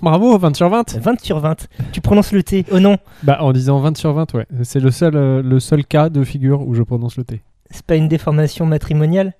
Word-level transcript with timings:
Bravo, 0.00 0.38
20 0.38 0.54
sur 0.54 0.68
20 0.68 0.96
20 1.00 1.20
sur 1.20 1.40
20. 1.40 1.66
Tu 1.90 2.00
prononces 2.00 2.30
le 2.32 2.44
T. 2.44 2.64
Oh 2.70 2.78
non, 2.78 2.98
Bah, 3.24 3.38
en 3.40 3.52
disant 3.52 3.80
20 3.80 3.96
sur 3.96 4.12
20, 4.12 4.32
ouais. 4.34 4.46
C'est 4.62 4.78
le 4.78 4.92
seul, 4.92 5.16
euh, 5.16 5.42
le 5.42 5.58
seul 5.58 5.84
cas 5.84 6.08
de 6.08 6.22
figure 6.22 6.66
où 6.66 6.74
je 6.74 6.82
prononce 6.84 7.16
le 7.16 7.24
T. 7.24 7.42
c'est 7.70 7.84
pas 7.84 7.96
une 7.96 8.06
déformation 8.08 8.64
matrimonial 8.64 9.32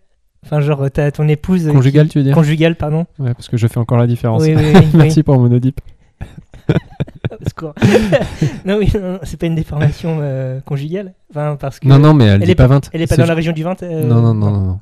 Enfin, 0.44 0.60
genre, 0.60 0.88
t'as 0.92 1.10
ton 1.12 1.26
épouse. 1.28 1.66
euh, 1.68 1.72
Conjugal, 1.72 2.06
qui- 2.06 2.12
tu 2.12 2.18
veux 2.18 2.24
dire? 2.24 2.34
Conjugale, 2.34 2.74
pardon. 2.76 3.06
Ouais, 3.18 3.34
parce 3.34 3.48
que 3.48 3.56
je 3.56 3.66
fais 3.66 3.78
encore 3.78 3.98
la 3.98 4.06
différence. 4.06 4.42
Oui, 4.42 4.54
oui, 4.56 4.72
oui. 4.74 4.86
Merci 4.94 5.22
pour 5.24 5.38
mon. 5.38 5.48
Au 6.68 7.48
secours. 7.48 7.74
non, 8.64 8.78
oui, 8.78 8.90
non, 8.94 9.12
non, 9.14 9.18
c'est 9.24 9.38
pas 9.38 9.46
une 9.46 9.54
déformation 9.56 10.18
euh, 10.20 10.60
conjugale. 10.60 11.14
Enfin, 11.30 11.56
parce 11.58 11.78
que. 11.80 11.86
Non, 11.88 11.98
non, 11.98 12.14
mais 12.14 12.24
elle, 12.26 12.34
elle 12.42 12.46
dit 12.46 12.50
est 12.52 12.54
pas 12.56 12.66
20. 12.68 12.90
Elle 12.92 13.02
est 13.02 13.06
pas 13.06 13.16
dans 13.16 13.26
la 13.26 13.34
région 13.34 13.52
du 13.52 13.62
20 13.62 13.82
euh, 13.82 14.04
Non, 14.04 14.22
non, 14.22 14.34
non, 14.34 14.50
non, 14.50 14.60
non. 14.60 14.80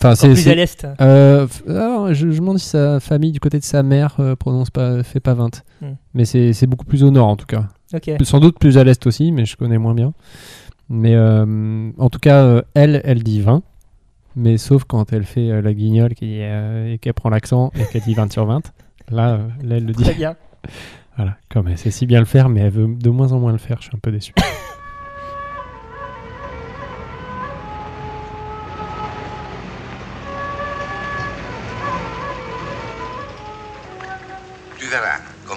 Enfin, 0.00 0.14
c'est. 0.14 0.32
plus 0.32 0.48
à 0.48 0.54
l'est. 0.54 0.86
Euh, 1.00 1.46
alors, 1.68 2.14
je, 2.14 2.14
je 2.14 2.26
me 2.26 2.36
demande 2.36 2.58
si 2.58 2.68
sa 2.68 3.00
famille, 3.00 3.32
du 3.32 3.40
côté 3.40 3.58
de 3.58 3.64
sa 3.64 3.82
mère, 3.82 4.16
euh, 4.20 4.36
prononce 4.36 4.70
pas, 4.70 5.02
fait 5.02 5.20
pas 5.20 5.34
20. 5.34 5.62
Hmm. 5.80 5.86
Mais 6.14 6.24
c'est 6.24 6.66
beaucoup 6.66 6.84
plus 6.84 7.02
au 7.02 7.10
nord, 7.10 7.26
en 7.26 7.36
tout 7.36 7.46
cas. 7.46 7.66
Ok. 7.92 8.10
Sans 8.22 8.38
doute 8.38 8.58
plus 8.58 8.78
à 8.78 8.84
l'est 8.84 9.04
aussi, 9.06 9.32
mais 9.32 9.44
je 9.44 9.56
connais 9.56 9.78
moins 9.78 9.94
bien. 9.94 10.12
Mais 10.88 11.14
euh, 11.14 11.90
en 11.98 12.10
tout 12.10 12.20
cas, 12.20 12.44
euh, 12.44 12.62
elle, 12.74 13.00
elle 13.04 13.22
dit 13.22 13.40
20. 13.40 13.62
Mais 14.36 14.56
sauf 14.56 14.84
quand 14.84 15.12
elle 15.12 15.24
fait 15.24 15.60
la 15.60 15.74
guignole 15.74 16.14
qui, 16.14 16.36
et 16.36 16.98
qu'elle 17.00 17.14
prend 17.14 17.28
l'accent 17.28 17.72
et 17.74 17.84
qu'elle 17.90 18.02
dit 18.02 18.14
20 18.14 18.30
sur 18.32 18.46
20. 18.46 18.72
Là, 19.10 19.40
là 19.64 19.76
elle 19.76 19.86
le 19.86 19.92
dit. 19.92 20.04
Très 20.04 20.14
bien. 20.14 20.36
Voilà, 21.16 21.36
comme 21.50 21.66
elle 21.66 21.76
sait 21.76 21.90
si 21.90 22.06
bien 22.06 22.20
le 22.20 22.26
faire, 22.26 22.48
mais 22.48 22.60
elle 22.60 22.70
veut 22.70 22.86
de 22.86 23.10
moins 23.10 23.32
en 23.32 23.40
moins 23.40 23.50
le 23.50 23.58
faire, 23.58 23.78
je 23.80 23.88
suis 23.88 23.96
un 23.96 23.98
peu 23.98 24.12
déçu. 24.12 24.32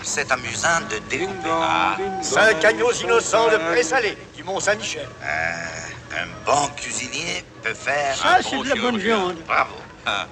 c'est 0.04 0.32
amusant 0.32 0.80
de 0.90 1.10
découper. 1.10 1.50
Ah, 1.50 1.96
Cinq 2.22 2.64
agneaux 2.66 2.92
innocents 3.04 3.48
de 3.52 3.58
présalé 3.72 4.18
du 4.36 4.44
Mont 4.44 4.60
Saint-Michel. 4.60 5.04
euh, 5.24 6.18
un 6.22 6.28
bon 6.46 6.68
cuisinier 6.76 7.44
peut 7.64 7.74
faire 7.74 8.16
Ça, 8.16 8.38
un 8.38 8.42
c'est 8.42 8.56
bon 8.56 8.64
de 8.64 8.70
la 8.70 8.76
bonne 8.76 8.98
viande. 8.98 9.36
Bravo. 9.48 9.72
Ah. 10.06 10.26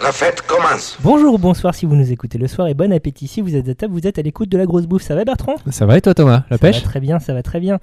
La 0.00 0.12
fête 0.12 0.42
commence. 0.42 0.96
Bonjour 1.00 1.34
ou 1.34 1.38
bonsoir 1.38 1.74
si 1.74 1.84
vous 1.84 1.96
nous 1.96 2.12
écoutez 2.12 2.38
le 2.38 2.46
soir 2.46 2.68
et 2.68 2.74
bon 2.74 2.92
appétit 2.92 3.26
si 3.26 3.40
vous 3.40 3.56
êtes 3.56 3.68
à 3.68 3.74
table, 3.74 3.92
vous 3.92 4.06
êtes 4.06 4.18
à 4.18 4.22
l'écoute 4.22 4.48
de 4.48 4.56
la 4.56 4.64
grosse 4.66 4.86
bouffe. 4.86 5.02
Ça 5.02 5.16
va 5.16 5.24
Bertrand? 5.24 5.56
Ça 5.70 5.86
va 5.86 5.96
et 5.96 6.00
toi, 6.00 6.14
Thomas? 6.14 6.44
La 6.50 6.56
Ça 6.56 6.60
pêche? 6.60 6.76
va 6.82 6.88
très 6.88 7.00
bien, 7.00 7.18
ça 7.18 7.34
va 7.34 7.42
très 7.42 7.58
bien. 7.58 7.78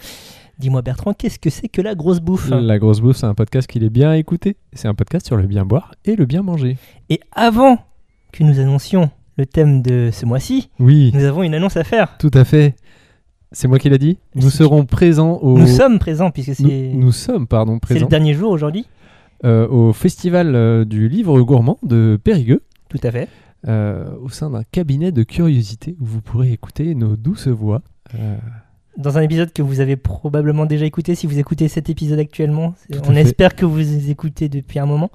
Dis-moi 0.57 0.81
Bertrand, 0.81 1.13
qu'est-ce 1.13 1.39
que 1.39 1.49
c'est 1.49 1.67
que 1.67 1.81
la 1.81 1.93
grosse 1.95 2.21
bouffe? 2.21 2.47
La 2.49 2.79
grosse 2.79 3.01
bouffe, 3.01 3.17
c'est 3.17 3.25
un 3.25 3.33
podcast 3.33 3.67
qu'il 3.67 3.83
est 3.83 3.89
bien 3.89 4.11
à 4.11 4.15
écouter. 4.17 4.55
C'est 4.71 4.87
un 4.87 4.93
podcast 4.95 5.25
sur 5.27 5.35
le 5.35 5.43
bien 5.45 5.65
boire 5.65 5.91
et 6.05 6.15
le 6.15 6.25
bien 6.25 6.41
manger. 6.41 6.77
Et 7.09 7.19
avant 7.33 7.79
que 8.31 8.43
nous 8.43 8.59
annoncions 8.61 9.09
le 9.37 9.45
thème 9.45 9.81
de 9.81 10.09
ce 10.13 10.25
mois-ci, 10.25 10.69
Oui, 10.79 11.11
nous 11.13 11.23
avons 11.23 11.43
une 11.43 11.53
annonce 11.53 11.77
à 11.77 11.83
faire. 11.83 12.17
tout 12.17 12.31
à 12.33 12.43
fait. 12.45 12.75
C'est 13.51 13.67
moi 13.67 13.79
qui 13.79 13.89
l'ai 13.89 13.97
dit. 13.97 14.17
Nous 14.35 14.49
serons 14.49 14.85
présents 14.85 15.37
au. 15.41 15.57
Nous 15.57 15.67
sommes 15.67 15.97
présents 15.99 16.31
puisque 16.31 16.55
c'est 16.55 16.63
nous 16.93 17.11
sommes, 17.11 17.47
pardon, 17.47 17.73
c'est 17.75 17.79
présents 17.79 18.01
le 18.05 18.09
dernier 18.09 18.33
jour 18.33 18.51
aujourd'hui. 18.51 18.85
euh, 19.45 19.67
au 19.67 19.93
festival 19.93 20.55
euh, 20.55 20.83
du 20.85 21.07
livre 21.07 21.39
gourmand 21.41 21.77
de 21.83 22.17
Périgueux, 22.21 22.61
Tout 22.89 22.99
à 23.03 23.11
fait. 23.11 23.29
euh, 23.67 24.07
au 24.21 24.29
sein 24.29 24.49
d'un 24.49 24.63
cabinet 24.63 25.11
de 25.11 25.23
curiosité 25.23 25.95
où 26.01 26.05
vous 26.05 26.21
pourrez 26.21 26.51
écouter 26.51 26.95
nos 26.95 27.15
douces 27.15 27.47
voix. 27.47 27.81
Dans 28.97 29.17
un 29.17 29.21
épisode 29.21 29.51
que 29.51 29.61
vous 29.61 29.81
avez 29.81 29.97
probablement 29.97 30.65
déjà 30.65 30.85
écouté 30.85 31.15
si 31.15 31.27
vous 31.27 31.37
écoutez 31.37 31.67
cet 31.67 31.89
épisode 31.89 32.19
actuellement. 32.19 32.73
On 33.07 33.13
fait. 33.13 33.21
espère 33.21 33.55
que 33.55 33.65
vous 33.65 34.09
écoutez 34.09 34.47
depuis 34.47 34.79
un 34.79 34.85
moment. 34.85 35.11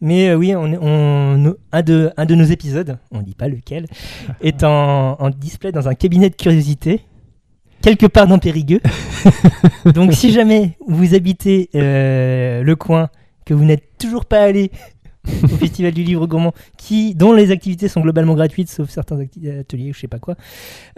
Mais 0.00 0.28
euh, 0.28 0.36
oui, 0.36 0.54
on, 0.54 0.72
on- 0.80 1.54
un, 1.72 1.82
de, 1.82 2.12
un 2.16 2.24
de 2.24 2.34
nos 2.36 2.44
épisodes, 2.44 2.98
on 3.10 3.18
ne 3.18 3.22
dit 3.24 3.34
pas 3.34 3.48
lequel, 3.48 3.86
est 4.42 4.62
en, 4.62 5.16
en 5.20 5.30
display 5.30 5.72
dans 5.72 5.88
un 5.88 5.94
cabinet 5.94 6.30
de 6.30 6.36
curiosité, 6.36 7.00
quelque 7.82 8.06
part 8.06 8.26
dans 8.28 8.38
Périgueux. 8.38 8.80
Donc 9.94 10.12
si 10.12 10.32
jamais 10.32 10.76
vous 10.86 11.14
habitez 11.14 11.68
euh, 11.74 12.62
le 12.62 12.76
coin, 12.76 13.08
que 13.44 13.54
vous 13.54 13.64
n'êtes 13.64 13.96
toujours 13.98 14.24
pas 14.24 14.42
allé 14.42 14.70
au 15.44 15.48
Festival 15.48 15.92
du 15.92 16.02
Livre 16.02 16.26
Gourmand, 16.26 16.52
qui, 16.76 17.14
dont 17.14 17.32
les 17.32 17.50
activités 17.50 17.88
sont 17.88 18.00
globalement 18.00 18.34
gratuites, 18.34 18.68
sauf 18.70 18.88
certains 18.90 19.18
ateliers, 19.20 19.92
je 19.92 19.98
sais 19.98 20.08
pas 20.08 20.18
quoi, 20.18 20.36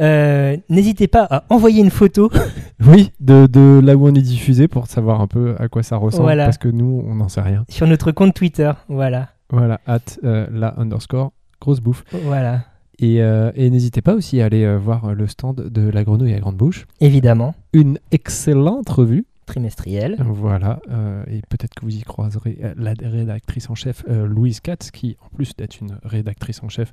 euh, 0.01 0.57
n'hésitez 0.69 1.09
pas 1.09 1.27
à 1.31 1.45
envoyer 1.51 1.83
une 1.83 1.91
photo 1.91 2.31
Oui, 2.87 3.11
de, 3.21 3.47
de 3.47 3.81
là 3.83 3.97
où 3.97 4.07
on 4.09 4.15
est 4.15 4.23
diffusé 4.23 4.69
pour 4.69 4.87
savoir 4.87 5.21
un 5.21 5.27
peu 5.27 5.55
à 5.59 5.69
quoi 5.69 5.83
ça 5.83 5.97
ressemble. 5.97 6.25
Voilà. 6.25 6.45
Parce 6.45 6.59
que 6.59 6.69
nous, 6.69 7.05
on 7.07 7.15
n'en 7.17 7.29
sait 7.29 7.41
rien. 7.41 7.65
sur 7.69 7.87
notre 7.87 8.13
compte 8.13 8.35
Twitter. 8.35 8.73
Voilà. 8.89 9.31
Voilà, 9.51 9.81
at 9.87 10.01
euh, 10.25 10.47
la 10.53 10.79
underscore 10.79 11.33
grosse 11.61 11.81
bouffe. 11.81 12.05
Voilà. 12.25 12.65
Et, 12.99 13.23
euh, 13.23 13.51
et 13.55 13.71
n'hésitez 13.71 14.03
pas 14.03 14.15
aussi 14.15 14.41
à 14.41 14.47
aller 14.47 14.77
voir 14.77 15.15
le 15.15 15.27
stand 15.27 15.69
de 15.71 15.89
La 15.89 16.03
Grenouille 16.05 16.35
à 16.35 16.41
Grande 16.41 16.57
Bouche. 16.57 16.87
Évidemment. 17.01 17.55
Une 17.73 17.99
excellente 18.11 18.89
revue. 18.89 19.25
Trimestriel. 19.49 20.17
Voilà, 20.21 20.79
euh, 20.91 21.25
et 21.27 21.41
peut-être 21.49 21.75
que 21.75 21.85
vous 21.85 21.97
y 21.97 22.03
croiserez 22.03 22.59
euh, 22.63 22.75
la 22.77 22.93
rédactrice 23.03 23.69
en 23.71 23.75
chef 23.75 24.05
euh, 24.09 24.27
Louise 24.27 24.61
Katz, 24.61 24.91
qui, 24.91 25.17
en 25.25 25.35
plus 25.35 25.57
d'être 25.57 25.81
une 25.81 25.99
rédactrice 26.05 26.63
en 26.63 26.69
chef 26.69 26.93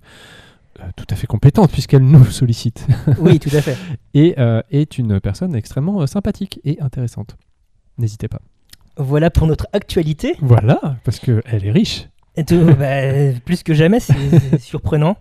euh, 0.80 0.84
tout 0.96 1.06
à 1.10 1.16
fait 1.16 1.28
compétente, 1.28 1.72
puisqu'elle 1.72 2.04
nous 2.06 2.24
sollicite, 2.32 2.88
Oui, 3.20 3.40
tout 3.40 3.56
à 3.56 3.62
fait. 3.62 3.78
et 4.14 4.36
est 4.72 4.98
une 4.98 5.20
personne 5.20 5.54
extrêmement 5.56 6.08
sympathique 6.08 6.60
et 6.64 6.80
intéressante. 6.82 7.36
N'hésitez 7.98 8.28
pas. 8.30 8.40
Voilà 8.98 9.30
pour 9.30 9.46
notre 9.48 9.68
actualité. 9.74 10.36
Voilà, 10.40 10.98
parce 11.04 11.20
qu'elle 11.20 11.44
est 11.66 11.72
riche. 11.72 12.08
Tout- 12.48 12.66
bah, 12.80 13.34
plus 13.44 13.64
que 13.64 13.74
jamais, 13.74 14.00
c'est 14.00 14.60
surprenant. 14.60 15.18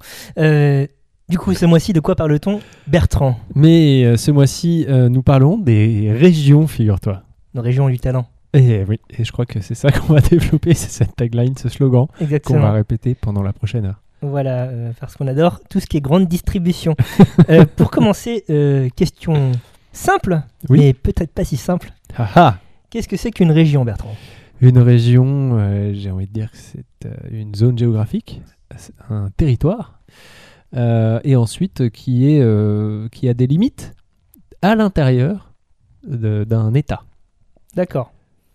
Du 1.27 1.39
coup, 1.39 1.55
ce 1.55 1.65
mois-ci, 1.65 1.94
de 1.94 2.00
quoi 2.00 2.17
parle-t-on 2.17 2.61
Bertrand, 2.87 3.39
Mais 3.55 4.05
euh, 4.05 4.19
ce 4.19 4.31
mois-ci, 4.31 4.84
euh, 4.91 5.09
nous 5.09 5.23
parlons 5.23 5.56
des 5.56 6.12
régions, 6.12 6.67
figure-toi. 6.67 7.23
Nos 7.54 7.62
régions 7.62 7.88
du 7.88 7.98
talent. 7.98 8.26
Et 8.53 8.84
oui, 8.84 9.00
et 9.10 9.25
je 9.25 9.32
crois 9.32 9.47
que 9.47 9.60
c'est 9.60 9.75
ça 9.75 9.91
qu'on 9.92 10.12
va 10.12 10.20
développer, 10.20 10.75
c'est 10.75 10.91
cette 10.91 11.16
tagline, 11.16 11.56
ce 11.56 11.69
slogan 11.69 12.06
qu'on 12.44 12.60
va 12.60 12.72
répéter 12.72 13.15
pendant 13.15 13.42
la 13.42 13.53
prochaine 13.53 13.87
heure. 13.87 14.00
Voilà, 14.22 14.65
euh, 14.65 14.92
parce 14.98 15.16
qu'on 15.16 15.26
adore 15.26 15.60
tout 15.69 15.81
ce 15.81 15.87
qui 15.87 15.98
est 15.98 16.00
grande 16.00 16.26
distribution. 16.26 16.97
Euh, 17.50 17.66
pour 17.76 17.91
commencer, 17.91 18.44
euh, 18.48 18.88
question 18.97 19.53
simple, 19.93 20.41
Oui. 20.70 20.78
mais 20.78 20.93
peut-être 20.94 21.32
pas 21.32 21.44
si 21.44 21.59
simple. 21.59 21.93
Ah 22.16 22.31
ah 22.37 22.59
Qu'est-ce 22.88 23.09
que 23.09 23.19
c'est 23.19 23.32
qu'une 23.32 23.50
région, 23.50 23.84
Bertrand? 23.84 24.14
Une 24.62 24.78
région, 24.78 25.59
j'ai 25.93 26.10
envie 26.10 26.26
de 26.26 26.32
dire 26.32 26.50
que 26.50 26.56
c'est 26.56 26.84
une 27.31 27.54
zone 27.54 27.76
géographique, 27.76 28.41
un 29.10 29.28
territoire, 29.37 30.00
et 30.75 31.37
ensuite 31.37 31.91
qui, 31.91 32.31
est, 32.31 33.10
qui 33.10 33.28
a 33.28 33.34
des 33.34 33.47
limites 33.47 33.94
à 34.62 34.75
l'intérieur 34.75 35.53
d'un 36.06 36.72
État. 36.72 37.03
D'accord. 37.77 38.12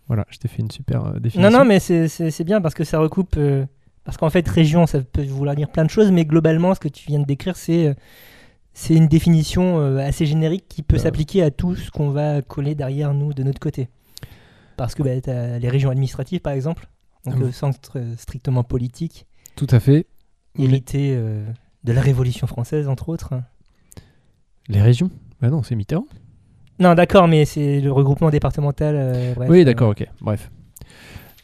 Voilà, 0.08 0.26
je 0.30 0.38
t'ai 0.38 0.48
fait 0.48 0.62
une 0.62 0.72
super 0.72 1.06
euh, 1.06 1.20
définition. 1.20 1.52
Non, 1.52 1.60
non, 1.60 1.66
mais 1.66 1.80
c'est- 1.80 2.44
bien 2.44 2.62
parce 2.62 2.74
que 2.74 2.84
ça 2.84 3.00
recoupe. 3.00 3.36
euh, 3.38 3.66
parce 4.06 4.18
qu'en 4.18 4.30
fait, 4.32 4.48
région, 4.48 4.88
ça 4.88 5.02
peut 5.02 5.24
vouloir 5.24 5.56
dire 5.56 5.70
plein 5.70 5.86
de 5.86 5.90
choses, 5.90 6.12
mais 6.12 6.26
globalement, 6.26 6.74
ce 6.74 6.80
que 6.80 6.88
tu 6.88 7.06
viens 7.08 7.20
de 7.20 7.26
décrire, 7.26 7.56
c'est 7.58 7.88
euh, 7.90 7.94
c'est 8.74 8.96
une 8.96 9.08
définition 9.08 9.80
euh, 9.80 9.98
assez 9.98 10.26
générique 10.26 10.66
qui 10.68 10.82
peut 10.84 10.96
Euh. 10.96 11.00
s'appliquer 11.00 11.44
à 11.44 11.52
tout 11.52 11.76
ce 11.76 11.92
qu'on 11.92 12.10
va 12.10 12.42
coller 12.42 12.74
derrière 12.76 13.14
nous 13.14 13.34
de 13.34 13.44
notre 13.44 13.60
côté. 13.60 13.90
Parce 14.78 14.96
que 14.96 15.04
bah, 15.04 15.20
tu 15.22 15.30
as 15.30 15.60
les 15.60 15.70
régions 15.70 15.90
administratives, 15.92 16.40
par 16.40 16.54
exemple, 16.54 16.88
donc 17.26 17.36
Ah 17.38 17.44
au 17.44 17.52
sens 17.52 17.76
euh, 17.98 18.16
strictement 18.18 18.64
politique, 18.64 19.28
Tout 19.56 19.68
à 19.70 19.80
fait. 19.80 20.08
hérité 20.58 21.14
euh, 21.16 21.46
de 21.84 21.92
la 21.94 22.02
Révolution 22.02 22.48
française, 22.48 22.88
entre 22.88 23.10
autres. 23.10 23.34
Les 24.70 24.82
régions? 24.82 25.12
Bah 25.42 25.50
non, 25.50 25.62
c'est 25.64 25.76
Mitterrand. 25.76 26.06
Non, 26.80 26.96
d'accord, 26.96 27.28
mais 27.28 27.46
c'est 27.46 27.82
le 27.82 27.92
regroupement 27.92 28.30
départemental. 28.30 28.96
euh, 28.98 29.34
bref, 29.36 29.50
oui, 29.50 29.62
euh, 29.62 29.66
d'accord, 29.66 29.90
ok. 29.90 30.08
Bref. 30.22 30.50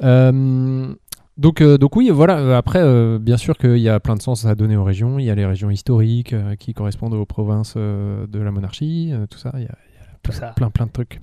Euh, 0.04 0.94
donc, 1.38 1.62
euh, 1.62 1.78
donc 1.78 1.96
oui, 1.96 2.10
voilà. 2.10 2.38
euh, 2.38 2.58
Après, 2.58 2.80
euh, 2.82 3.20
bien 3.20 3.38
sûr 3.38 3.58
qu'il 3.58 3.78
y 3.80 3.90
a 3.90 4.00
plein 4.00 4.16
de 4.16 4.22
sens 4.22 4.46
à 4.46 4.56
donner 4.56 4.78
aux 4.78 4.84
régions. 4.84 5.20
Il 5.20 5.26
y 5.26 5.30
a 5.30 5.36
les 5.36 5.46
régions 5.46 5.70
historiques 5.70 6.34
euh, 6.34 6.56
qui 6.56 6.74
correspondent 6.74 7.14
aux 7.14 7.26
provinces 7.26 7.74
euh, 7.78 8.26
de 8.28 8.40
la 8.40 8.52
monarchie, 8.52 9.12
euh, 9.14 9.26
tout 9.28 9.38
ça. 9.38 9.52
Il 9.56 9.64
y 9.64 9.68
a 9.68 9.76
tout 10.24 10.32
ça. 10.32 10.48
plein, 10.56 10.70
plein 10.70 10.86
de 10.86 10.92
trucs. 10.92 11.20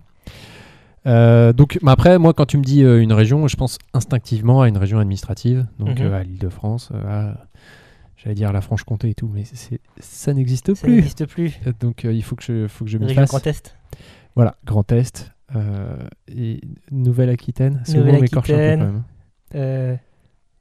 Euh, 1.06 1.52
donc, 1.52 1.78
mais 1.82 1.90
après, 1.90 2.18
moi, 2.18 2.32
quand 2.32 2.46
tu 2.46 2.58
me 2.58 2.62
dis 2.62 2.84
euh, 2.84 3.00
une 3.02 3.12
région, 3.12 3.48
je 3.48 3.56
pense 3.56 3.78
instinctivement 3.92 4.62
à 4.62 4.68
une 4.68 4.76
région 4.76 4.98
administrative, 5.00 5.66
donc 5.78 5.98
Mhm. 5.98 6.06
euh, 6.06 6.20
à 6.20 6.22
l'Île-de-France, 6.22 6.90
euh, 6.94 7.32
à, 7.32 7.46
j'allais 8.16 8.36
dire 8.36 8.52
la 8.52 8.60
Franche-Comté 8.60 9.10
et 9.10 9.14
tout, 9.14 9.28
mais 9.32 9.42
c'est, 9.44 9.80
ça 9.98 10.32
n'existe 10.32 10.74
Ça 10.74 10.82
plus. 10.86 10.96
n'existe 10.96 11.26
plus. 11.26 11.58
Euh, 11.66 11.72
Donc, 11.80 12.04
euh, 12.04 12.12
il 12.12 12.22
faut 12.22 12.36
que 12.36 12.44
je, 12.44 12.68
faut 12.68 12.84
que 12.84 12.90
je 12.90 12.98
m'y 12.98 13.06
Région 13.06 13.22
fasse. 13.22 13.30
Grand 13.30 13.46
Est. 13.46 13.74
Voilà, 14.34 14.56
Grand 14.64 14.90
Est 14.92 15.30
euh, 15.54 15.96
et 16.28 16.60
Nouvelle-Aquitaine. 16.90 17.82
C'est 17.84 17.98
Nouvelle-Aquitaine. 17.98 19.02
Euh, 19.54 19.96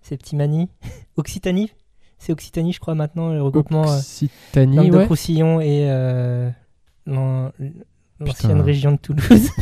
Septimanie, 0.01 0.69
Occitanie, 1.15 1.71
c'est 2.17 2.33
Occitanie 2.33 2.73
je 2.73 2.79
crois 2.79 2.95
maintenant 2.95 3.31
le 3.31 3.41
regroupement 3.41 3.87
euh, 3.89 3.97
Occitanie, 3.99 4.77
ouais. 4.79 4.85
Languedoc-Roussillon 4.87 5.61
et 5.61 5.87
euh, 5.89 6.49
l'an- 7.05 7.51
l'ancienne 8.19 8.59
région 8.61 8.91
de 8.93 8.97
Toulouse. 8.97 9.49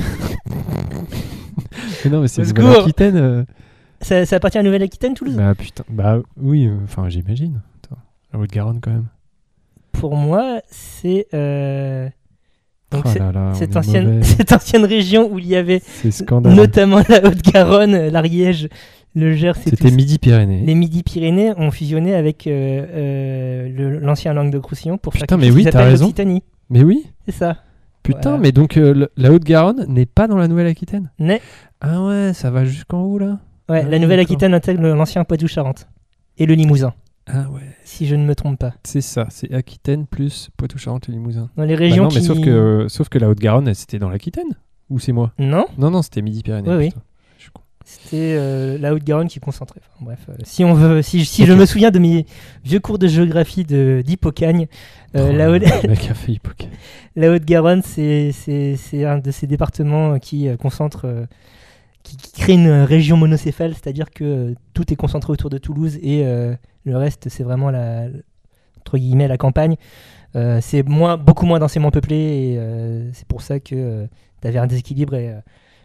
Mais 2.05 2.11
non, 2.11 2.21
mais 2.21 2.27
c'est. 2.27 2.41
Nouvelle-Aquitaine. 2.57 3.15
euh, 3.17 3.43
ça, 4.01 4.25
ça 4.25 4.37
appartient 4.37 4.57
à 4.57 4.63
Nouvelle-Aquitaine, 4.63 5.13
Toulouse? 5.13 5.35
Bah 5.35 5.53
putain, 5.55 5.83
bah 5.89 6.19
oui, 6.37 6.65
euh, 6.67 6.77
enfin 6.85 7.09
j'imagine. 7.09 7.61
La 8.31 8.39
Haute-Garonne, 8.39 8.79
quand 8.79 8.91
même. 8.91 9.07
Pour 9.91 10.15
moi, 10.15 10.61
c'est 10.69 11.27
euh, 11.33 12.07
donc 12.91 13.03
Oh 13.05 13.19
là 13.19 13.31
là, 13.31 13.53
cette, 13.53 13.75
ancienne, 13.77 14.05
mauvais. 14.05 14.23
cette 14.23 14.51
ancienne 14.51 14.85
région 14.85 15.31
où 15.31 15.39
il 15.39 15.47
y 15.47 15.55
avait 15.55 15.81
notamment 16.43 17.01
la 17.07 17.23
Haute-Garonne, 17.25 18.07
l'Ariège, 18.09 18.67
le 19.15 19.33
Gers 19.33 19.55
C'était. 19.63 19.91
Midi-Pyrénées. 19.91 20.63
Les 20.65 20.75
Midi-Pyrénées 20.75 21.53
ont 21.57 21.71
fusionné 21.71 22.15
avec 22.15 22.47
euh, 22.47 22.85
euh, 22.93 23.99
l'ancien 24.01 24.33
Languedoc-Roussillon 24.33 24.97
pour 24.97 25.13
faire 25.13 25.21
Putain, 25.23 25.37
quelque 25.37 25.49
mais 25.49 25.55
oui, 25.55 25.65
t'as 25.69 25.83
raison. 25.83 26.11
Mais 26.69 26.83
oui, 26.83 27.05
C'est 27.27 27.33
ça. 27.35 27.57
putain, 28.03 28.37
mais 28.37 28.51
donc 28.51 28.77
euh, 28.77 29.07
la 29.17 29.31
Haute-Garonne 29.31 29.85
n'est 29.87 30.05
pas 30.05 30.27
dans 30.27 30.37
la 30.37 30.47
Nouvelle-Aquitaine? 30.47 31.11
Mais, 31.19 31.41
Ah 31.81 32.03
ouais, 32.03 32.31
ça 32.33 32.51
va 32.51 32.65
jusqu'en 32.65 33.01
haut 33.01 33.17
là? 33.17 33.39
Ouais, 33.69 33.83
Ah, 33.85 33.89
la 33.89 33.99
Nouvelle-Aquitaine 33.99 34.53
intègre 34.53 34.81
l'ancien 34.89 35.23
Poitou-Charentes 35.23 35.87
et 36.37 36.45
le 36.45 36.53
Limousin, 36.53 36.93
Ah 37.31 37.49
ouais, 37.51 37.61
si 37.83 38.07
je 38.07 38.15
ne 38.15 38.25
me 38.25 38.35
trompe 38.35 38.59
pas. 38.59 38.73
c'est 38.83 39.01
ça, 39.01 39.27
c'est 39.29 39.53
Aquitaine 39.53 40.07
plus 40.07 40.49
Poitou-Charentes 40.57 41.09
et 41.09 41.11
Limousin. 41.11 41.49
Dans 41.55 41.63
les 41.63 41.75
Bah 41.75 41.79
régions 41.79 42.03
non, 42.05 42.09
mais 42.13 42.21
sauf 42.21 42.41
que, 42.41 42.87
sauf 42.89 43.09
que 43.09 43.19
la 43.19 43.29
Haute-Garonne, 43.29 43.73
c'était 43.73 43.99
dans 43.99 44.09
l'Aquitaine 44.09 44.57
Ou 44.89 44.99
c'est 44.99 45.11
moi? 45.11 45.31
Non, 45.37 45.65
Non, 45.77 45.91
non, 45.91 46.01
c'était 46.01 46.21
Midi-Pyrénées. 46.21 46.69
Oui, 46.69 46.75
oui. 46.75 46.89
Je 47.37 47.49
c'était 47.85 48.35
euh, 48.37 48.77
la 48.77 48.93
Haute-Garonne 48.93 49.27
qui 49.27 49.39
concentrait. 49.39 49.81
Enfin, 49.95 50.05
bref, 50.05 50.19
euh, 50.29 50.33
si 50.43 50.63
on 50.63 50.73
veut, 50.73 51.01
si, 51.01 51.23
je 51.23 51.53
me 51.53 51.65
souviens 51.65 51.91
de 51.91 51.99
mes 51.99 52.25
vieux 52.63 52.79
cours 52.79 52.99
de 52.99 53.07
géographie 53.07 53.63
de 53.63 54.03
d'Hippocagne, 54.05 54.67
euh, 55.15 55.29
Oh, 55.31 55.35
la, 55.35 55.51
Haute, 55.51 55.63
Haute-Garonne, 57.17 57.81
c'est 57.83 58.33
un 59.05 59.17
de 59.17 59.31
ces 59.31 59.47
départements 59.47 60.19
qui 60.19 60.47
concentre, 60.59 61.27
qui, 62.03 62.17
qui 62.17 62.31
crée 62.41 62.53
une 62.53 62.69
région 62.69 63.17
monocéphale, 63.17 63.73
c'est-à-dire 63.73 64.09
que 64.11 64.23
euh, 64.23 64.53
tout 64.73 64.91
est 64.91 64.95
concentré 64.95 65.33
autour 65.33 65.49
de 65.49 65.57
Toulouse 65.57 65.97
et 66.01 66.25
euh, 66.25 66.55
le 66.89 66.97
reste, 66.97 67.29
c'est 67.29 67.43
vraiment 67.43 67.71
la 67.71 68.07
entre 68.79 68.97
guillemets 68.97 69.27
la 69.27 69.37
campagne. 69.37 69.75
Euh, 70.35 70.59
c'est 70.61 70.83
moins, 70.83 71.17
beaucoup 71.17 71.45
moins 71.45 71.59
densément 71.59 71.91
peuplé 71.91 72.15
et 72.15 72.57
euh, 72.59 73.09
c'est 73.13 73.27
pour 73.27 73.41
ça 73.41 73.59
que 73.59 74.07
tu 74.41 74.47
avais 74.47 74.59
un 74.59 74.67
déséquilibre 74.67 75.15
et 75.15 75.29
euh, 75.29 75.39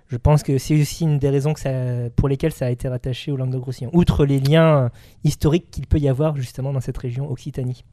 je 0.09 0.17
pense 0.19 0.43
que 0.43 0.59
c'est 0.59 0.79
aussi 0.81 1.05
une 1.05 1.19
des 1.19 1.31
raisons 1.31 1.55
que 1.55 1.61
ça, 1.61 1.71
pour 2.15 2.29
lesquelles 2.29 2.53
ça 2.53 2.67
a 2.67 2.71
été 2.71 2.89
rattaché 2.89 3.33
au 3.33 3.37
Languedoc-Roussillon. 3.37 3.91
Outre 3.95 4.27
les 4.27 4.39
liens 4.39 4.85
euh, 4.85 4.89
historiques 5.25 5.71
qu'il 5.71 5.87
peut 5.87 5.99
y 5.99 6.09
avoir 6.09 6.37
justement 6.37 6.73
dans 6.73 6.81
cette 6.81 6.99
région 6.99 7.31
Occitanie. 7.31 7.85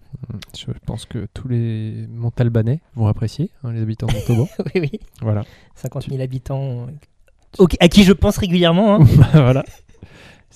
Je 0.57 0.65
pense 0.85 1.05
que 1.05 1.27
tous 1.33 1.47
les 1.47 2.05
Montalbanais 2.09 2.81
vont 2.95 3.07
apprécier, 3.07 3.49
hein, 3.63 3.71
les 3.71 3.81
habitants 3.81 4.07
de 4.07 4.13
Montauban. 4.13 4.47
oui, 4.75 4.81
oui. 4.81 4.99
voilà. 5.21 5.43
50 5.75 6.09
000 6.09 6.21
habitants 6.21 6.87
euh, 7.59 7.65
à 7.79 7.87
qui 7.87 8.03
je 8.03 8.13
pense 8.13 8.37
régulièrement. 8.37 8.95
hein. 8.95 9.05
voilà. 9.33 9.63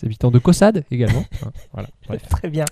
Les 0.02 0.08
habitants 0.08 0.32
de 0.32 0.40
Caussade 0.40 0.84
également. 0.92 1.24
Hein, 1.46 1.52
voilà. 1.74 1.88
Bref. 2.08 2.22
Très 2.30 2.50
bien. 2.50 2.66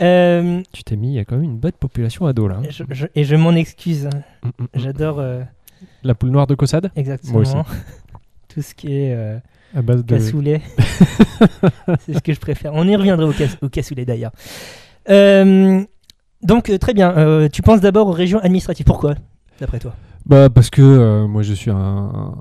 Euh, 0.00 0.60
Tu 0.72 0.84
t'es 0.84 0.96
mis, 0.96 1.08
il 1.08 1.14
y 1.14 1.18
a 1.18 1.24
quand 1.24 1.36
même 1.36 1.44
une 1.44 1.58
bonne 1.58 1.72
population 1.72 2.26
ado 2.26 2.46
là. 2.48 2.56
hein. 2.58 2.66
je- 2.70 2.84
je- 2.90 3.06
et 3.14 3.24
je 3.24 3.36
m'en 3.36 3.52
excuse. 3.52 4.06
hein. 4.06 4.20
Mm, 4.42 4.48
mm, 4.48 4.62
mm. 4.64 4.66
J'adore 4.74 5.18
euh, 5.18 5.42
La 6.02 6.14
poule 6.14 6.30
noire 6.30 6.46
de 6.46 6.54
Caussade 6.54 6.90
exactement 6.96 7.38
aussi. 7.38 7.54
tout 8.48 8.60
ce 8.62 8.74
qui 8.74 8.88
est 8.92 9.14
euh, 9.14 9.38
à 9.74 9.82
base 9.82 10.04
de. 10.04 10.14
cassoulet. 10.16 10.60
C'est 12.00 12.14
ce 12.14 12.20
que 12.20 12.32
je 12.32 12.40
préfère. 12.40 12.72
On 12.74 12.86
y 12.86 12.94
reviendra 12.96 13.26
au, 13.26 13.32
cass- 13.32 13.56
au 13.62 13.68
cassoulet 13.68 14.04
d'ailleurs. 14.04 14.32
Euh, 15.08 15.82
donc 16.42 16.68
euh, 16.70 16.78
très 16.78 16.94
bien. 16.94 17.10
Euh, 17.16 17.48
tu 17.48 17.62
penses 17.62 17.80
d'abord 17.80 18.08
aux 18.08 18.12
régions 18.12 18.38
administratives. 18.40 18.84
Pourquoi, 18.86 19.14
d'après 19.60 19.78
toi? 19.78 19.94
Bah 20.26 20.48
parce 20.50 20.70
que 20.70 20.82
euh, 20.82 21.26
moi 21.26 21.42
je 21.42 21.52
suis 21.54 21.70
un, 21.70 22.34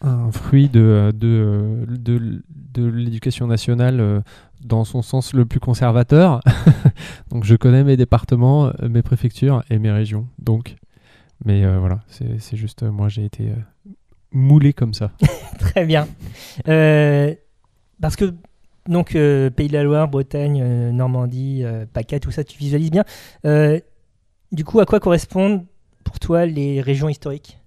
un, 0.00 0.30
fruit 0.32 0.68
de, 0.68 1.12
de, 1.14 1.86
de, 2.48 2.84
l'éducation 2.84 3.46
nationale 3.46 4.00
euh, 4.00 4.20
dans 4.62 4.84
son 4.84 5.02
sens 5.02 5.34
le 5.34 5.44
plus 5.44 5.60
conservateur. 5.60 6.40
Donc 7.30 7.44
je 7.44 7.56
connais 7.56 7.84
mes 7.84 7.96
départements, 7.96 8.66
euh, 8.66 8.88
mes 8.88 9.02
préfectures 9.02 9.62
et 9.70 9.78
mes 9.78 9.90
régions. 9.90 10.28
Donc, 10.38 10.76
mais 11.44 11.64
euh, 11.64 11.78
voilà, 11.78 12.00
c'est 12.06 12.56
juste 12.56 12.82
moi 12.82 13.08
j'ai 13.08 13.24
été 13.24 13.52
moulé 14.30 14.72
comme 14.72 14.94
ça. 14.94 15.10
Très 15.58 15.84
bien. 15.84 16.06
Parce 18.00 18.16
que, 18.16 18.34
donc, 18.88 19.12
Pays 19.12 19.68
de 19.68 19.72
la 19.72 19.84
Loire, 19.84 20.08
Bretagne, 20.08 20.90
Normandie, 20.90 21.62
PACA, 21.92 22.18
tout 22.18 22.32
ça, 22.32 22.42
tu 22.42 22.58
visualises 22.58 22.90
bien. 22.90 23.04
Du 24.50 24.64
coup, 24.64 24.80
à 24.80 24.86
quoi 24.86 24.98
correspondent 24.98 25.64
pour 26.02 26.18
toi 26.18 26.46
les 26.46 26.80
régions 26.80 27.08
historiques? 27.08 27.61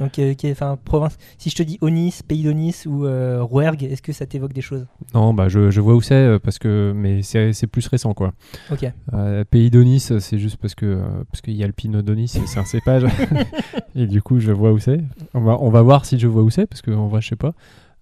Donc, 0.00 0.18
euh, 0.18 0.34
qui 0.34 0.48
est- 0.48 0.52
enfin, 0.52 0.76
province. 0.84 1.16
Si 1.38 1.50
je 1.50 1.54
te 1.54 1.62
dis 1.62 1.78
Onis, 1.80 2.20
Pays 2.26 2.42
d'Onis 2.42 2.74
ou 2.86 3.04
euh, 3.04 3.42
Rouergue, 3.42 3.84
est-ce 3.84 4.02
que 4.02 4.12
ça 4.12 4.26
t'évoque 4.26 4.52
des 4.52 4.60
choses? 4.62 4.86
Non, 5.14 5.32
bah 5.34 5.48
je, 5.48 5.70
je 5.70 5.80
vois 5.80 5.94
où 5.94 6.00
c'est 6.00 6.14
euh, 6.14 6.38
parce 6.40 6.58
que 6.58 6.92
mais 6.96 7.22
c'est 7.22 7.66
plus 7.68 7.86
récent 7.86 8.14
quoi. 8.14 8.32
Ok. 8.72 8.90
Euh, 9.12 9.44
pays 9.44 9.70
d'Onis, 9.70 10.08
euh, 10.10 10.18
c'est 10.18 10.38
juste 10.38 10.56
parce 10.56 10.74
que 10.74 10.86
euh, 10.86 11.00
parce 11.30 11.40
qu'il 11.42 11.54
y 11.54 11.62
a 11.62 11.66
le 11.66 11.72
Pinot 11.72 12.02
d'Onis, 12.02 12.28
c'est 12.28 12.58
un 12.58 12.64
cépage. 12.64 13.04
et 13.94 14.06
du 14.06 14.22
coup, 14.22 14.40
je 14.40 14.50
vois 14.52 14.72
où 14.72 14.78
c'est. 14.78 15.00
On 15.34 15.40
va, 15.40 15.56
on 15.60 15.70
va 15.70 15.82
voir 15.82 16.04
si 16.04 16.18
je 16.18 16.26
vois 16.26 16.42
où 16.42 16.50
c'est, 16.50 16.66
parce 16.66 16.82
qu'en 16.82 17.06
vrai, 17.08 17.20
je 17.20 17.28
sais 17.28 17.36
pas. 17.36 17.52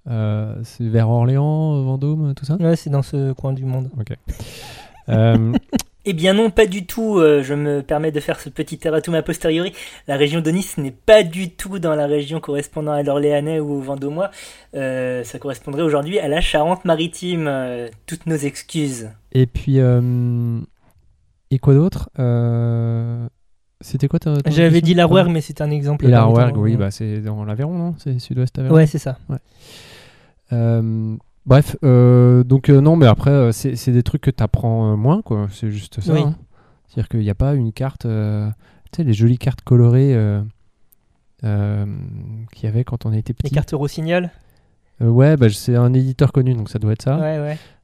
Euh, 0.08 0.54
c'est 0.62 0.88
vers 0.88 1.10
Orléans, 1.10 1.82
Vendôme, 1.82 2.34
tout 2.34 2.44
ça? 2.46 2.56
Ouais, 2.56 2.76
c'est 2.76 2.88
dans 2.90 3.02
ce 3.02 3.32
coin 3.32 3.52
du 3.52 3.64
monde. 3.64 3.90
Euh, 5.10 5.52
Eh 6.10 6.14
bien 6.14 6.32
non, 6.32 6.48
pas 6.50 6.64
du 6.64 6.86
tout. 6.86 7.18
euh, 7.18 7.42
je 7.42 7.52
me 7.52 7.82
permets 7.82 8.10
de 8.12 8.18
faire 8.20 8.40
ce 8.40 8.48
petit 8.48 8.78
erratum 8.82 9.14
a 9.14 9.20
posteriori. 9.22 9.74
La 10.06 10.16
région 10.16 10.40
d'Onis 10.40 10.66
n'est 10.78 10.90
pas 10.90 11.22
du 11.22 11.50
tout 11.50 11.78
dans 11.78 11.94
la 11.94 12.06
région 12.06 12.40
correspondant 12.40 12.92
à 12.92 13.02
l'Orléanais 13.02 13.60
ou 13.60 13.72
au 13.74 13.80
Vendômois. 13.80 14.30
Euh, 14.74 15.22
ça 15.22 15.38
correspondrait 15.38 15.82
aujourd'hui 15.82 16.18
à 16.18 16.26
la 16.28 16.40
Charente-Maritime. 16.40 17.46
Euh, 17.46 17.88
toutes 18.06 18.24
nos 18.24 18.36
excuses. 18.36 19.10
Et 19.32 19.44
puis, 19.44 19.80
euh, 19.80 20.60
et 21.50 21.58
quoi 21.58 21.74
d'autre 21.74 22.08
Euh, 22.18 23.26
C'était 23.82 24.08
quoi 24.08 24.18
ta, 24.18 24.40
ta 24.40 24.50
J'avais 24.50 24.80
dit 24.80 24.94
la 24.94 25.04
Rouergue, 25.04 25.30
mais 25.30 25.42
c'est 25.42 25.60
un 25.60 25.70
exemple. 25.70 26.06
Et 26.06 26.08
la 26.08 26.22
Rouergue, 26.24 26.56
oui, 26.56 26.76
bah, 26.76 26.90
c'est 26.90 27.20
dans 27.20 27.44
l'Aveyron, 27.44 27.76
non? 27.76 27.94
C'est 27.98 28.18
sud-ouest 28.18 28.58
Aveyron 28.58 28.74
Ouais, 28.76 28.86
c'est 28.86 28.98
ça. 28.98 29.18
Euh, 30.54 31.16
bref, 31.48 31.76
euh, 31.82 32.44
donc 32.44 32.68
euh, 32.70 32.80
non, 32.80 32.94
mais 32.94 33.06
après, 33.06 33.30
euh, 33.30 33.50
c'est 33.52 33.90
des 33.90 34.02
trucs 34.04 34.22
que 34.22 34.30
tu 34.30 34.42
apprends 34.42 34.96
moins, 34.96 35.22
quoi. 35.22 35.48
C'est 35.50 35.70
juste 35.70 36.00
ça. 36.00 36.12
Oui. 36.12 36.20
hein. 36.20 36.36
C'est-à-dire 36.86 37.08
qu'il 37.08 37.20
n'y 37.20 37.30
a 37.30 37.34
pas 37.34 37.54
une 37.54 37.72
carte, 37.72 38.02
tu 38.02 38.08
sais, 38.96 39.02
les 39.04 39.12
jolies 39.14 39.38
cartes 39.38 39.62
colorées 39.62 40.16
qu'il 41.42 41.48
y 42.62 42.66
avait 42.66 42.84
quand 42.84 43.06
on 43.06 43.12
était 43.12 43.32
Les 43.32 43.34
petit. 43.34 43.54
cartes 43.54 43.72
Rossignol. 43.72 44.30
Ouais, 45.00 45.36
bah, 45.36 45.48
c'est 45.50 45.76
un 45.76 45.92
éditeur 45.94 46.32
connu, 46.32 46.54
donc 46.54 46.70
ça 46.70 46.78
doit 46.78 46.92
être 46.92 47.02
ça. 47.02 47.18
Ouais, 47.18 47.38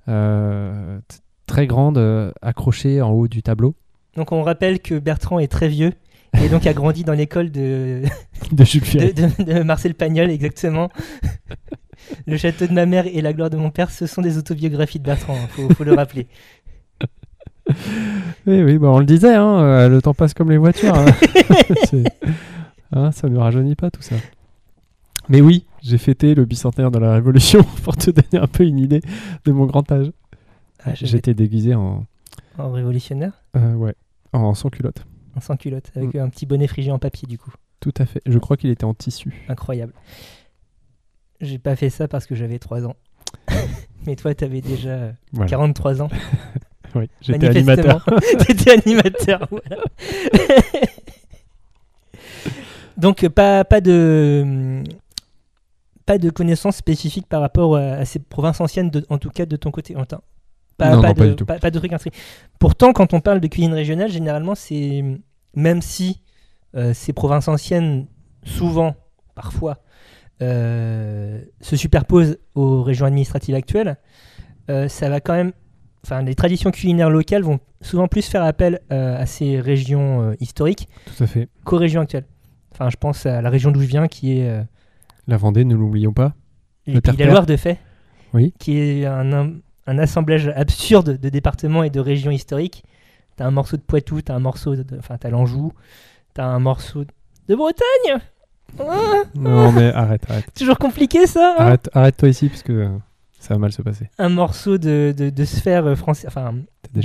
ouais. 0.06 1.00
Très 1.46 1.66
grande, 1.66 2.32
accrochée 2.42 3.02
en 3.02 3.10
haut 3.10 3.28
du 3.28 3.42
tableau 3.42 3.74
Donc 4.16 4.32
on 4.32 4.42
rappelle 4.42 4.80
que 4.80 4.98
Bertrand 4.98 5.38
est 5.38 5.48
très 5.52 5.68
vieux 5.68 5.92
et 6.42 6.48
donc 6.48 6.66
a 6.66 6.72
grandi 6.72 7.04
dans 7.04 7.12
l'école 7.12 7.50
de, 7.52 8.02
de 8.52 8.64
de- 8.64 9.44
de 9.58 9.62
Marcel 9.62 9.94
Pagnol, 9.94 10.30
exactement. 10.30 10.88
Le 12.26 12.36
château 12.36 12.66
de 12.66 12.72
ma 12.72 12.86
mère 12.86 13.06
et 13.06 13.20
la 13.20 13.32
gloire 13.32 13.50
de 13.50 13.56
mon 13.56 13.70
père, 13.70 13.90
ce 13.90 14.06
sont 14.06 14.22
des 14.22 14.38
autobiographies 14.38 14.98
de 14.98 15.04
Bertrand, 15.04 15.36
il 15.40 15.48
faut, 15.48 15.74
faut 15.74 15.84
le 15.84 15.94
rappeler. 15.94 16.26
Oui, 18.46 18.62
oui, 18.62 18.76
bah, 18.78 18.88
on 18.90 18.98
le 18.98 19.06
disait, 19.06 19.34
hein, 19.34 19.58
euh, 19.60 19.88
le 19.88 20.02
temps 20.02 20.12
passe 20.12 20.34
comme 20.34 20.50
les 20.50 20.58
voitures. 20.58 20.94
hein. 20.94 21.06
Hein, 22.96 23.10
ça 23.10 23.28
ne 23.28 23.36
rajeunit 23.38 23.74
pas 23.74 23.90
tout 23.90 24.02
ça. 24.02 24.14
Mais 25.28 25.40
oui, 25.40 25.64
j'ai 25.82 25.98
fêté 25.98 26.34
le 26.36 26.44
bicentenaire 26.44 26.90
de 26.92 26.98
la 26.98 27.12
Révolution 27.14 27.64
pour 27.82 27.96
te 27.96 28.10
donner 28.10 28.40
un 28.44 28.46
peu 28.46 28.64
une 28.64 28.78
idée 28.78 29.00
de 29.46 29.50
mon 29.52 29.64
grand 29.66 29.90
âge. 29.90 30.12
Ah, 30.84 30.90
J'étais 30.94 31.34
déguisé 31.34 31.74
en, 31.74 32.04
En 32.58 32.70
révolutionnaire, 32.70 33.32
euh, 33.56 33.74
ouais, 33.74 33.94
en 34.32 34.54
sans 34.54 34.68
culotte. 34.68 35.04
en 35.34 35.40
sans 35.40 35.56
culotte, 35.56 35.90
Mm. 35.96 35.98
avec 35.98 36.14
un 36.16 36.28
petit 36.28 36.46
bonnet 36.46 36.66
frigé 36.68 36.92
en 36.92 36.98
papier 37.00 37.26
du 37.26 37.38
coup. 37.38 37.52
Tout 37.80 37.94
à 37.98 38.06
fait. 38.06 38.20
Je 38.26 38.38
crois 38.38 38.56
qu'il 38.56 38.70
était 38.70 38.84
en 38.84 38.94
tissu. 38.94 39.42
Incroyable. 39.48 39.94
J'ai 41.44 41.58
pas 41.58 41.76
fait 41.76 41.90
ça 41.90 42.08
parce 42.08 42.26
que 42.26 42.34
j'avais 42.34 42.58
3 42.58 42.86
ans. 42.86 42.96
Mais 44.06 44.16
toi, 44.16 44.34
t'avais 44.34 44.60
déjà 44.60 44.88
euh, 44.90 45.12
Voilà. 45.32 45.48
43 45.50 46.02
ans. 46.02 46.08
Oui, 46.96 47.10
j'étais 47.20 47.48
animateur. 47.48 48.06
T'étais 48.46 48.70
animateur, 48.70 49.48
voilà. 49.50 49.82
Donc, 52.96 53.24
euh, 53.24 53.28
pas, 53.30 53.64
pas 53.64 53.80
de. 53.80 54.82
Pas 56.06 56.18
de 56.18 56.30
connaissances 56.30 56.76
spécifiques 56.76 57.26
par 57.26 57.40
rapport 57.40 57.76
à, 57.76 58.04
ces 58.04 58.18
provinces 58.18 58.60
anciennes, 58.60 58.90
de- 58.90 59.04
en 59.08 59.18
tout 59.18 59.30
cas 59.30 59.46
de 59.46 59.56
ton 59.56 59.70
côté. 59.70 59.96
Enfin, 59.96 60.20
Pas, 60.76 60.94
Non, 60.94 61.00
pas 61.02 61.08
non, 61.08 61.14
de, 61.14 61.18
pas 61.18 61.26
du 61.26 61.34
tout. 61.36 61.46
pas- 61.46 61.58
pas 61.58 61.70
de 61.70 61.78
trucs 61.78 61.92
inscrits. 61.92 62.12
Pourtant, 62.60 62.92
quand 62.92 63.12
on 63.14 63.20
parle 63.20 63.40
de 63.40 63.46
cuisine 63.48 63.72
régionale, 63.72 64.10
généralement, 64.10 64.54
c'est. 64.54 65.02
Même 65.56 65.82
si 65.82 66.20
euh, 66.76 66.92
ces 66.94 67.12
provinces 67.12 67.48
anciennes, 67.48 68.06
souvent, 68.44 68.94
parfois, 69.34 69.78
se 71.60 71.76
superposent 71.76 72.38
aux 72.54 72.82
régions 72.82 73.06
administratives 73.06 73.54
actuelles, 73.54 73.96
euh, 74.70 74.88
ça 74.88 75.08
va 75.08 75.20
quand 75.20 75.34
même. 75.34 75.52
Enfin, 76.04 76.22
les 76.22 76.34
traditions 76.34 76.70
culinaires 76.70 77.08
locales 77.10 77.42
vont 77.42 77.60
souvent 77.80 78.08
plus 78.08 78.26
faire 78.26 78.42
appel 78.42 78.80
euh, 78.92 79.16
à 79.18 79.24
ces 79.26 79.58
régions 79.60 80.22
euh, 80.22 80.34
historiques 80.40 80.88
qu'aux 81.64 81.78
régions 81.78 82.02
actuelles. 82.02 82.26
Enfin, 82.72 82.90
je 82.90 82.96
pense 82.96 83.24
à 83.26 83.40
la 83.40 83.48
région 83.50 83.70
d'où 83.70 83.80
je 83.80 83.86
viens, 83.86 84.06
qui 84.08 84.38
est 84.38 84.48
euh, 84.48 84.62
La 85.26 85.36
Vendée, 85.38 85.64
ne 85.64 85.74
l'oublions 85.74 86.12
pas. 86.12 86.34
Le 86.86 87.00
de 87.00 87.18
la. 87.18 87.26
Loire 87.30 87.46
de 87.46 87.56
fait, 87.56 87.78
Oui. 88.34 88.52
qui 88.58 88.78
est 88.78 89.06
un, 89.06 89.32
un- 89.32 89.52
un 89.86 89.98
assemblage 89.98 90.48
absurde 90.54 91.18
de 91.18 91.28
départements 91.30 91.82
et 91.82 91.90
de 91.90 92.00
régions 92.00 92.30
historiques. 92.30 92.84
t'as 93.36 93.46
un 93.46 93.50
morceau 93.50 93.76
de 93.78 93.82
Poitou, 93.82 94.20
t'as 94.22 94.34
un 94.34 94.40
morceau 94.40 94.76
de. 94.76 94.84
Enfin, 94.98 95.16
t'as 95.18 95.30
l'Anjou, 95.30 95.72
t'as 96.34 96.44
un 96.44 96.58
morceau 96.58 97.04
de 97.48 97.54
Bretagne 97.54 98.20
Non, 99.34 99.72
mais 99.72 99.92
arrête, 99.92 100.22
arrête. 100.28 100.46
Toujours 100.54 100.78
compliqué 100.78 101.26
ça 101.26 101.54
hein 101.58 101.62
Arrête, 101.64 101.90
arrête-toi 101.94 102.28
ici, 102.28 102.48
parce 102.48 102.62
que 102.62 102.88
ça 103.38 103.54
va 103.54 103.58
mal 103.58 103.72
se 103.72 103.82
passer. 103.82 104.08
Un 104.18 104.28
morceau 104.30 104.78
de, 104.78 105.14
de, 105.16 105.30
de 105.30 105.44
sphère 105.44 105.96
française. 105.96 106.26
Enfin, 106.28 106.54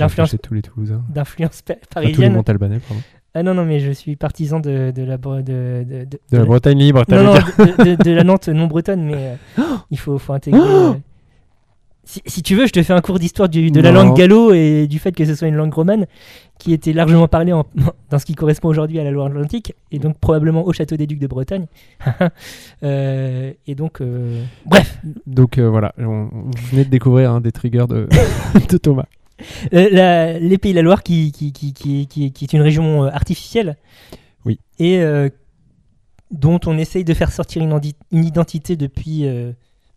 flashé 0.08 0.38
tous 0.38 0.54
les 0.54 0.62
Toulousains. 0.62 1.02
d'influence 1.08 1.62
pa- 1.62 1.74
Enfin, 1.74 1.82
tous 1.82 1.98
les 2.00 2.06
parisienne. 2.12 2.32
Montalbanais, 2.34 2.78
pardon. 2.80 3.02
Ah 3.32 3.42
non, 3.44 3.54
non, 3.54 3.64
mais 3.64 3.78
je 3.78 3.92
suis 3.92 4.16
partisan 4.16 4.58
de, 4.58 4.90
de 4.90 5.02
la. 5.04 5.16
De, 5.16 5.42
de, 5.42 5.84
de- 6.04 6.18
De 6.32 6.36
la 6.36 6.44
Bretagne 6.44 6.78
libre, 6.78 7.04
t'as 7.06 7.22
non, 7.22 7.34
non, 7.34 7.94
de 7.94 8.10
la 8.10 8.24
Nantes 8.24 8.48
non 8.48 8.66
bretonne, 8.66 9.02
mais 9.04 9.36
euh, 9.58 9.62
il 9.90 9.98
faut, 9.98 10.18
faut 10.18 10.32
intégrer. 10.32 10.60
Si, 12.10 12.22
si 12.26 12.42
tu 12.42 12.56
veux, 12.56 12.66
je 12.66 12.72
te 12.72 12.82
fais 12.82 12.92
un 12.92 13.00
cours 13.00 13.18
d'histoire 13.20 13.48
de 13.48 13.80
la 13.80 13.92
langue 13.92 14.16
gallo 14.16 14.52
et 14.52 14.86
du 14.88 14.98
fait 14.98 15.12
que 15.12 15.24
ce 15.24 15.34
soit 15.36 15.46
une 15.48 15.54
langue 15.54 15.72
romane 15.72 16.06
qui 16.58 16.72
était 16.72 16.92
largement 16.92 17.28
parlée 17.28 17.52
en- 17.52 17.64
dans 18.10 18.18
ce 18.18 18.26
qui 18.26 18.34
correspond 18.34 18.68
aujourd'hui 18.68 18.98
à 18.98 19.04
la 19.04 19.10
Loire-Atlantique 19.12 19.74
et 19.92 19.98
donc 20.00 20.18
probablement 20.18 20.66
au 20.66 20.72
château 20.72 20.96
des 20.96 21.06
Ducs 21.06 21.20
de 21.20 21.26
Bretagne. 21.28 21.66
Euh, 22.82 23.52
et 23.66 23.74
donc, 23.74 24.00
euh, 24.00 24.42
bref, 24.66 24.98
Donc 25.26 25.58
euh, 25.58 25.68
voilà, 25.68 25.92
on, 25.98 26.28
venez 26.70 26.84
de 26.84 26.90
découvrir 26.90 27.30
un 27.30 27.40
des 27.40 27.52
triggers 27.52 27.86
de, 27.88 28.08
de 28.70 28.76
Thomas. 28.78 29.04
La- 29.70 30.38
les 30.38 30.58
Pays 30.58 30.72
de 30.72 30.76
la 30.76 30.82
Loire 30.82 31.02
qui, 31.02 31.30
qui, 31.30 31.52
qui, 31.52 31.72
qui, 31.74 32.06
qui- 32.06 32.32
qui 32.32 32.44
est 32.44 32.52
une 32.54 32.62
région 32.62 33.02
artificielle. 33.04 33.76
Oui. 34.46 34.58
Et 34.78 35.02
dont 36.30 36.58
on 36.66 36.78
essaye 36.78 37.04
de 37.04 37.12
faire 37.14 37.30
sortir 37.32 37.62
une, 37.62 37.78
identité 38.24 38.76
depuis 38.76 39.26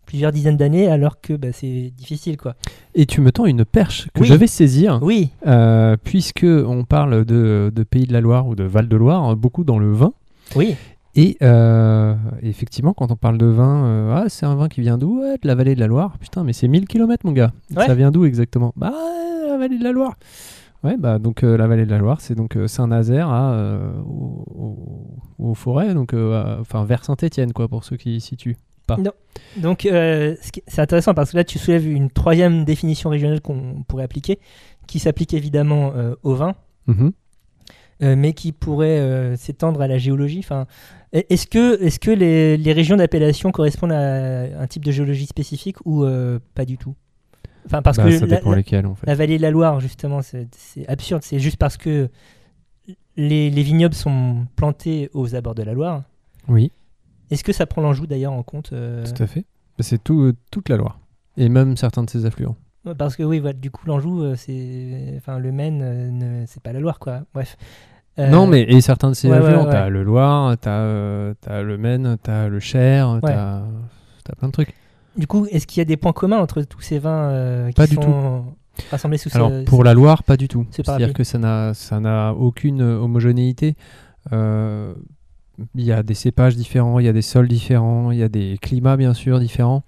plusieurs 0.04 0.32
dizaines 0.32 0.56
d'années 0.56 0.86
alors 0.88 1.20
que 1.20 1.32
bah, 1.34 1.48
c'est 1.52 1.90
difficile 1.96 2.36
quoi. 2.36 2.54
Et 2.94 3.06
tu 3.06 3.20
me 3.20 3.32
tends 3.32 3.46
une 3.46 3.64
perche 3.64 4.08
que 4.14 4.20
Oui. 4.20 4.26
je 4.26 4.34
vais 4.34 4.46
saisir, 4.46 4.98
Oui, 5.02 5.30
euh, 5.46 5.96
puisque 6.02 6.44
on 6.44 6.84
parle 6.84 7.24
de, 7.24 7.72
de 7.74 7.82
Pays 7.82 8.06
de 8.06 8.12
la 8.12 8.20
Loire 8.20 8.46
ou 8.46 8.54
de 8.54 8.64
Val 8.64 8.88
de 8.88 8.96
Loire, 8.96 9.22
hein, 9.24 9.34
beaucoup 9.36 9.64
dans 9.64 9.78
le 9.78 9.92
vin. 9.92 10.12
oui. 10.56 10.76
Et 11.16 11.36
euh, 11.42 12.16
effectivement, 12.42 12.92
quand 12.92 13.12
on 13.12 13.14
parle 13.16 13.38
de 13.38 13.46
vin, 13.46 13.84
euh, 13.84 14.14
ah, 14.16 14.28
c'est 14.28 14.46
un 14.46 14.56
vin 14.56 14.66
qui 14.68 14.80
vient 14.80 14.98
d'où? 14.98 15.20
Ouais, 15.20 15.34
De 15.40 15.46
la 15.46 15.54
vallée 15.54 15.76
de 15.76 15.80
la 15.80 15.86
Loire. 15.86 16.18
Putain, 16.18 16.42
mais 16.42 16.52
c'est 16.52 16.66
1000 16.66 16.88
km, 16.88 17.24
mon 17.24 17.30
gars. 17.30 17.52
Ouais. 17.76 17.86
Ça 17.86 17.94
vient 17.94 18.10
d'où 18.10 18.24
exactement? 18.24 18.72
Bah, 18.74 18.92
la 19.48 19.56
vallée 19.56 19.78
de 19.78 19.84
la 19.84 19.92
Loire. 19.92 20.14
Ouais, 20.82 20.96
bah, 20.98 21.20
donc 21.20 21.44
euh, 21.44 21.56
la 21.56 21.68
vallée 21.68 21.86
de 21.86 21.90
la 21.92 21.98
Loire, 21.98 22.20
c'est 22.20 22.34
donc 22.34 22.56
euh, 22.56 22.66
Saint-Nazaire 22.66 23.28
à, 23.28 23.52
euh, 23.52 23.92
au- 24.04 24.44
au- 25.38 25.50
aux 25.50 25.54
forêts, 25.54 25.94
donc 25.94 26.14
à- 26.14 26.56
enfin 26.60 26.84
vers 26.84 27.04
Saint-Étienne, 27.04 27.52
quoi, 27.52 27.68
pour 27.68 27.84
ceux 27.84 27.96
qui 27.96 28.16
y 28.16 28.20
situent. 28.20 28.56
Donc 29.56 29.86
euh, 29.86 30.36
c'est 30.66 30.80
intéressant 30.80 31.14
parce 31.14 31.30
que 31.32 31.36
là 31.36 31.44
tu 31.44 31.58
soulèves 31.58 31.86
une 31.86 32.10
troisième 32.10 32.64
définition 32.64 33.08
régionale 33.10 33.40
qu'on 33.40 33.82
pourrait 33.88 34.04
appliquer 34.04 34.38
qui 34.86 34.98
s'applique 34.98 35.32
évidemment 35.34 35.92
euh, 35.96 36.14
au 36.22 36.34
vin. 36.34 36.54
Mhm. 36.86 37.12
euh, 38.02 38.14
mais 38.16 38.32
qui 38.34 38.52
pourrait 38.52 39.34
s'étendre 39.36 39.80
à 39.80 39.86
la 39.88 39.96
géologie. 39.98 40.40
Enfin, 40.40 40.66
e- 41.14 41.22
est-ce 41.30 41.46
que, 41.46 41.82
est-ce 41.82 41.98
que 41.98 42.10
les, 42.10 42.56
les 42.58 42.72
régions 42.74 42.96
d'appellation 42.96 43.52
correspondent 43.52 43.92
à 43.92 44.60
un 44.60 44.66
type 44.66 44.84
de 44.84 44.90
géologie 44.92 45.26
spécifique 45.26 45.76
ou 45.86 46.04
pas 46.54 46.64
du 46.66 46.76
tout? 46.76 46.94
Enfin, 47.66 47.80
parce 47.80 47.96
Bah, 47.96 48.04
que 48.04 48.10
ça 48.18 48.26
la, 48.26 48.36
dépend 48.36 48.50
la- 48.50 48.56
lesquels, 48.58 48.84
en 48.84 48.94
fait. 48.94 49.06
la 49.06 49.14
vallée 49.14 49.38
de 49.38 49.42
la 49.42 49.50
Loire, 49.50 49.80
justement, 49.80 50.20
c'est, 50.20 50.46
c'est 50.54 50.86
absurde. 50.86 51.22
C'est 51.24 51.38
juste 51.38 51.56
parce 51.56 51.78
que 51.78 52.10
les, 53.16 53.48
les 53.48 53.62
vignobles 53.62 53.94
sont 53.94 54.46
plantés 54.56 55.08
aux 55.14 55.34
abords 55.34 55.54
de 55.54 55.62
la 55.62 55.72
Loire. 55.72 56.02
Oui, 56.48 56.72
Est-ce 57.30 57.44
que 57.44 57.52
ça 57.52 57.66
prend 57.66 57.82
l'Anjou 57.82 58.06
d'ailleurs 58.06 58.32
en 58.32 58.42
compte 58.42 58.70
euh, 58.72 59.04
tout 59.04 59.22
à 59.22 59.26
fait. 59.26 59.44
C'est 59.80 60.02
tout, 60.02 60.20
euh, 60.22 60.34
toute 60.50 60.68
la 60.68 60.76
Loire. 60.76 60.98
Et 61.36 61.48
même 61.48 61.76
certains 61.76 62.02
de 62.04 62.10
ses 62.10 62.26
affluents. 62.26 62.56
Parce 62.98 63.16
que 63.16 63.22
oui, 63.22 63.38
voilà, 63.40 63.54
du 63.54 63.70
coup, 63.70 63.86
l'Anjou, 63.86 64.22
euh, 64.22 64.34
c'est, 64.36 65.14
enfin, 65.16 65.38
le 65.38 65.50
Maine, 65.52 66.16
ne- 66.18 66.44
c'est 66.46 66.62
pas 66.62 66.72
la 66.72 66.80
Loire, 66.80 66.98
quoi. 66.98 67.22
Bref. 67.32 67.56
Euh, 68.18 68.28
Non, 68.30 68.46
mais 68.46 68.62
et 68.62 68.80
certains 68.80 69.08
de 69.08 69.14
ses 69.14 69.28
ouais, 69.28 69.38
ouais, 69.38 69.44
affluents. 69.44 69.64
ouais. 69.64 69.72
T'as 69.72 69.88
le 69.88 70.02
Loire, 70.04 70.56
t'as 70.58 70.70
euh, 70.80 71.34
t'as 71.40 71.62
le 71.62 71.78
Maine, 71.78 72.16
t'as 72.22 72.46
le 72.48 72.60
Cher, 72.60 73.18
t'as 73.22 73.62
t'as 74.22 74.34
plein 74.36 74.48
de 74.48 74.52
trucs. 74.52 74.74
Du 75.16 75.26
coup, 75.26 75.46
est-ce 75.50 75.66
qu'il 75.66 75.80
y 75.80 75.82
a 75.82 75.84
des 75.84 75.96
points 75.96 76.12
communs 76.12 76.38
entre 76.38 76.62
tous 76.62 76.80
ces 76.80 76.98
vins 77.00 77.68
qui 77.70 77.74
Pas 77.74 77.86
du 77.88 77.94
sont 77.96 78.44
rassemblés 78.90 79.18
sous 79.18 79.30
Alors 79.34 79.48
ce... 79.50 79.64
pour 79.64 79.82
la 79.82 79.94
Loire, 79.94 80.22
pas 80.22 80.36
du 80.36 80.46
tout. 80.46 80.64
C'est-à-dire 80.70 81.12
que 81.12 81.24
ça 81.24 81.38
n'a 81.38 81.74
ça 81.74 81.98
n'a 82.00 82.32
aucune 82.34 82.82
homogénéité. 82.82 83.74
Euh, 84.32 84.94
Il 85.74 85.84
y 85.84 85.92
a 85.92 86.02
des 86.02 86.14
cépages 86.14 86.56
différents, 86.56 86.98
il 86.98 87.06
y 87.06 87.08
a 87.08 87.12
des 87.12 87.22
sols 87.22 87.48
différents, 87.48 88.10
il 88.10 88.18
y 88.18 88.22
a 88.22 88.28
des 88.28 88.58
climats 88.60 88.96
bien 88.96 89.14
sûr 89.14 89.38
différents. 89.40 89.82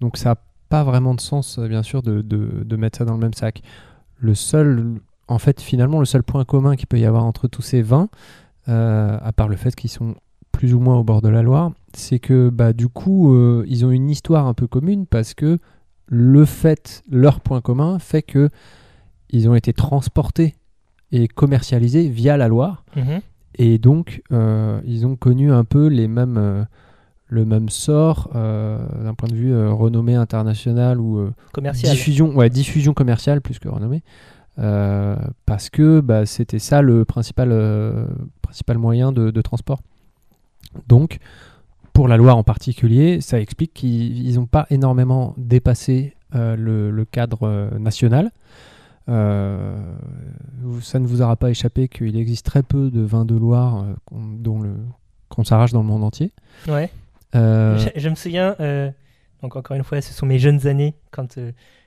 Donc 0.00 0.16
ça 0.16 0.30
n'a 0.30 0.36
pas 0.68 0.82
vraiment 0.84 1.14
de 1.14 1.20
sens 1.20 1.58
euh, 1.58 1.68
bien 1.68 1.82
sûr 1.82 2.02
de, 2.02 2.22
de- 2.22 2.76
mettre 2.76 2.98
ça 2.98 3.04
dans 3.04 3.14
le 3.14 3.20
même 3.20 3.34
sac. 3.34 3.62
Le 4.18 4.34
seul, 4.34 4.94
en 5.28 5.38
fait 5.38 5.60
finalement 5.60 6.00
le 6.00 6.06
seul 6.06 6.22
point 6.22 6.44
commun 6.44 6.76
qu'il 6.76 6.86
peut 6.88 6.98
y 6.98 7.04
avoir 7.06 7.24
entre 7.24 7.46
tous 7.48 7.62
ces 7.62 7.82
vins, 7.82 8.08
euh, 8.68 9.16
à 9.22 9.32
part 9.32 9.48
le 9.48 9.56
fait 9.56 9.74
qu'ils 9.76 9.90
sont 9.90 10.16
plus 10.52 10.74
ou 10.74 10.80
moins 10.80 10.96
au 10.96 11.04
bord 11.04 11.22
de 11.22 11.28
la 11.28 11.42
Loire, 11.42 11.70
c'est 11.94 12.18
que 12.18 12.48
bah, 12.50 12.72
du 12.72 12.88
coup 12.88 13.32
euh, 13.34 13.64
ils 13.68 13.84
ont 13.84 13.90
une 13.90 14.10
histoire 14.10 14.46
un 14.46 14.54
peu 14.54 14.66
commune 14.66 15.06
parce 15.06 15.34
que 15.34 15.58
le 16.08 16.44
fait, 16.44 17.02
leur 17.10 17.40
point 17.40 17.60
commun 17.60 17.98
fait 17.98 18.22
que 18.22 18.48
ils 19.30 19.48
ont 19.48 19.54
été 19.54 19.72
transportés 19.72 20.54
et 21.12 21.28
commercialisés 21.28 22.08
via 22.08 22.36
la 22.36 22.48
Loire 22.48 22.84
Mhm. 22.96 23.20
Et 23.56 23.78
donc 23.78 24.22
euh, 24.32 24.80
ils 24.84 25.06
ont 25.06 25.16
connu 25.16 25.52
un 25.52 25.64
peu 25.64 25.88
les 25.88 26.08
mêmes 26.08 26.36
euh, 26.38 26.64
le 27.28 27.44
même 27.44 27.68
sort 27.68 28.30
euh, 28.34 28.78
d'un 29.02 29.14
point 29.14 29.28
de 29.28 29.34
vue 29.34 29.52
euh, 29.52 29.72
renommée 29.72 30.14
internationale 30.14 31.00
ou 31.00 31.18
euh, 31.18 31.32
diffusion 31.94 32.34
ouais 32.34 32.50
diffusion 32.50 32.94
commerciale 32.94 33.40
plus 33.40 33.58
que 33.58 33.68
renommée 33.68 34.02
parce 35.44 35.68
que 35.68 36.00
bah, 36.00 36.24
c'était 36.24 36.58
ça 36.58 36.80
le 36.80 37.04
principal 37.04 37.50
principal 38.40 38.78
moyen 38.78 39.12
de, 39.12 39.30
de 39.30 39.42
transport. 39.42 39.80
Donc 40.88 41.18
pour 41.92 42.08
la 42.08 42.16
Loire 42.16 42.38
en 42.38 42.42
particulier 42.42 43.20
ça 43.20 43.38
explique 43.38 43.74
qu'ils 43.74 44.34
n'ont 44.36 44.46
pas 44.46 44.66
énormément 44.70 45.34
dépassé 45.36 46.14
le, 46.32 46.90
le 46.90 47.04
cadre 47.04 47.70
national 47.78 48.30
euh, 49.08 49.76
ça 50.82 50.98
ne 50.98 51.06
vous 51.06 51.22
aura 51.22 51.36
pas 51.36 51.50
échappé 51.50 51.88
qu'il 51.88 52.16
existe 52.16 52.44
très 52.46 52.62
peu 52.62 52.90
de 52.90 53.00
vins 53.00 53.24
de 53.24 53.34
Loire 53.36 53.82
euh, 53.82 53.94
qu'on- 54.04 54.32
dont 54.38 54.60
le 54.60 54.74
qu'on 55.28 55.42
s'arrache 55.44 55.72
dans 55.72 55.80
le 55.82 55.86
monde 55.88 56.04
entier. 56.04 56.32
Ouais. 56.68 56.88
Euh, 57.34 57.76
Je, 57.78 57.88
je 58.00 58.08
me 58.08 58.14
souviens, 58.14 58.54
donc 59.42 59.56
encore 59.56 59.76
une 59.76 59.82
fois, 59.84 60.00
ce 60.00 60.12
sont 60.14 60.24
mes 60.26 60.38
jeunes 60.38 60.66
années 60.68 60.94
quand 61.10 61.38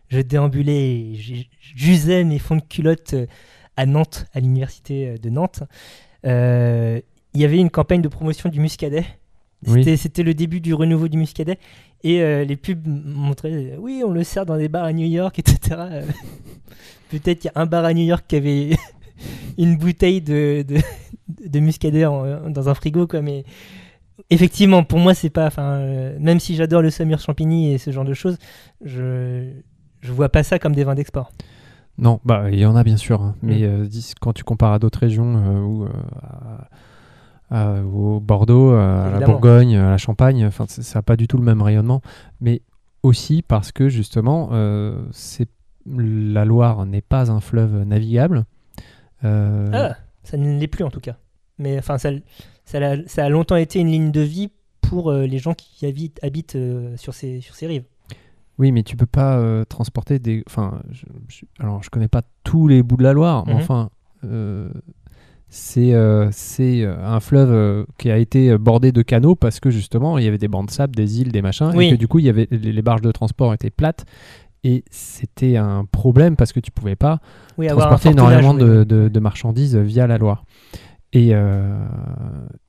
je 0.10 0.20
déambulais 0.22 0.92
et 1.12 1.16
j- 1.16 1.50
j'usais 1.62 2.24
mes 2.26 2.38
fonds 2.40 2.58
de 2.58 2.62
culotte 2.62 3.16
à 3.78 3.86
Nantes, 3.86 4.26
à 4.34 4.40
l'université 4.42 5.18
de 5.18 5.30
Nantes. 5.30 5.64
Il 6.26 7.40
y 7.42 7.46
avait 7.46 7.60
une 7.60 7.70
campagne 7.70 8.02
de 8.02 8.08
promotion 8.10 8.50
du 8.50 8.60
muscadet. 8.60 9.06
Oui. 9.68 9.80
C'était 9.84 9.98
c'était 9.98 10.24
le 10.24 10.34
début 10.34 10.62
du 10.62 10.74
renouveau 10.74 11.08
du 11.08 11.18
muscadet. 11.18 11.58
Et 12.04 12.22
euh, 12.22 12.46
les 12.46 12.56
pubs 12.56 12.88
montraient, 12.88 13.74
euh, 13.74 13.78
oui, 13.80 14.02
on 14.06 14.12
le 14.12 14.24
sert 14.24 14.46
dans 14.46 14.58
des 14.58 14.70
bars 14.70 14.86
à 14.86 14.94
New 14.94 15.06
York, 15.08 15.38
etc. 15.40 15.60
Euh, 15.80 16.06
Peut-être 17.12 17.40
qu'il 17.40 17.52
y 17.54 17.58
a 17.58 17.62
un 17.62 17.66
bar 17.66 17.84
à 17.86 17.94
New 17.94 18.06
York 18.06 18.24
qui 18.28 18.36
avait 18.38 18.70
une 19.58 19.76
bouteille 19.78 20.22
de, 20.22 20.64
de, 20.68 20.78
de 21.46 21.60
muscadet 21.60 22.06
en- 22.06 22.50
dans 22.50 22.70
un 22.70 22.74
frigo, 22.74 23.06
quoi, 23.08 23.22
mais 23.22 23.44
effectivement, 24.30 24.84
pour 24.84 25.00
moi, 25.00 25.14
c'est 25.14 25.30
pas. 25.30 25.48
Enfin, 25.48 25.74
euh, 25.74 26.18
même 26.20 26.40
si 26.40 26.56
j'adore 26.56 26.82
le 26.82 26.90
Saumur 26.92 27.20
Champigny 27.20 27.74
et 27.74 27.78
ce 27.80 27.92
genre 27.92 28.06
de 28.06 28.14
choses, 28.14 28.38
je 28.84 29.50
je 30.02 30.12
vois 30.14 30.30
pas 30.30 30.44
ça 30.44 30.58
comme 30.60 30.74
des 30.76 30.86
vins 30.86 30.96
d'export. 30.96 31.32
Non, 31.98 32.22
bah 32.24 32.46
il 32.50 32.60
y 32.60 32.66
en 32.66 32.78
a 32.78 32.84
bien 32.86 32.96
sûr, 32.96 33.22
hein. 33.22 33.36
mais 33.42 33.60
Mm. 33.60 33.64
euh, 33.64 33.86
dis- 33.88 34.14
quand 34.22 34.32
tu 34.32 34.46
compares 34.46 34.72
à 34.72 34.80
d'autres 34.80 35.00
régions 35.00 35.88
euh, 37.52 37.84
au 37.84 38.20
Bordeaux, 38.20 38.72
euh, 38.72 39.16
à 39.16 39.20
la. 39.20 39.26
Bourgogne, 39.26 39.76
à 39.78 39.90
la 39.92 39.98
Champagne, 39.98 40.46
enfin 40.46 40.66
ça 40.68 41.00
n'a 41.00 41.04
pas 41.04 41.16
du 41.16 41.28
tout 41.28 41.38
le 41.38 41.44
même 41.44 41.62
rayonnement, 41.62 42.02
mais 42.42 42.62
aussi 43.04 43.42
parce 43.42 43.72
que 43.72 43.90
justement 43.90 44.50
euh, 44.52 45.02
c'est 45.12 45.48
la 45.86 46.46
Loire 46.46 46.86
n'est 46.86 47.02
pas 47.02 47.32
un 47.32 47.40
fleuve 47.40 47.84
navigable. 47.84 48.46
Euh, 49.24 49.70
Ah, 49.74 49.98
ça 50.24 50.38
ne 50.38 50.60
l'est 50.60 50.68
plus 50.68 50.84
en 50.84 50.90
tout 50.92 51.00
cas. 51.00 51.18
Mais 51.58 51.78
enfin, 51.80 51.98
ça, 51.98 52.10
ça, 52.66 53.26
a 53.26 53.30
longtemps 53.30 53.56
été 53.56 53.80
une 53.80 53.88
ligne 53.90 54.12
de 54.12 54.22
vie 54.22 54.50
pour 54.82 55.12
les 55.12 55.38
gens 55.40 55.54
qui 55.54 55.86
habitent, 55.86 56.20
habitent 56.24 56.58
sur, 56.96 57.14
ces, 57.14 57.42
sur 57.42 57.56
ces 57.56 57.68
rives. 57.68 57.84
Oui, 58.60 58.72
mais 58.72 58.84
tu 58.84 58.96
peux 58.96 59.06
pas 59.06 59.66
transporter 59.66 60.20
des. 60.20 60.44
Enfin, 60.48 60.82
je, 60.92 61.06
je- 61.28 61.46
alors 61.60 61.82
je 61.84 61.90
connais 61.90 62.08
pas 62.08 62.22
tous 62.44 62.68
les 62.68 62.84
bouts 62.84 62.98
de 62.98 63.04
la 63.04 63.14
Loire, 63.14 63.44
mais 63.48 63.54
Mhm. 63.56 63.60
enfin, 63.60 63.90
euh, 64.26 64.70
c'est 65.50 65.94
euh, 65.94 66.30
euh, 66.60 66.96
un 67.06 67.20
fleuve 67.20 67.52
euh, 67.52 67.84
qui 67.98 68.12
a 68.12 68.18
été 68.18 68.58
bordé 68.58 68.92
de 68.92 69.02
canaux 69.02 69.36
parce 69.36 69.60
que 69.60 69.70
justement 69.72 70.18
il 70.18 70.26
y 70.26 70.28
avait 70.28 70.38
des 70.38 70.48
bancs 70.48 70.68
de 70.68 70.72
sable, 70.72 70.96
des 70.96 71.22
îles, 71.22 71.32
des 71.32 71.42
machins, 71.42 71.72
Oui. 71.76 71.88
et 71.88 71.92
que 71.92 71.96
du 71.96 72.08
coup 72.08 72.20
il 72.20 72.26
y 72.26 72.30
avait 72.30 72.48
les, 72.52 72.82
barges 72.82 73.02
de 73.02 73.12
transport 73.12 73.54
étaient 73.54 73.70
plates. 73.72 74.06
Et 74.64 74.84
c'était 74.92 75.56
un 75.56 75.86
problème 75.86 76.36
parce 76.36 76.52
que 76.52 76.60
tu 76.60 76.70
pouvais 76.70 76.96
pas 76.98 77.20
Oui, 77.58 77.68
transporter 77.68 78.10
énormément 78.10 78.52
oui. 78.54 78.60
de, 78.62 78.84
de- 78.84 79.08
de 79.08 79.20
marchandises 79.20 79.76
via 79.78 80.06
la 80.06 80.18
Loire. 80.18 80.44
Et, 81.14 81.30
euh, 81.34 81.80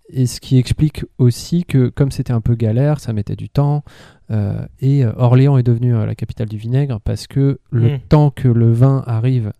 et 0.08 0.26
ce 0.26 0.40
qui 0.40 0.56
explique 0.56 1.04
aussi 1.18 1.64
que 1.64 1.88
comme 1.88 2.10
c'était 2.12 2.32
un 2.32 2.40
peu 2.40 2.54
galère, 2.54 3.00
ça 3.00 3.12
mettait 3.12 3.36
du 3.36 3.48
temps. 3.48 3.82
et 4.80 5.04
Orléans 5.16 5.58
est 5.58 5.62
devenu 5.64 5.94
euh, 5.94 6.06
la 6.06 6.14
capitale 6.14 6.48
du 6.48 6.56
vinaigre 6.56 7.00
parce 7.04 7.26
que 7.26 7.58
le 7.70 7.96
Mm. 7.96 7.98
temps 8.08 8.30
que 8.30 8.46
le 8.48 8.72
vin 8.72 9.02
arrive 9.06 9.52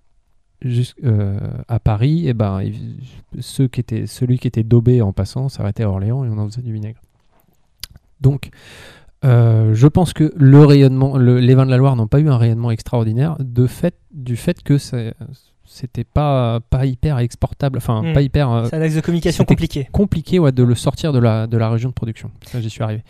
à 1.69 1.79
Paris, 1.81 2.29
et 2.29 2.35
ben, 2.35 2.63
il- 2.63 2.99
ceux 3.41 3.69
qui 3.69 3.81
étaient, 3.81 4.07
celui 4.07 4.39
qui 4.39 4.49
était 4.49 4.63
daubé 4.65 5.01
en 5.03 5.13
passant 5.13 5.49
s'arrêtait 5.49 5.83
à 5.85 5.91
Orléans 5.91 6.25
et 6.25 6.29
on 6.29 6.39
en 6.39 6.47
faisait 6.49 6.63
du 6.63 6.73
vinaigre. 6.73 7.01
Donc, 8.21 8.51
euh, 9.25 9.75
je 9.75 9.87
pense 9.87 10.13
que 10.13 10.33
le 10.37 10.65
rayonnement, 10.65 11.17
le- 11.17 11.41
les 11.41 11.55
vins 11.55 11.67
de 11.67 11.71
la 11.71 11.77
Loire 11.77 11.97
n'ont 11.97 12.07
pas 12.07 12.21
eu 12.21 12.29
un 12.29 12.37
rayonnement 12.39 12.71
extraordinaire 12.71 13.37
de 13.39 13.67
fait, 13.67 13.95
du 14.13 14.37
fait 14.37 14.63
que 14.63 14.77
c'était 14.79 16.05
pas, 16.05 16.61
pas 16.69 16.85
hyper 16.87 17.19
exportable, 17.19 17.79
enfin 17.79 18.03
Hmm. 18.03 18.13
pas 18.13 18.23
hyper 18.23 18.51
euh, 18.51 18.67
C'est 18.69 18.77
un 18.77 18.83
axe 18.83 18.95
de 18.97 19.01
communication 19.01 19.45
compliqué. 19.45 19.89
compliqué 19.93 20.39
ouais, 20.39 20.53
de 20.53 20.63
le 20.63 20.75
sortir 20.75 21.13
de 21.13 21.19
la, 21.19 21.47
de 21.47 21.57
la 21.57 21.71
région 21.71 21.89
de 21.91 21.95
production. 21.95 22.31
Ça, 22.47 22.61
j'y 22.61 22.71
suis 22.71 22.83
arrivé. 22.83 23.03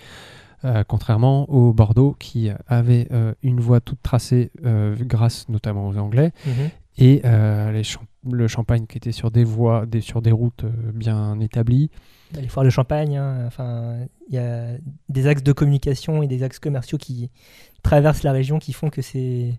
Euh, 0.67 0.85
contrairement 0.87 1.49
au 1.51 1.73
Bordeaux 1.73 2.15
qui 2.19 2.51
avait 2.69 3.09
euh, 3.13 3.33
une 3.43 3.61
voie 3.61 3.81
toute 3.81 4.03
tracée 4.03 4.51
euh, 4.67 4.95
grâce 5.01 5.49
notamment 5.49 5.89
aux 5.89 5.97
Anglais 5.97 6.33
Mhm. 6.47 6.53
Et 6.99 7.23
euh, 7.25 7.73
les 7.73 7.83
le 8.31 8.49
champagne 8.49 8.87
qui 8.87 8.99
était 8.99 9.13
sur 9.13 9.31
des 9.31 9.45
voies, 9.45 9.87
sur 10.01 10.21
des 10.21 10.33
routes 10.33 10.65
euh, 10.65 10.93
bien 10.93 11.41
établies. 11.41 11.91
Les 12.35 12.49
foires 12.49 12.65
de 12.65 12.71
champagne, 12.71 13.17
hein, 13.17 13.45
enfin, 13.47 13.97
il 14.29 14.35
y 14.35 14.39
a 14.39 14.75
des 15.09 15.27
axes 15.27 15.43
de 15.43 15.53
communication 15.53 16.23
et 16.23 16.27
des 16.27 16.43
axes 16.43 16.59
commerciaux 16.59 16.99
qui 16.99 17.31
traversent 17.83 18.23
la 18.23 18.33
région 18.33 18.59
qui 18.59 18.73
font 18.73 18.91
que 18.91 19.03
c'est 19.03 19.59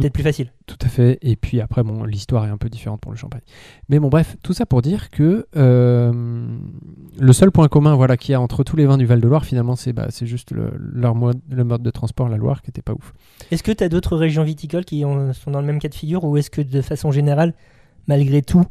peut-être 0.00 0.12
plus 0.12 0.22
facile. 0.22 0.52
Tout 0.66 0.76
à 0.82 0.88
fait. 0.88 1.18
Et 1.22 1.36
puis 1.36 1.60
après, 1.60 1.82
bon, 1.82 2.04
l'histoire 2.04 2.44
est 2.46 2.50
un 2.50 2.56
peu 2.56 2.68
différente 2.68 3.00
pour 3.00 3.12
le 3.12 3.16
champagne. 3.18 3.40
Mais 3.88 3.98
bon, 3.98 4.08
bref, 4.08 4.36
tout 4.42 4.52
ça 4.52 4.66
pour 4.66 4.82
dire 4.82 5.10
que 5.10 5.46
euh, 5.56 6.12
le 7.18 7.32
seul 7.32 7.50
point 7.50 7.68
commun 7.68 7.94
voilà, 7.94 8.16
qu'il 8.16 8.32
y 8.32 8.34
a 8.34 8.40
entre 8.40 8.64
tous 8.64 8.76
les 8.76 8.86
vins 8.86 8.98
du 8.98 9.06
Val-de-Loire, 9.06 9.44
finalement, 9.44 9.76
c'est 9.76 9.92
bah, 9.92 10.06
c'est 10.10 10.26
juste 10.26 10.50
le, 10.50 10.72
leur 10.78 11.14
mode, 11.14 11.40
le 11.50 11.64
mode 11.64 11.82
de 11.82 11.90
transport, 11.90 12.28
la 12.28 12.36
Loire, 12.36 12.62
qui 12.62 12.70
était 12.70 12.82
pas 12.82 12.92
ouf. 12.92 13.12
Est-ce 13.50 13.62
que 13.62 13.72
tu 13.72 13.82
as 13.84 13.88
d'autres 13.88 14.16
régions 14.16 14.42
viticoles 14.44 14.84
qui 14.84 15.04
ont- 15.04 15.32
sont 15.32 15.50
dans 15.50 15.60
le 15.60 15.66
même 15.66 15.78
cas 15.78 15.88
de 15.88 15.94
figure 15.94 16.24
ou 16.24 16.36
est-ce 16.36 16.50
que 16.50 16.60
de 16.62 16.80
façon 16.82 17.10
générale, 17.10 17.54
malgré 18.06 18.42
tout, 18.42 18.64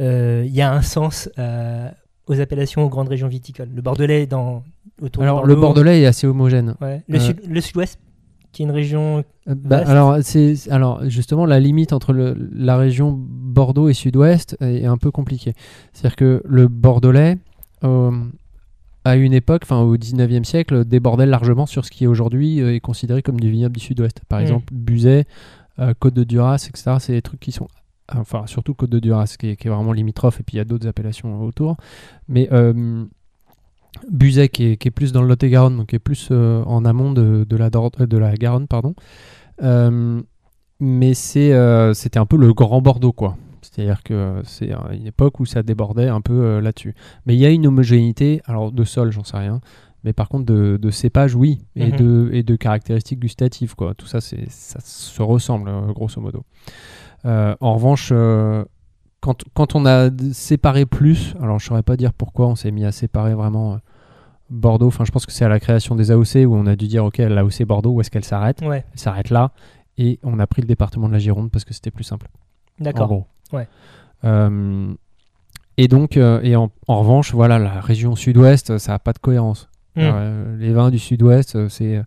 euh, 0.00 0.44
il 0.46 0.54
y 0.54 0.62
a 0.62 0.72
un 0.72 0.82
sens 0.82 1.28
euh, 1.38 1.90
aux 2.26 2.40
appellations 2.40 2.84
aux 2.84 2.88
grandes 2.88 3.08
régions 3.08 3.28
viticoles? 3.28 3.68
Le 3.74 3.82
Bordelais 3.82 4.22
est 4.22 4.26
dans 4.26 4.62
autour 5.00 5.22
de 5.22 5.28
Alors, 5.28 5.46
le. 5.46 5.54
Bordelais 5.54 6.02
est 6.02 6.06
assez 6.06 6.26
homogène. 6.26 6.74
Ouais. 6.80 7.02
Le, 7.08 7.16
Euh, 7.16 7.20
sud- 7.20 7.40
le 7.48 7.60
sud-ouest, 7.60 7.98
qui 8.52 8.62
est 8.62 8.66
une 8.66 8.70
région. 8.72 9.24
Euh, 9.48 9.54
bah, 9.54 9.82
alors, 9.86 10.16
c'est 10.22 10.54
alors 10.70 11.08
justement 11.08 11.46
la 11.46 11.60
limite 11.60 11.92
entre 11.92 12.12
le- 12.12 12.36
la 12.52 12.76
région 12.76 13.14
Bordeaux 13.18 13.88
et 13.88 13.94
Sud-Ouest 13.94 14.56
est 14.60 14.86
un 14.86 14.96
peu 14.96 15.10
compliquée. 15.10 15.54
C'est-à-dire 15.92 16.16
que 16.16 16.42
le 16.44 16.68
Bordelais, 16.68 17.38
euh, 17.84 18.10
à 19.04 19.16
une 19.16 19.32
époque, 19.32 19.62
enfin 19.64 19.80
au 19.80 19.96
19e 19.96 20.44
siècle, 20.44 20.84
débordait 20.84 21.26
largement 21.26 21.66
sur 21.66 21.84
ce 21.84 21.90
qui 21.90 22.06
aujourd'hui 22.06 22.60
euh, 22.60 22.74
est 22.74 22.80
considéré 22.80 23.22
comme 23.22 23.40
du 23.40 23.50
vignoble 23.50 23.74
du 23.76 23.80
Sud-Ouest. 23.80 24.20
Par 24.28 24.38
Mm. 24.40 24.42
exemple, 24.42 24.66
Buzet, 24.72 25.26
euh, 25.78 25.94
Côte 25.98 26.14
de 26.14 26.24
Duras, 26.24 26.66
etc. 26.68 26.96
C'est 27.00 27.12
des 27.12 27.22
trucs 27.22 27.40
qui 27.40 27.52
sont 27.52 27.68
enfin 28.14 28.46
surtout 28.46 28.72
Côte 28.74 28.90
de 28.90 28.98
Duras 29.00 29.34
qui 29.38 29.48
est, 29.50 29.56
qui 29.56 29.68
est 29.68 29.70
vraiment 29.70 29.92
limitrophe 29.92 30.40
et 30.40 30.42
puis 30.42 30.56
il 30.56 30.58
y 30.58 30.60
a 30.60 30.64
d'autres 30.64 30.88
appellations 30.88 31.42
autour. 31.42 31.76
Mais 32.26 32.48
Buzet 34.10 34.48
qui 34.48 34.64
est, 34.64 34.76
qui 34.76 34.88
est 34.88 34.92
plus 34.92 35.12
dans 35.12 35.22
le 35.22 35.28
Lot-et-Garonne, 35.28 35.76
donc 35.78 35.88
qui 35.88 35.96
est 35.96 36.00
plus 36.00 36.28
euh, 36.30 36.62
en 36.64 36.84
amont 36.84 37.12
de, 37.12 37.44
de 37.48 37.56
la, 37.56 37.70
Dor- 37.70 37.90
de 37.98 38.16
la 38.18 38.34
Garonne, 38.34 38.66
pardon. 38.68 38.94
Euh, 39.62 40.20
mais 40.80 41.14
c'est, 41.14 41.52
euh, 41.52 41.94
c'était 41.94 42.18
un 42.18 42.26
peu 42.26 42.36
le 42.36 42.52
grand 42.54 42.80
Bordeaux, 42.80 43.12
quoi. 43.12 43.36
C'est-à-dire 43.62 44.02
que 44.04 44.40
c'est 44.44 44.70
une 44.92 45.06
époque 45.06 45.40
où 45.40 45.46
ça 45.46 45.62
débordait 45.62 46.08
un 46.08 46.20
peu 46.20 46.60
là-dessus. 46.60 46.94
Mais 47.26 47.34
il 47.34 47.40
y 47.40 47.46
a 47.46 47.50
une 47.50 47.66
homogénéité, 47.66 48.40
alors 48.44 48.70
de 48.72 48.84
sol, 48.84 49.10
j'en 49.10 49.24
sais 49.24 49.36
rien. 49.36 49.60
Mais 50.04 50.12
par 50.12 50.28
contre, 50.28 50.46
de, 50.46 50.76
de 50.80 50.90
cépage, 50.90 51.34
oui. 51.34 51.58
Et, 51.74 51.86
Mhm. 51.90 51.96
de, 51.96 52.30
et 52.32 52.42
de 52.44 52.54
caractéristiques 52.56 53.18
gustatives, 53.18 53.74
quoi. 53.74 53.94
Tout 53.94 54.06
ça, 54.06 54.20
c'est, 54.20 54.48
ça 54.48 54.78
se 54.80 55.20
ressemble, 55.22 55.70
grosso 55.92 56.20
modo. 56.20 56.44
En 57.24 57.74
revanche, 57.74 58.12
quand, 59.20 59.42
quand 59.54 59.74
on 59.74 59.86
a 59.86 60.10
séparé 60.32 60.86
plus, 60.86 61.34
alors 61.40 61.58
je 61.58 61.66
saurais 61.66 61.82
pas 61.82 61.96
dire 61.96 62.12
pourquoi 62.12 62.46
on 62.46 62.54
s'est 62.54 62.70
mis 62.70 62.84
à 62.84 62.92
séparer 62.92 63.34
vraiment 63.34 63.74
euh, 63.74 63.76
Bordeaux. 64.50 64.86
Enfin, 64.86 65.04
je 65.04 65.10
pense 65.10 65.26
que 65.26 65.32
c'est 65.32 65.44
à 65.44 65.48
la 65.48 65.60
création 65.60 65.94
des 65.94 66.10
AOC 66.10 66.46
où 66.46 66.54
on 66.54 66.66
a 66.66 66.76
dû 66.76 66.86
dire, 66.86 67.04
ok, 67.04 67.18
l'AOC 67.18 67.64
Bordeaux, 67.64 67.92
où 67.92 68.00
est-ce 68.00 68.10
qu'elle 68.10 68.24
s'arrête? 68.24 68.62
Ouais, 68.62 68.84
Elle 68.92 68.98
s'arrête 68.98 69.30
là. 69.30 69.52
Et 69.98 70.18
on 70.22 70.38
a 70.38 70.46
pris 70.46 70.62
le 70.62 70.68
département 70.68 71.08
de 71.08 71.12
la 71.12 71.18
Gironde 71.18 71.50
parce 71.50 71.64
que 71.64 71.74
c'était 71.74 71.90
plus 71.90 72.04
simple. 72.04 72.28
En 72.80 72.84
d'accord. 72.84 73.08
gros. 73.08 73.26
Ouais. 73.52 73.66
Euh, 74.24 74.94
et 75.76 75.88
donc, 75.88 76.16
euh, 76.16 76.40
et 76.42 76.56
en, 76.56 76.70
en 76.86 77.00
revanche, 77.00 77.34
voilà, 77.34 77.58
la 77.58 77.80
région 77.80 78.16
sud-ouest, 78.16 78.78
ça 78.78 78.92
n'a 78.92 78.98
pas 78.98 79.12
de 79.12 79.18
cohérence. 79.18 79.68
Mm. 79.96 80.00
Euh, 80.02 80.56
les 80.56 80.72
vins 80.72 80.90
du 80.90 80.98
sud-ouest, 80.98 81.68
c'est 81.68 82.02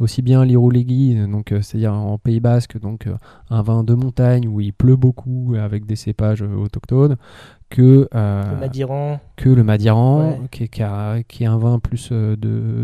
aussi 0.00 0.22
bien 0.22 0.42
euh, 1.16 1.26
donc 1.28 1.52
euh, 1.52 1.62
c'est-à-dire 1.62 1.92
en 1.94 2.18
Pays 2.18 2.40
Basque, 2.40 2.78
donc 2.80 3.06
euh, 3.06 3.14
un 3.50 3.62
vin 3.62 3.84
de 3.84 3.94
montagne 3.94 4.48
où 4.48 4.60
il 4.60 4.72
pleut 4.72 4.96
beaucoup 4.96 5.54
avec 5.60 5.86
des 5.86 5.94
cépages 5.96 6.42
euh, 6.42 6.54
autochtones, 6.56 7.16
que 7.68 8.08
euh, 8.14 8.54
Le 8.54 8.60
Madiran. 8.60 9.20
que 9.36 9.48
le 9.48 9.62
Madiran, 9.62 10.30
Ouais. 10.30 10.40
qui, 10.50 10.64
est, 10.64 10.68
qui 10.68 10.82
a- 10.82 11.22
qui 11.22 11.44
est 11.44 11.46
un 11.46 11.58
vin 11.58 11.78
plus 11.78 12.10
de, 12.10 12.36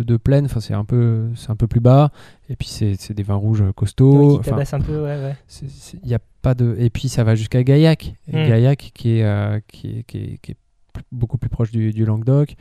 de 0.07 0.17
plaine, 0.17 0.45
enfin 0.45 0.61
c'est 0.61 0.75
un 0.75 0.85
peu 0.85 1.29
c'est 1.35 1.51
un 1.51 1.57
peu 1.57 1.67
plus 1.67 1.81
bas, 1.81 2.13
et 2.49 2.55
puis 2.55 2.69
c'est 2.69 3.13
des 3.13 3.23
vins 3.25 3.35
rouges 3.35 3.65
costauds. 3.75 4.19
oui, 4.29 4.35
qui 4.35 4.41
enfin, 4.41 4.51
tabasse 4.53 4.75
un 4.75 4.81
peu, 4.81 4.97
ouais, 5.03 5.17
ouais. 5.25 5.37
c'est- 5.49 5.69
c'est- 5.69 5.99
il 6.05 6.09
y 6.09 6.15
a 6.15 6.21
pas 6.43 6.55
de 6.55 6.77
et 6.79 6.91
puis 6.91 7.09
ça 7.09 7.25
va 7.25 7.35
jusqu'à 7.35 7.65
Gaillac 7.65 8.15
Et 8.29 8.37
Mm. 8.45 8.47
Gaillac 8.49 8.91
qui 8.95 9.19
est, 9.19 9.25
euh, 9.25 9.59
qui 9.67 9.99
est, 9.99 10.03
qui 10.05 10.19
est- 10.53 10.57
beaucoup 11.13 11.37
plus 11.37 11.51
proche 11.51 11.71
du, 11.73 11.93
du 11.93 12.05
Languedoc 12.05 12.55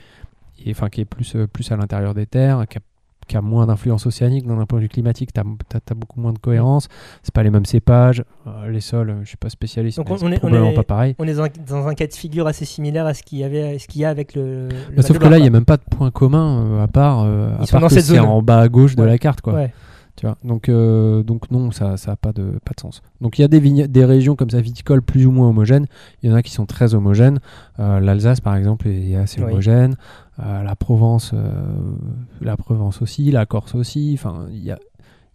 et 0.65 0.71
enfin 0.71 0.89
qui 0.89 1.01
est 1.01 1.05
plus 1.05 1.35
plus 1.53 1.71
à 1.71 1.77
l'intérieur 1.77 2.13
des 2.13 2.25
terres 2.25 2.65
qui 2.69 2.77
a, 2.79 2.81
qui 3.27 3.37
a 3.37 3.41
moins 3.41 3.65
d'influence 3.67 4.05
océanique 4.05 4.45
d'un 4.47 4.65
point 4.65 4.79
de 4.79 4.83
vue 4.83 4.89
climatique 4.89 5.31
t'as 5.33 5.41
as, 5.41 5.93
beaucoup 5.95 6.19
moins 6.19 6.33
de 6.33 6.39
cohérence 6.39 6.87
c'est 7.23 7.33
pas 7.33 7.43
les 7.43 7.49
mêmes 7.49 7.65
cépages 7.65 8.23
euh, 8.47 8.69
les 8.69 8.81
sols 8.81 9.15
je 9.23 9.27
suis 9.27 9.37
pas 9.37 9.49
spécialiste 9.49 9.97
Donc 9.97 10.09
on- 10.09 10.31
est- 10.31 10.35
on 10.35 10.39
probablement 10.39 10.71
est- 10.71 10.75
pas 10.75 10.83
pareil 10.83 11.15
On 11.19 11.27
est 11.27 11.33
dans, 11.33 11.47
dans 11.67 11.87
un 11.87 11.93
cas 11.93 12.07
de 12.07 12.13
figure 12.13 12.47
assez 12.47 12.65
similaire 12.65 13.05
à 13.05 13.13
ce 13.13 13.23
qu'il 13.23 13.39
y, 13.39 13.43
avait, 13.43 13.79
ce 13.79 13.87
qu'il 13.87 14.01
y 14.01 14.05
a 14.05 14.09
avec 14.09 14.35
le. 14.35 14.69
le 14.69 14.95
Bah, 14.95 15.01
sauf 15.01 15.17
que 15.17 15.27
là 15.27 15.37
il 15.37 15.43
y 15.43 15.47
a 15.47 15.51
même 15.51 15.65
pas 15.65 15.77
de 15.77 15.83
point 15.83 16.11
commun 16.11 16.63
euh, 16.65 16.83
à 16.83 16.87
part 16.87 17.23
euh, 17.23 17.49
à 17.59 17.65
part 17.65 17.81
dans 17.81 17.87
que 17.87 17.99
c'est 17.99 18.19
en 18.19 18.41
bas 18.41 18.59
à 18.59 18.67
gauche 18.69 18.95
de 18.95 19.03
la 19.03 19.17
carte 19.17 19.41
quoi 19.41 19.53
Ouais. 19.53 19.73
Tu 20.17 20.25
vois, 20.25 20.37
donc, 20.45 20.69
euh, 20.69 21.23
donc 21.23 21.51
non, 21.51 21.71
ça 21.71 21.95
n'a 22.07 22.15
pas, 22.15 22.31
de, 22.31 22.57
pas 22.63 22.71
de 22.73 22.79
sens. 22.79 23.01
Donc 23.19 23.37
il 23.37 23.41
y 23.41 23.45
a 23.45 23.49
des, 23.49 24.05
régions 24.05 24.37
comme 24.37 24.49
ça 24.49 24.61
viticoles 24.61 25.01
plus 25.01 25.25
ou 25.25 25.31
moins 25.31 25.49
homogènes. 25.49 25.87
Il 26.23 26.29
y 26.29 26.33
en 26.33 26.35
a 26.37 26.41
qui 26.41 26.53
sont 26.53 26.65
très 26.65 26.95
homogènes. 26.95 27.41
Euh, 27.81 27.99
L'Alsace, 27.99 28.39
par 28.39 28.55
exemple, 28.55 28.87
est 28.87 29.17
assez 29.17 29.41
Oui. 29.41 29.51
homogène. 29.51 29.97
Euh, 30.39 30.63
la 30.63 30.75
Provence, 30.75 31.31
euh, 31.33 31.95
la 32.41 32.57
Provence 32.57 33.01
aussi, 33.01 33.31
la 33.31 33.45
Corse 33.45 33.73
aussi. 33.75 34.11
Enfin, 34.17 34.47
il 34.51 34.63
y 34.63 34.71
a, 34.71 34.79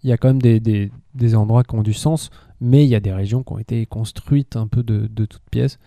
y 0.05 0.13
a 0.13 0.17
quand 0.19 0.29
même 0.29 0.43
des, 0.43 0.61
des, 0.61 0.93
des 1.15 1.35
endroits 1.35 1.65
qui 1.65 1.75
ont 1.75 1.83
du 1.83 1.95
sens, 1.95 2.31
mais 2.61 2.85
il 2.85 2.89
y 2.91 2.95
a 2.95 3.01
des 3.01 3.13
régions 3.13 3.43
qui 3.43 3.53
ont 3.53 3.59
été 3.59 3.87
construites 3.87 4.57
un 4.57 4.67
peu 4.67 4.83
de, 4.83 5.07
de 5.07 5.25
toutes 5.25 5.49
pièces 5.51 5.79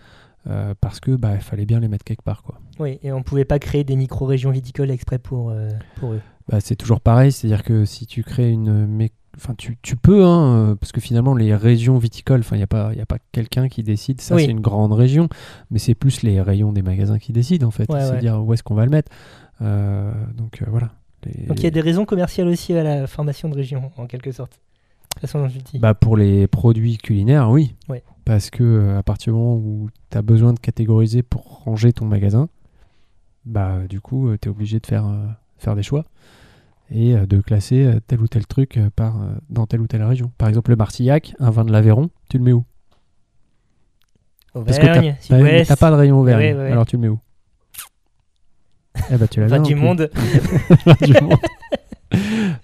euh, 0.48 0.74
parce 0.80 0.98
que 0.98 1.12
bah, 1.12 1.34
il 1.36 1.40
fallait 1.42 1.64
bien 1.66 1.78
les 1.80 1.88
mettre 1.88 2.04
quelque 2.04 2.22
part, 2.24 2.42
quoi. 2.42 2.60
Oui, 2.80 2.98
et 3.02 3.12
on 3.12 3.22
pouvait 3.22 3.44
pas 3.44 3.58
créer 3.60 3.84
des 3.84 3.96
micro-régions 3.96 4.50
viticoles 4.50 4.90
exprès 4.90 5.18
pour, 5.20 5.50
euh, 5.50 5.70
pour 5.96 6.12
eux. 6.14 6.20
Bah, 6.48 6.58
c'est 6.60 6.76
toujours 6.76 7.00
pareil, 7.00 7.30
c'est-à-dire 7.32 7.62
que 7.62 7.84
si 7.84 8.06
tu 8.06 8.22
crées 8.24 8.50
une... 8.50 8.86
mé- 8.86 9.12
Enfin, 9.36 9.54
tu, 9.56 9.76
tu 9.82 9.96
peux, 9.96 10.24
hein, 10.24 10.54
euh, 10.70 10.74
parce 10.76 10.92
que 10.92 11.00
finalement, 11.00 11.34
les 11.34 11.54
régions 11.56 11.98
viticoles, 11.98 12.40
enfin, 12.40 12.56
il 12.56 12.60
n'y 12.60 12.64
a 12.64 12.68
pas, 12.68 12.94
y 12.94 13.00
a 13.00 13.06
pas 13.06 13.18
quelqu'un 13.32 13.68
qui 13.68 13.82
décide, 13.82 14.20
ça 14.20 14.34
Oui. 14.36 14.44
c'est 14.44 14.50
une 14.50 14.60
grande 14.60 14.92
région, 14.92 15.28
mais 15.70 15.78
c'est 15.78 15.94
plus 15.94 16.22
les 16.22 16.40
rayons 16.40 16.72
des 16.72 16.82
magasins 16.82 17.18
qui 17.18 17.32
décident, 17.32 17.66
en 17.66 17.70
fait. 17.72 17.90
Ouais, 17.92 18.00
c'est 18.00 18.10
ouais. 18.12 18.18
dire 18.20 18.42
où 18.44 18.52
est-ce 18.54 18.62
qu'on 18.62 18.74
va 18.74 18.84
le 18.84 18.90
mettre. 18.90 19.10
Euh, 19.62 20.12
donc 20.36 20.62
euh, 20.62 20.66
voilà. 20.68 20.90
Les- 21.24 21.46
Donc 21.46 21.58
il 21.60 21.64
y 21.64 21.66
a 21.66 21.70
des 21.70 21.80
raisons 21.80 22.04
commerciales 22.04 22.48
aussi 22.48 22.74
à 22.74 22.82
la 22.82 23.06
formation 23.06 23.48
de 23.48 23.54
région, 23.54 23.90
en 23.96 24.06
quelque 24.06 24.30
sorte. 24.32 24.60
De 25.16 25.20
façon, 25.20 25.40
dont 25.40 25.48
je 25.48 25.58
dis. 25.58 25.78
Bah, 25.78 25.94
pour 25.94 26.16
les 26.16 26.46
produits 26.48 26.98
culinaires, 26.98 27.50
oui. 27.50 27.74
Ouais. 27.88 28.02
Parce 28.24 28.50
que 28.50 28.96
à 28.96 29.02
partir 29.02 29.32
du 29.32 29.38
moment 29.38 29.54
où 29.56 29.88
tu 30.10 30.18
as 30.18 30.22
besoin 30.22 30.52
de 30.52 30.58
catégoriser 30.58 31.22
pour 31.22 31.62
ranger 31.64 31.92
ton 31.92 32.04
magasin, 32.06 32.48
bah, 33.44 33.78
du 33.88 34.00
coup, 34.00 34.30
tu 34.40 34.48
es 34.48 34.50
obligé 34.50 34.80
de 34.80 34.86
faire, 34.86 35.06
euh, 35.06 35.26
faire 35.58 35.76
des 35.76 35.82
choix 35.82 36.04
et 36.90 37.14
euh, 37.16 37.26
de 37.26 37.40
classer 37.40 37.84
euh, 37.84 38.00
tel 38.06 38.20
ou 38.20 38.28
tel 38.28 38.46
truc 38.46 38.76
euh, 38.76 38.88
par, 38.94 39.14
dans 39.50 39.66
telle 39.66 39.80
ou 39.80 39.86
telle 39.86 40.02
région. 40.02 40.30
Par 40.38 40.48
exemple, 40.48 40.70
le 40.70 40.76
Martillac, 40.76 41.34
un 41.40 41.50
vin 41.50 41.64
de 41.64 41.72
l'Aveyron, 41.72 42.10
tu 42.28 42.38
le 42.38 42.44
mets 42.44 42.52
où? 42.52 42.64
Parce 44.52 44.78
que 44.78 44.82
Auvergne, 44.86 45.16
t'as- 45.66 45.76
pas 45.76 45.90
de 45.90 45.96
rayon 45.96 46.20
Auvergne, 46.20 46.40
Ouais, 46.40 46.52
ouais, 46.54 46.58
ouais. 46.66 46.70
alors 46.72 46.86
tu 46.86 46.96
le 46.96 47.02
mets 47.02 47.08
où? 47.08 47.18
Eh 49.10 49.16
bah, 49.16 49.26
tu 49.26 49.40
l'as 49.40 49.48
vin 49.48 49.58
du 49.62 49.74
monde. 49.74 50.08
du 51.02 51.12
monde. 51.20 51.38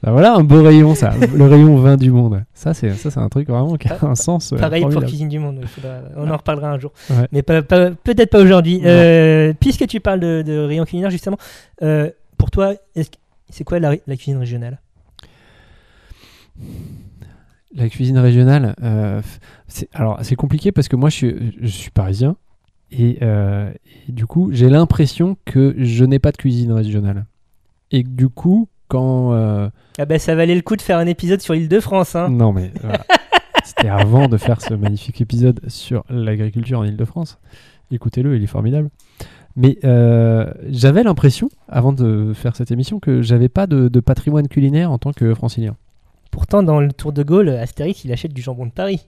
Bah 0.02 0.12
voilà 0.12 0.34
un 0.34 0.44
beau 0.44 0.62
rayon 0.62 0.94
ça, 0.94 1.12
le 1.34 1.44
rayon 1.44 1.74
vin 1.76 1.96
du 1.96 2.12
monde. 2.12 2.44
Ça 2.54 2.72
c'est 2.72 2.90
ça 2.94 3.10
c'est 3.10 3.18
un 3.18 3.28
truc 3.28 3.48
vraiment 3.48 3.74
qui 3.76 3.88
a 3.88 3.98
un 4.02 4.14
sens. 4.14 4.54
Pareil 4.56 4.84
pour. 4.88 5.02
Cuisine 5.04 5.28
du 5.28 5.40
Monde. 5.40 5.64
faudra- 5.66 6.02
On 6.16 6.30
en 6.30 6.36
reparlera 6.36 6.70
un 6.70 6.78
jour. 6.78 6.92
Mais 7.32 7.42
pas- 7.42 7.62
pas- 7.62 7.90
peut-être 7.90 8.30
pas 8.30 8.40
aujourd'hui. 8.40 8.80
Euh, 8.84 9.52
puisque 9.58 9.88
tu 9.88 9.98
parles 9.98 10.20
de, 10.20 10.42
de 10.46 10.56
rayon 10.66 10.84
culinaire, 10.84 11.10
justement, 11.10 11.36
euh, 11.82 12.08
pour 12.38 12.52
toi, 12.52 12.74
est-ce 12.94 13.10
que- 13.10 13.16
c'est 13.50 13.64
quoi 13.64 13.78
la, 13.78 13.96
la 14.06 14.16
cuisine 14.16 14.36
régionale? 14.38 14.80
La 17.74 17.88
cuisine 17.88 18.18
régionale, 18.18 18.74
euh, 18.82 19.22
alors 19.92 20.18
c'est 20.22 20.34
compliqué 20.34 20.72
parce 20.72 20.88
que 20.88 20.96
moi 20.96 21.08
je 21.08 21.14
suis, 21.14 21.56
je 21.60 21.68
suis 21.68 21.90
parisien 21.90 22.36
et, 22.90 23.18
euh, 23.22 23.72
et 24.08 24.12
du 24.12 24.26
coup 24.26 24.50
j'ai 24.52 24.68
l'impression 24.68 25.36
que 25.44 25.74
je 25.78 26.04
n'ai 26.04 26.18
pas 26.18 26.32
de 26.32 26.36
cuisine 26.36 26.72
régionale 26.72 27.26
et 27.92 28.02
du 28.02 28.28
coup 28.28 28.68
quand 28.88 29.32
euh, 29.34 29.70
Ah 29.98 30.04
bah 30.04 30.18
ça 30.18 30.34
valait 30.34 30.56
le 30.56 30.62
coup 30.62 30.74
de 30.74 30.82
faire 30.82 30.98
un 30.98 31.06
épisode 31.06 31.40
sur 31.40 31.54
l'île 31.54 31.68
de 31.68 31.78
France. 31.78 32.16
Hein. 32.16 32.28
non 32.28 32.52
mais 32.52 32.72
voilà. 32.80 33.04
C'était 33.64 33.88
avant 33.88 34.26
de 34.26 34.36
faire 34.36 34.60
ce 34.60 34.74
magnifique 34.74 35.20
épisode 35.20 35.60
sur 35.68 36.02
l'agriculture 36.10 36.80
en 36.80 36.84
Ile-de-France. 36.84 37.38
Écoutez-le, 37.92 38.34
il 38.34 38.42
est 38.42 38.48
formidable. 38.48 38.90
Mais 39.56 39.78
euh, 39.84 40.52
j'avais 40.68 41.02
l'impression, 41.02 41.48
avant 41.68 41.92
de 41.92 42.32
faire 42.34 42.56
cette 42.56 42.70
émission, 42.70 43.00
que 43.00 43.20
j'avais 43.22 43.48
pas 43.48 43.66
de, 43.66 43.88
de 43.88 44.00
patrimoine 44.00 44.48
culinaire 44.48 44.90
en 44.90 44.98
tant 44.98 45.12
que 45.12 45.34
francilien. 45.34 45.76
Pourtant, 46.30 46.62
dans 46.62 46.80
le 46.80 46.92
Tour 46.92 47.12
de 47.12 47.22
Gaulle, 47.22 47.48
Astérix, 47.48 48.04
il 48.04 48.12
achète 48.12 48.32
du 48.32 48.42
jambon 48.42 48.66
de 48.66 48.70
Paris. 48.70 49.06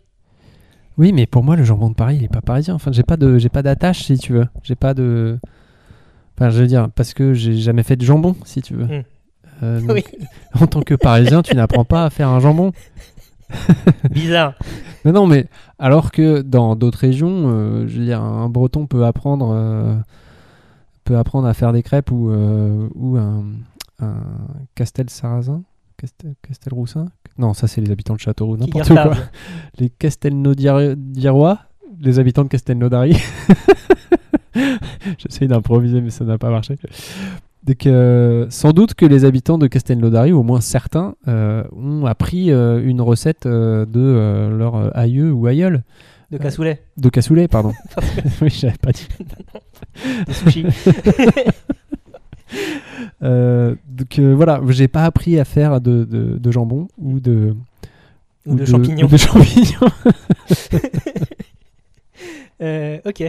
Oui, 0.99 1.13
mais 1.13 1.27
pour 1.27 1.43
moi, 1.43 1.57
le 1.57 1.65
jambon 1.65 1.91
de 1.91 1.95
Paris, 1.95 2.17
il 2.17 2.25
est 2.25 2.33
pas 2.33 2.41
parisien. 2.41 2.75
Enfin, 2.75 2.93
j'ai 2.93 3.03
pas 3.03 3.17
de, 3.17 3.39
j'ai 3.39 3.49
pas 3.49 3.63
d'attache, 3.63 4.05
si 4.05 4.19
tu 4.19 4.33
veux. 4.33 4.47
J'ai 4.63 4.75
pas 4.75 4.95
de. 4.95 5.39
Enfin, 6.37 6.51
je 6.51 6.61
veux 6.61 6.67
dire, 6.67 6.89
parce 6.95 7.15
que 7.15 7.33
j'ai 7.33 7.55
jamais 7.55 7.83
fait 7.83 7.97
de 7.97 8.05
jambon, 8.05 8.37
si 8.45 8.63
tu 8.63 8.75
veux. 8.75 8.85
Hmm. 8.85 9.03
Euh, 9.63 9.81
donc, 9.87 9.91
Oui. 9.93 10.05
En 10.61 10.67
tant 10.67 10.83
que 10.83 10.95
parisien, 10.95 11.43
tu 11.43 11.55
n'apprends 11.55 11.85
pas 11.85 12.05
à 12.05 12.11
faire 12.11 12.29
un 12.29 12.41
jambon. 12.41 12.73
Bizarre. 14.11 14.55
Mais 15.05 15.13
non, 15.13 15.27
mais 15.27 15.47
alors 15.79 16.11
que 16.11 16.43
dans 16.43 16.77
d'autres 16.77 16.99
régions, 16.99 17.45
euh, 17.47 17.87
je 17.87 17.99
veux 17.99 18.05
dire, 18.05 18.21
un 18.21 18.49
Breton 18.49 18.87
peut 18.87 19.05
apprendre, 19.05 20.03
peut 21.13 21.19
apprendre 21.19 21.47
à 21.47 21.55
faire 21.55 21.73
des 21.73 21.83
crêpes 21.83 22.11
ou, 22.11 22.31
euh, 22.31 22.89
ou 22.95 23.17
un, 23.17 23.45
un 24.01 24.15
Castel 24.75 25.11
Sarrazin, 25.11 25.63
Castel, 25.99 26.35
Castelroussin? 26.41 27.07
Non, 27.39 27.53
ça 27.55 27.67
c'est 27.67 27.81
les 27.81 27.91
habitants 27.91 28.15
de 28.15 28.21
Châteauroux, 28.21 28.57
n'importe 28.57 28.89
quoi. 28.89 29.15
Les 29.79 29.91
Castelnau-d'Irois, 29.91 31.59
les 32.01 32.19
habitants 32.19 32.45
de 32.45 32.49
Castelnaudary? 32.49 33.17
J'essaye 35.19 35.49
d'improviser, 35.49 36.01
mais 36.01 36.11
ça 36.11 36.25
n'a 36.25 36.39
pas 36.39 36.51
marché. 36.51 36.77
Donc, 37.65 37.87
euh, 37.87 38.47
sans 38.51 38.73
doute 38.73 38.95
que 38.95 39.07
les 39.07 39.25
habitants 39.25 39.59
de 39.59 39.67
Castelnaudary, 39.67 40.33
ou 40.33 40.41
au 40.41 40.43
moins 40.43 40.61
certains, 40.61 41.15
euh, 41.29 41.63
ont 41.73 42.07
appris 42.07 42.51
euh, 42.51 42.83
une 42.85 43.01
recette 43.01 43.47
de 43.47 44.49
leur 44.57 44.97
aïeux 44.97 45.33
ou 45.33 45.47
aïeul. 45.47 45.85
De 46.33 46.39
cassoulet, 46.39 46.83
De 46.97 47.09
cassoulet, 47.09 47.47
pardon. 47.49 47.73
oui, 48.43 48.49
j'avais 48.51 48.77
pas 48.79 48.91
dit. 48.93 49.07
de 50.27 50.33
sushi. 50.33 50.67
Euh, 53.23 53.75
donc 53.89 54.19
euh, 54.19 54.35
voilà, 54.35 54.61
j'ai 54.69 54.89
pas 54.89 55.05
appris 55.05 55.39
à 55.39 55.45
faire 55.45 55.81
de, 55.81 56.05
de- 56.05 56.39
de 56.39 56.51
jambon 56.51 56.89
ou 56.99 57.19
de, 57.21 57.55
ou 58.47 58.55
de 58.57 58.65
champignons. 58.65 59.07
ou 59.07 59.11
de 59.11 59.17
champignons. 59.17 59.89
Euh, 62.61 62.99
ok. 63.05 63.23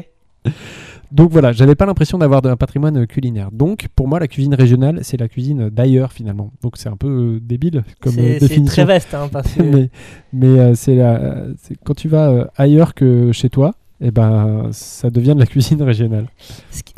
Donc 1.11 1.31
voilà, 1.31 1.51
j'avais 1.51 1.75
pas 1.75 1.85
l'impression 1.85 2.17
d'avoir 2.17 2.43
un 2.45 2.55
patrimoine 2.57 3.05
culinaire. 3.05 3.51
Donc 3.51 3.87
pour 3.95 4.07
moi, 4.07 4.19
la 4.19 4.27
cuisine 4.27 4.55
régionale, 4.55 4.99
c'est 5.03 5.17
la 5.17 5.27
cuisine 5.27 5.69
d'ailleurs 5.69 6.11
finalement. 6.11 6.51
Donc 6.63 6.77
c'est 6.77 6.89
un 6.89 6.97
peu 6.97 7.07
euh, 7.35 7.39
débile 7.39 7.83
comme 7.99 8.13
euh, 8.13 8.15
C'est 8.15 8.39
c'est 8.39 8.47
définition. 8.47 8.73
très 8.73 8.85
vaste, 8.85 9.13
hein, 9.13 9.29
parce 9.31 9.51
que 9.53 9.61
mais 9.61 9.89
mais 10.33 10.59
euh, 10.59 10.73
c'est 10.75 10.97
quand 11.83 11.93
tu 11.93 12.07
vas 12.07 12.29
euh, 12.29 12.45
ailleurs 12.55 12.95
que 12.95 13.31
chez 13.31 13.49
toi, 13.49 13.75
et 14.01 14.09
ben 14.09 14.69
ça 14.71 15.11
devient 15.11 15.35
de 15.35 15.39
la 15.39 15.45
cuisine 15.53 15.83
régionale. 15.83 16.25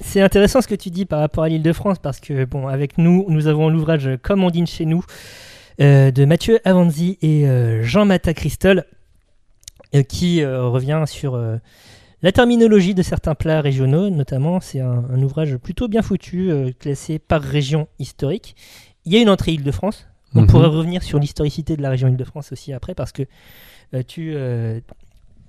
C'est 0.02 0.22
intéressant 0.22 0.62
ce 0.62 0.68
que 0.68 0.76
tu 0.76 0.90
dis 0.92 1.04
par 1.06 1.20
rapport 1.20 1.44
à 1.44 1.50
l'île 1.50 1.62
de 1.62 1.74
France 1.74 2.00
parce 2.00 2.22
que, 2.22 2.46
bon, 2.46 2.68
avec 2.68 2.98
nous, 2.98 3.26
nous 3.28 3.48
avons 3.48 3.70
l'ouvrage 3.70 4.10
Comme 4.22 4.44
on 4.46 4.50
dîne 4.50 4.66
chez 4.68 4.86
nous 4.86 5.04
euh, 5.82 6.12
de 6.12 6.24
Mathieu 6.24 6.60
Avanzi 6.64 7.18
et 7.22 7.48
euh, 7.48 7.84
Jean 7.84 8.06
Mata 8.06 8.34
Christol 8.34 8.86
euh, 9.94 10.04
qui 10.04 10.42
euh, 10.42 10.68
revient 10.68 11.04
sur 11.06 11.36
euh, 11.36 11.58
la 12.22 12.32
terminologie 12.32 12.94
de 12.96 13.02
certains 13.04 13.36
plats 13.36 13.62
régionaux, 13.62 14.10
notamment. 14.10 14.60
C'est 14.60 14.80
un, 14.80 15.04
un 15.12 15.22
ouvrage 15.22 15.58
plutôt 15.58 15.88
bien 15.88 16.02
foutu, 16.02 16.52
euh, 16.52 16.72
classé 16.80 17.20
par 17.20 17.42
région 17.42 17.88
historique. 18.00 18.56
Il 19.06 19.14
y 19.14 19.18
a 19.18 19.22
une 19.22 19.30
entrée 19.30 19.54
Île-de-France. 19.54 20.08
On 20.34 20.42
Mhm. 20.42 20.48
pourrait 20.48 20.68
revenir 20.68 21.04
sur 21.04 21.20
l'historicité 21.20 21.78
de 21.78 21.82
la 21.82 21.90
région 21.90 22.08
Île-de-France 22.08 22.52
aussi 22.52 22.74
après 22.74 22.94
parce 22.96 23.12
que 23.12 23.24
euh, 23.94 24.02
tu. 24.08 24.34
euh, 24.36 24.80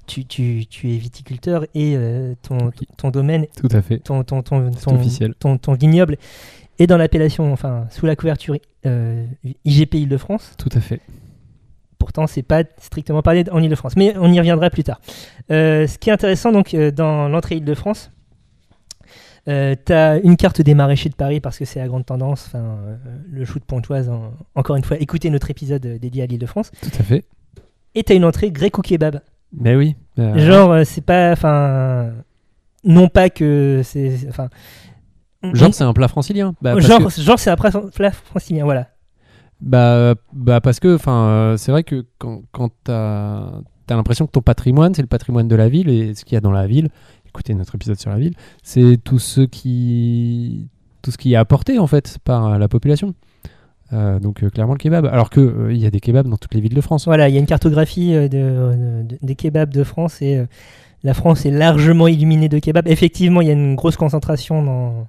tu, 0.07 0.24
tu, 0.24 0.66
tu 0.70 0.92
es 0.94 0.98
viticulteur 0.98 1.66
et 1.74 1.96
ton, 2.42 2.70
ton 2.96 3.11
domaine 3.11 3.46
Tout 3.61 3.66
à 3.72 3.83
fait. 3.83 3.98
ton, 3.98 4.22
ton, 4.22 4.40
ton, 4.40 4.70
ton- 4.70 5.72
vignoble 5.74 6.16
est 6.79 6.87
dans 6.87 6.96
l'appellation, 6.96 7.52
enfin, 7.52 7.88
sous 7.90 8.07
la 8.07 8.14
couverture 8.14 8.55
IGP 9.64 9.94
Île-de-France. 9.94 10.52
Tout 10.59 10.68
à 10.76 10.81
fait. 10.81 11.00
Pourtant, 12.06 12.28
c'est 12.28 12.44
pas 12.44 12.62
strictement 12.78 13.20
parlé 13.20 13.42
en 13.50 13.60
Île-de-France, 13.60 13.96
mais 13.96 14.14
on 14.16 14.32
y 14.32 14.38
reviendra 14.38 14.70
plus 14.70 14.84
tard. 14.84 15.00
Euh, 15.50 15.88
ce 15.88 15.98
qui 15.98 16.08
est 16.08 16.12
intéressant, 16.12 16.52
donc, 16.52 16.72
euh, 16.72 16.92
dans 16.92 17.28
l'entrée 17.28 17.56
Île-de-France, 17.56 18.12
tu 19.46 19.52
as 19.92 20.18
une 20.22 20.36
carte 20.36 20.60
des 20.60 20.74
maraîchers 20.74 21.08
de 21.08 21.14
Paris 21.16 21.40
parce 21.40 21.58
que 21.58 21.64
c'est 21.64 21.78
la 21.80 21.88
grande 21.88 22.06
tendance. 22.06 22.44
Enfin, 22.46 22.58
euh, 22.86 22.96
le 23.28 23.44
chou 23.44 23.58
de 23.58 23.64
Pontoise, 23.64 24.08
en- 24.08 24.32
encore 24.54 24.76
une 24.76 24.84
fois, 24.84 24.96
écoutez 24.98 25.30
notre 25.30 25.50
épisode 25.50 25.84
euh, 25.86 25.98
dédié 25.98 26.22
à 26.22 26.26
l'Île-de-France. 26.26 26.70
Tout 26.80 26.90
à 26.98 27.02
fait. 27.02 27.24
Et 27.94 28.04
tu 28.04 28.12
as 28.12 28.14
une 28.14 28.24
entrée 28.24 28.50
grec 28.52 28.78
ou 28.78 28.82
kebab. 28.82 29.20
Mais 29.52 29.74
oui. 29.74 29.96
euh, 30.18 30.38
Genre, 30.38 30.70
euh, 30.72 30.84
c'est 30.84 31.00
pas, 31.04 31.32
enfin, 31.32 32.12
non 32.84 33.08
pas 33.08 33.30
que 33.30 33.80
c'est, 33.84 34.28
enfin, 34.28 34.48
on- 35.42 35.54
genre 35.54 35.72
c'est 35.74 35.84
un 35.84 35.92
plat 35.92 36.08
francilien. 36.08 36.54
Bah, 36.60 36.78
genre, 36.80 37.04
que- 37.12 37.20
genre 37.22 37.38
c'est 37.38 37.50
un 37.50 37.56
plat 37.56 38.10
francilien, 38.12 38.64
voilà. 38.64 38.88
Bah, 39.60 40.14
bah 40.34 40.60
parce 40.60 40.80
que 40.80 40.94
enfin 40.94 41.28
euh, 41.28 41.56
c'est 41.56 41.72
vrai 41.72 41.82
que 41.82 42.04
quand, 42.18 42.42
quand 42.52 42.70
t'as 42.84 43.46
as, 43.88 43.94
l'impression 43.94 44.26
que 44.26 44.32
ton 44.32 44.42
patrimoine 44.42 44.94
c'est 44.94 45.00
le 45.00 45.08
patrimoine 45.08 45.48
de 45.48 45.56
la 45.56 45.68
ville 45.70 45.88
et 45.88 46.14
ce 46.14 46.26
qu'il 46.26 46.34
y 46.34 46.36
a 46.36 46.42
dans 46.42 46.52
la 46.52 46.66
ville 46.66 46.90
écoutez 47.26 47.54
notre 47.54 47.74
épisode 47.74 47.98
sur 47.98 48.10
la 48.10 48.18
ville 48.18 48.34
c'est 48.62 48.98
tout 49.02 49.18
ce 49.18 49.40
qui 49.40 50.68
tout 51.00 51.10
ce 51.10 51.16
qui 51.16 51.32
est 51.32 51.36
apporté 51.36 51.78
en 51.78 51.86
fait 51.86 52.18
par 52.24 52.58
la 52.58 52.68
population. 52.68 53.14
Euh, 53.92 54.18
donc 54.18 54.42
euh, 54.42 54.50
clairement 54.50 54.72
le 54.72 54.78
kebab. 54.78 55.06
Alors 55.06 55.30
que 55.30 55.40
euh, 55.40 55.72
il 55.72 55.78
y 55.78 55.86
a 55.86 55.90
des 55.90 56.00
kebabs 56.00 56.26
dans 56.28 56.36
toutes 56.36 56.54
les 56.54 56.60
villes 56.60 56.74
de 56.74 56.80
France. 56.80 57.04
Voilà, 57.04 57.28
il 57.28 57.34
y 57.34 57.38
a 57.38 57.40
une 57.40 57.46
cartographie 57.46 58.14
euh, 58.14 58.26
de, 58.26 59.04
de- 59.04 59.18
des 59.22 59.34
kebabs 59.36 59.72
de 59.72 59.84
France 59.84 60.20
et 60.22 60.38
euh, 60.38 60.46
la 61.04 61.14
France 61.14 61.46
est 61.46 61.52
largement 61.52 62.08
illuminée 62.08 62.48
de 62.48 62.58
kebabs. 62.58 62.88
Effectivement, 62.88 63.40
il 63.42 63.46
y 63.46 63.50
a 63.50 63.52
une 63.52 63.76
grosse 63.76 63.96
concentration 63.96 64.62
dans- 64.64 65.06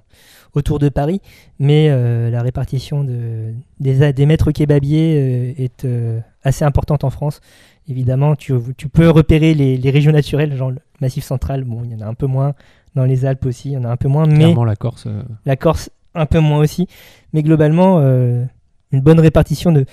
autour 0.54 0.78
de 0.78 0.88
Paris, 0.88 1.20
mais 1.58 1.88
euh, 1.90 2.30
la 2.30 2.42
répartition 2.42 3.04
de, 3.04 3.52
des, 3.80 4.12
des 4.12 4.26
maîtres 4.26 4.50
kebabiers 4.50 5.54
euh, 5.58 5.62
est 5.62 5.84
euh, 5.84 6.20
assez 6.42 6.64
importante 6.64 7.04
en 7.04 7.10
France. 7.10 7.40
Évidemment, 7.88 8.36
tu, 8.36 8.52
tu 8.76 8.88
peux 8.88 9.08
repérer 9.08 9.54
les, 9.54 9.76
les 9.76 9.90
régions 9.90 10.12
naturelles, 10.12 10.54
genre 10.54 10.70
le 10.70 10.78
Massif 11.00 11.24
central, 11.24 11.64
bon, 11.64 11.82
il 11.84 11.92
y 11.92 11.94
en 11.94 12.06
a 12.06 12.08
un 12.08 12.14
peu 12.14 12.26
moins. 12.26 12.54
Dans 12.94 13.04
les 13.04 13.24
Alpes 13.24 13.46
aussi, 13.46 13.68
il 13.70 13.72
y 13.72 13.76
en 13.76 13.84
a 13.84 13.88
un 13.88 13.96
peu 13.96 14.08
moins, 14.08 14.26
mais 14.26 14.36
clairement 14.36 14.64
la 14.64 14.74
Corse 14.74 15.04
euh, 15.06 15.22
la 15.46 15.56
Corse 15.56 15.90
un 16.14 16.26
peu 16.26 16.40
moins 16.40 16.58
aussi. 16.58 16.88
Mais 17.32 17.42
globalement, 17.42 18.00
euh, 18.00 18.44
une 18.90 19.00
bonne 19.00 19.20
répartition 19.20 19.70
de. 19.70 19.84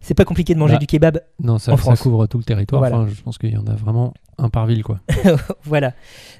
C'est 0.00 0.14
pas 0.14 0.24
compliqué 0.24 0.54
de 0.54 0.58
manger 0.60 0.74
Bah, 0.74 0.78
du 0.78 0.86
kebab 0.86 1.20
non 1.42 1.58
ça, 1.58 1.72
En 1.72 1.76
ça 1.76 1.82
France. 1.82 2.02
couvre 2.02 2.26
tout 2.26 2.38
le 2.38 2.44
territoire 2.44 2.80
Voilà. 2.80 2.98
Enfin, 2.98 3.08
je 3.12 3.20
pense 3.22 3.36
qu'il 3.36 3.50
y 3.52 3.56
en 3.56 3.66
a 3.66 3.74
vraiment 3.74 4.14
un 4.38 4.48
par 4.48 4.66
ville 4.66 4.84
quoi 4.84 5.00
voilà. 5.64 5.92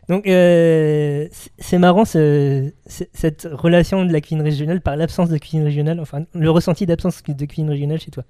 Donc 0.08 0.26
euh, 0.28 1.26
c'est- 1.58 1.78
marrant 1.78 2.04
ce- 2.04 2.72
cette 2.86 3.48
relation 3.50 4.04
de 4.04 4.12
la 4.12 4.20
cuisine 4.20 4.42
régionale 4.42 4.80
par 4.80 4.96
l'absence 4.96 5.28
de 5.28 5.36
cuisine 5.38 5.64
régionale, 5.64 5.98
enfin 6.00 6.22
le 6.34 6.50
ressenti 6.50 6.86
d'absence 6.86 7.22
de 7.26 7.44
cuisine 7.44 7.68
régionale 7.70 7.98
chez 7.98 8.10
toi. 8.12 8.22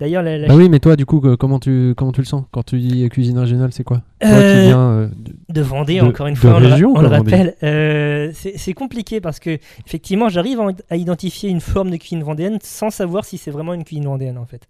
D'ailleurs, 0.00 0.22
la, 0.22 0.38
la 0.38 0.48
bah 0.48 0.56
oui 0.56 0.68
mais 0.70 0.78
toi 0.80 0.96
du 0.96 1.04
coup 1.06 1.20
comment 1.38 1.58
tu 1.60 1.92
comment 1.96 2.10
tu 2.10 2.22
le 2.22 2.26
sens 2.26 2.44
quand 2.52 2.62
tu 2.64 2.78
dis 2.78 3.06
cuisine 3.10 3.38
régionale 3.38 3.70
c'est 3.72 3.84
quoi 3.84 3.98
toi 4.20 4.30
Euh, 4.30 4.52
qui 4.54 4.66
viens 4.66 4.80
euh, 4.80 5.08
de- 5.08 5.34
de 5.54 5.60
Vendée, 5.60 5.98
de- 6.00 6.04
encore 6.06 6.26
une 6.26 6.36
fois, 6.36 6.52
on, 6.52 6.56
région, 6.56 6.92
on 6.96 7.02
le 7.02 7.06
on 7.08 7.10
rappelle, 7.10 7.54
euh, 7.62 8.30
c'est 8.34 8.72
compliqué 8.72 9.20
parce 9.20 9.38
que 9.40 9.58
effectivement, 9.86 10.28
j'arrive 10.30 10.58
à, 10.88 10.96
identifier 10.96 11.50
une 11.50 11.60
forme 11.60 11.90
de 11.90 11.96
cuisine 11.98 12.22
vendéenne 12.22 12.58
sans 12.62 12.88
savoir 12.90 13.24
si 13.26 13.36
c'est 13.36 13.50
vraiment 13.50 13.74
une 13.74 13.84
cuisine 13.84 14.04
vendéenne 14.06 14.38
en 14.38 14.46
fait. 14.46 14.66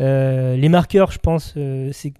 Euh, 0.00 0.56
les 0.56 0.68
marqueurs, 0.68 1.12
je 1.12 1.18
pense, 1.18 1.54
euh, 1.56 1.90
c'est 1.92 2.14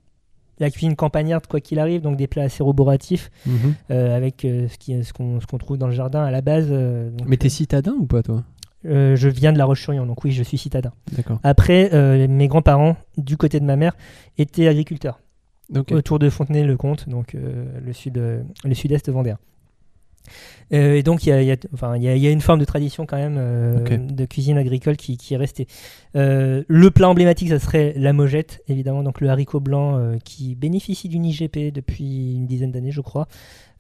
la 0.60 0.70
cuisine 0.70 0.94
campagnarde 0.94 1.46
quoi 1.48 1.60
qu'il 1.60 1.80
arrive, 1.80 2.00
donc 2.02 2.16
des 2.16 2.28
plats 2.28 2.44
assez 2.44 2.62
roboratifs 2.62 3.30
Mhm. 3.46 3.74
euh, 3.90 4.16
avec 4.16 4.44
euh, 4.44 4.68
ce 4.68 5.12
qu'on 5.12 5.40
ce 5.40 5.46
qu'on 5.46 5.58
trouve 5.58 5.78
dans 5.78 5.88
le 5.88 5.92
jardin 5.92 6.22
à 6.22 6.30
la 6.30 6.42
base. 6.42 6.68
euh, 6.70 7.10
donc, 7.10 7.26
mais 7.26 7.36
t'es 7.36 7.48
citadin 7.48 7.94
ou 7.98 8.06
pas 8.06 8.22
toi? 8.22 8.44
Euh, 8.86 9.16
je 9.16 9.28
viens 9.28 9.52
de 9.52 9.58
La 9.58 9.64
Roche-sur-Yon, 9.64 10.06
donc 10.06 10.24
oui, 10.24 10.32
je 10.32 10.42
suis 10.42 10.58
citadin. 10.58 10.92
Après, 11.42 11.90
euh, 11.94 12.26
mes 12.28 12.48
grands-parents, 12.48 12.96
du 13.16 13.36
côté 13.36 13.60
de 13.60 13.64
ma 13.64 13.76
mère, 13.76 13.96
étaient 14.38 14.68
agriculteurs 14.68 15.20
autour 15.94 16.18
de 16.18 16.28
Fontenay-le-Comte, 16.30 17.08
donc 17.08 17.34
euh, 17.34 17.64
le 17.84 17.92
sud, 17.92 18.16
le 18.16 18.74
sud-est 18.74 19.08
vendéen. 19.10 19.38
Euh, 20.72 20.94
et 20.94 21.02
donc 21.02 21.26
il 21.26 21.28
y 21.28 21.32
a, 21.32 21.42
il 21.42 21.46
y 21.48 21.52
a- 21.52 21.56
enfin, 21.74 21.96
il 21.96 22.02
y 22.02 22.08
a- 22.08 22.16
il 22.16 22.22
y 22.22 22.26
a 22.26 22.30
une 22.30 22.40
forme 22.40 22.58
de 22.58 22.64
tradition 22.64 23.04
quand 23.04 23.18
même 23.18 23.36
de 23.98 24.24
cuisine 24.24 24.56
agricole 24.56 24.96
qui, 24.96 25.18
qui 25.18 25.34
est 25.34 25.36
restée. 25.36 25.66
Le 26.14 26.88
plat 26.88 27.08
emblématique, 27.10 27.50
ça 27.50 27.58
serait 27.58 27.92
la 27.96 28.12
mojette, 28.14 28.62
évidemment, 28.68 29.02
donc 29.02 29.20
le 29.20 29.28
haricot 29.28 29.60
blanc 29.60 30.16
qui 30.24 30.54
bénéficie 30.54 31.08
d'une 31.08 31.24
IGP 31.26 31.70
depuis 31.72 32.34
une 32.36 32.46
dizaine 32.46 32.72
d'années, 32.72 32.90
je 32.92 33.02
crois. 33.02 33.28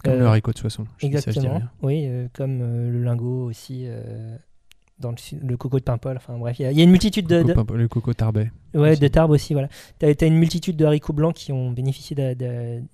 Comme 0.02 0.18
le 0.18 0.26
haricot 0.26 0.52
de 0.52 0.58
soissons. 0.58 0.84
Exactement. 1.00 1.62
Oui, 1.82 2.06
comme 2.34 2.58
le 2.60 3.02
lingot 3.02 3.44
aussi, 3.46 3.86
dans 4.98 5.12
le, 5.42 5.56
coco 5.56 5.78
de 5.78 5.84
Paimpol. 5.84 6.16
Enfin 6.16 6.38
bref, 6.38 6.58
il 6.58 6.62
y, 6.62 6.66
a- 6.66 6.72
il 6.72 6.78
y 6.78 6.80
a 6.80 6.84
une 6.84 6.90
multitude 6.90 7.26
de, 7.26 7.42
Coco 7.52 7.74
Le 7.74 7.88
coco 7.88 8.12
tarbet. 8.14 8.50
ouais, 8.74 8.92
aussi. 8.92 9.00
de 9.00 9.08
tarbes 9.08 9.30
aussi. 9.32 9.52
Voilà. 9.52 9.68
Tu 9.98 10.06
as, 10.06 10.26
une 10.26 10.36
multitude 10.38 10.76
de 10.76 10.84
haricots 10.84 11.12
blancs 11.12 11.34
qui 11.34 11.52
ont 11.52 11.70
bénéficié 11.70 12.16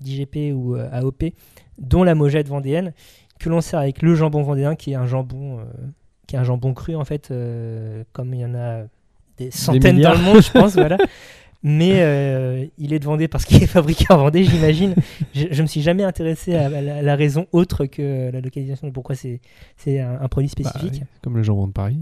d'IGP 0.00 0.52
ou 0.54 0.76
euh, 0.76 0.88
AOP, 0.92 1.24
dont 1.78 2.02
la 2.02 2.14
mojette 2.14 2.48
vendéenne, 2.48 2.92
que 3.38 3.48
l'on 3.48 3.60
sert 3.60 3.78
avec 3.80 4.02
le 4.02 4.14
jambon 4.14 4.42
vendéen, 4.42 4.74
qui 4.76 4.92
est 4.92 4.96
un 4.96 5.06
jambon, 5.06 5.60
euh, 5.60 5.64
qui 6.26 6.36
est 6.36 6.38
un 6.38 6.44
jambon 6.44 6.74
cru 6.74 6.96
en 6.96 7.04
fait, 7.04 7.30
euh, 7.30 8.04
comme 8.12 8.34
il 8.34 8.40
y 8.40 8.44
en 8.44 8.54
a 8.54 8.84
des 9.36 9.50
centaines 9.50 10.00
dans 10.00 10.12
le 10.12 10.18
monde, 10.22 10.42
je 10.42 10.50
pense. 10.52 10.74
voilà. 10.74 10.98
mais 11.62 12.01
euh, 12.01 12.64
il 12.79 12.92
est 12.92 12.99
de 12.99 13.05
Vendée 13.05 13.29
parce 13.29 13.44
qu'il 13.44 13.62
est 13.62 13.66
fabriqué 13.66 14.07
en 14.11 14.16
Vendée, 14.16 14.44
j'imagine. 14.44 14.94
je, 15.35 15.46
je 15.51 15.62
me 15.62 15.66
suis 15.66 15.83
jamais 15.83 16.05
intéressé 16.05 16.55
à, 16.55 16.68
la, 16.68 16.96
à 16.96 17.03
la 17.03 17.16
raison 17.16 17.46
autre 17.53 17.87
que 17.87 18.31
la 18.33 18.40
localisation 18.40 18.87
de 18.88 18.92
pourquoi 18.92 19.14
c'est 19.14 19.40
un, 20.01 20.18
un 20.20 20.29
produit 20.29 20.51
Bah, 20.62 20.70
spécifique. 20.70 21.03
oui, 21.03 21.07
comme 21.23 21.37
le 21.37 21.42
jambon 21.42 21.66
de 21.66 21.73
Paris. 21.73 21.99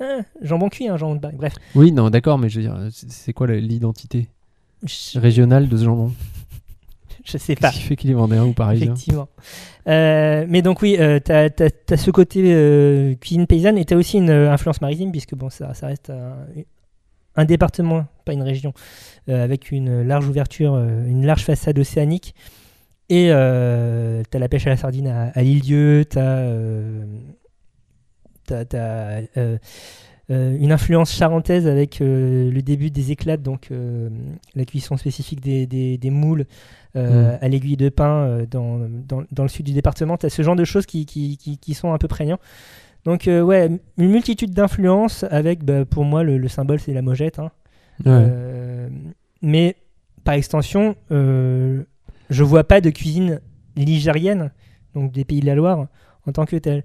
Ah, 0.00 0.20
jambon 0.40 0.68
cuit, 0.68 0.88
hein, 0.88 0.96
jambon 0.96 1.14
de 1.16 1.20
Paris. 1.20 1.36
Bref. 1.36 1.54
Oui, 1.74 1.92
non, 1.92 2.10
d'accord, 2.10 2.38
mais 2.38 2.48
je 2.48 2.60
veux 2.60 2.66
dire, 2.66 2.76
c'est 2.90 3.32
quoi 3.32 3.46
l'identité 3.46 4.28
Je, 4.84 5.18
régionale 5.18 5.68
de 5.68 5.76
ce 5.76 5.84
jambon? 5.84 6.12
Je 7.24 7.38
sais 7.38 7.54
pas. 7.54 7.70
Qui 7.70 7.78
fait 7.82 7.94
qu'il 7.94 8.10
est 8.10 8.14
vendéen 8.14 8.44
ou 8.44 8.52
parisien? 8.52 8.86
Effectivement. 8.94 9.28
Euh, 9.86 10.44
mais 10.48 10.60
donc 10.60 10.82
oui, 10.82 10.96
euh, 10.98 11.20
t'as 11.20 11.44
as, 11.60 11.96
ce 11.96 12.10
côté 12.10 12.40
euh, 12.46 13.14
cuisine 13.14 13.46
paysanne 13.46 13.78
et 13.78 13.84
t'as 13.84 13.94
aussi 13.94 14.16
une 14.16 14.30
influence 14.30 14.80
maritime 14.80 15.12
puisque 15.12 15.36
bon, 15.36 15.48
ça, 15.48 15.72
ça 15.74 15.86
reste 15.86 16.10
un, 16.10 16.34
un 17.36 17.44
département, 17.44 18.06
pas 18.24 18.32
une 18.32 18.42
région, 18.42 18.72
euh, 19.28 19.42
avec 19.42 19.70
une 19.72 20.02
large 20.02 20.28
ouverture, 20.28 20.74
euh, 20.74 21.06
une 21.06 21.24
large 21.26 21.44
façade 21.44 21.78
océanique. 21.78 22.34
Et 23.08 23.28
euh, 23.30 24.22
t'as 24.30 24.38
la 24.38 24.48
pêche 24.48 24.66
à 24.66 24.70
la 24.70 24.76
sardine 24.76 25.06
à, 25.08 25.30
à 25.34 25.42
l'île 25.42 25.60
Dieu, 25.60 26.04
t'as 26.08 26.20
euh, 26.20 27.04
t'as- 28.46 28.64
t'as, 28.64 29.20
euh, 29.36 29.58
une 30.30 30.72
influence 30.72 31.12
charentaise 31.12 31.66
avec 31.66 31.98
le 32.00 32.60
début 32.62 32.90
des 32.90 33.10
éclates, 33.12 33.42
donc 33.42 33.68
la 34.54 34.64
cuisson 34.64 34.96
spécifique 34.96 35.40
des, 35.40 35.66
des- 35.66 35.98
des 35.98 36.10
moules 36.10 36.46
euh, 36.96 37.36
à 37.40 37.48
l'aiguille 37.48 37.76
de 37.76 37.88
pain 37.88 38.24
euh, 38.24 38.46
dans, 38.46 38.78
dans, 38.88 39.24
dans 39.30 39.42
le 39.42 39.48
sud 39.48 39.66
du 39.66 39.72
département. 39.72 40.16
Tu 40.16 40.26
as 40.26 40.30
ce 40.30 40.42
genre 40.42 40.56
de 40.56 40.64
choses 40.64 40.86
qui, 40.86 41.04
qui, 41.06 41.36
qui, 41.36 41.58
qui 41.58 41.74
sont 41.74 41.92
un 41.92 41.98
peu 41.98 42.08
prégnants. 42.08 42.38
Donc, 43.04 43.26
euh, 43.28 43.42
ouais, 43.42 43.68
une 43.98 44.08
multitude 44.10 44.52
d'influences 44.52 45.24
avec, 45.24 45.64
bah, 45.64 45.84
pour 45.84 46.04
moi, 46.04 46.22
le, 46.22 46.38
le 46.38 46.48
symbole, 46.48 46.78
c'est 46.80 46.92
la 46.92 47.02
mojette. 47.02 47.38
hein. 47.38 47.50
Ouais. 48.04 48.10
Euh, 48.12 48.88
mais 49.42 49.76
par 50.24 50.34
extension, 50.34 50.94
euh, 51.10 51.82
je 52.30 52.44
vois 52.44 52.64
pas 52.64 52.80
de 52.80 52.90
cuisine 52.90 53.40
ligérienne, 53.76 54.52
donc 54.94 55.10
des 55.12 55.24
pays 55.24 55.40
de 55.40 55.46
la 55.46 55.54
Loire, 55.56 55.86
en 56.26 56.32
tant 56.32 56.44
que 56.44 56.56
telle. 56.56 56.84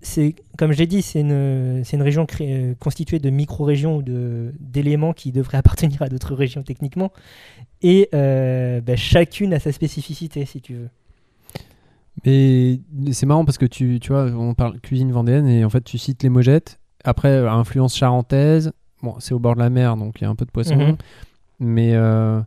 C'est, 0.00 0.36
comme 0.56 0.72
je 0.72 0.78
l'ai 0.78 0.86
dit, 0.86 1.02
c'est 1.02 1.20
une, 1.20 1.82
c'est 1.84 1.96
une 1.96 2.02
région 2.02 2.24
cré- 2.24 2.52
euh, 2.70 2.74
constituée 2.78 3.18
de 3.18 3.30
micro-régions 3.30 3.96
ou 3.96 4.02
de, 4.02 4.54
d'éléments 4.60 5.12
qui 5.12 5.32
devraient 5.32 5.58
appartenir 5.64 6.00
à 6.02 6.08
d'autres 6.08 6.34
régions 6.34 6.62
techniquement. 6.62 7.12
Et 7.82 8.08
bah, 8.12 8.96
chacune 8.96 9.52
a 9.54 9.58
sa 9.60 9.72
spécificité, 9.72 10.44
si 10.46 10.60
tu 10.60 10.74
veux. 10.74 10.88
Mais 12.24 12.80
c'est 13.12 13.26
marrant 13.26 13.44
parce 13.44 13.58
que 13.58 13.66
tu, 13.66 14.00
tu 14.00 14.12
vois, 14.12 14.24
on 14.26 14.54
parle 14.54 14.80
cuisine 14.80 15.12
vendéenne 15.12 15.46
et 15.46 15.64
en 15.64 15.70
fait 15.70 15.82
tu 15.84 15.98
cites 15.98 16.22
les 16.22 16.28
mojettes. 16.28 16.78
Après, 17.04 17.46
influence 17.48 17.96
charentaise. 17.96 18.72
Bon, 19.02 19.14
c'est 19.20 19.32
au 19.34 19.38
bord 19.38 19.54
de 19.54 19.60
la 19.60 19.70
mer, 19.70 19.96
donc 19.96 20.20
il 20.20 20.24
y 20.24 20.26
a 20.26 20.30
un 20.30 20.34
peu 20.34 20.44
de 20.44 20.50
poisson. 20.50 20.76
Mhm. 20.76 20.96
Mais 21.60 21.94
euh, 21.94 22.40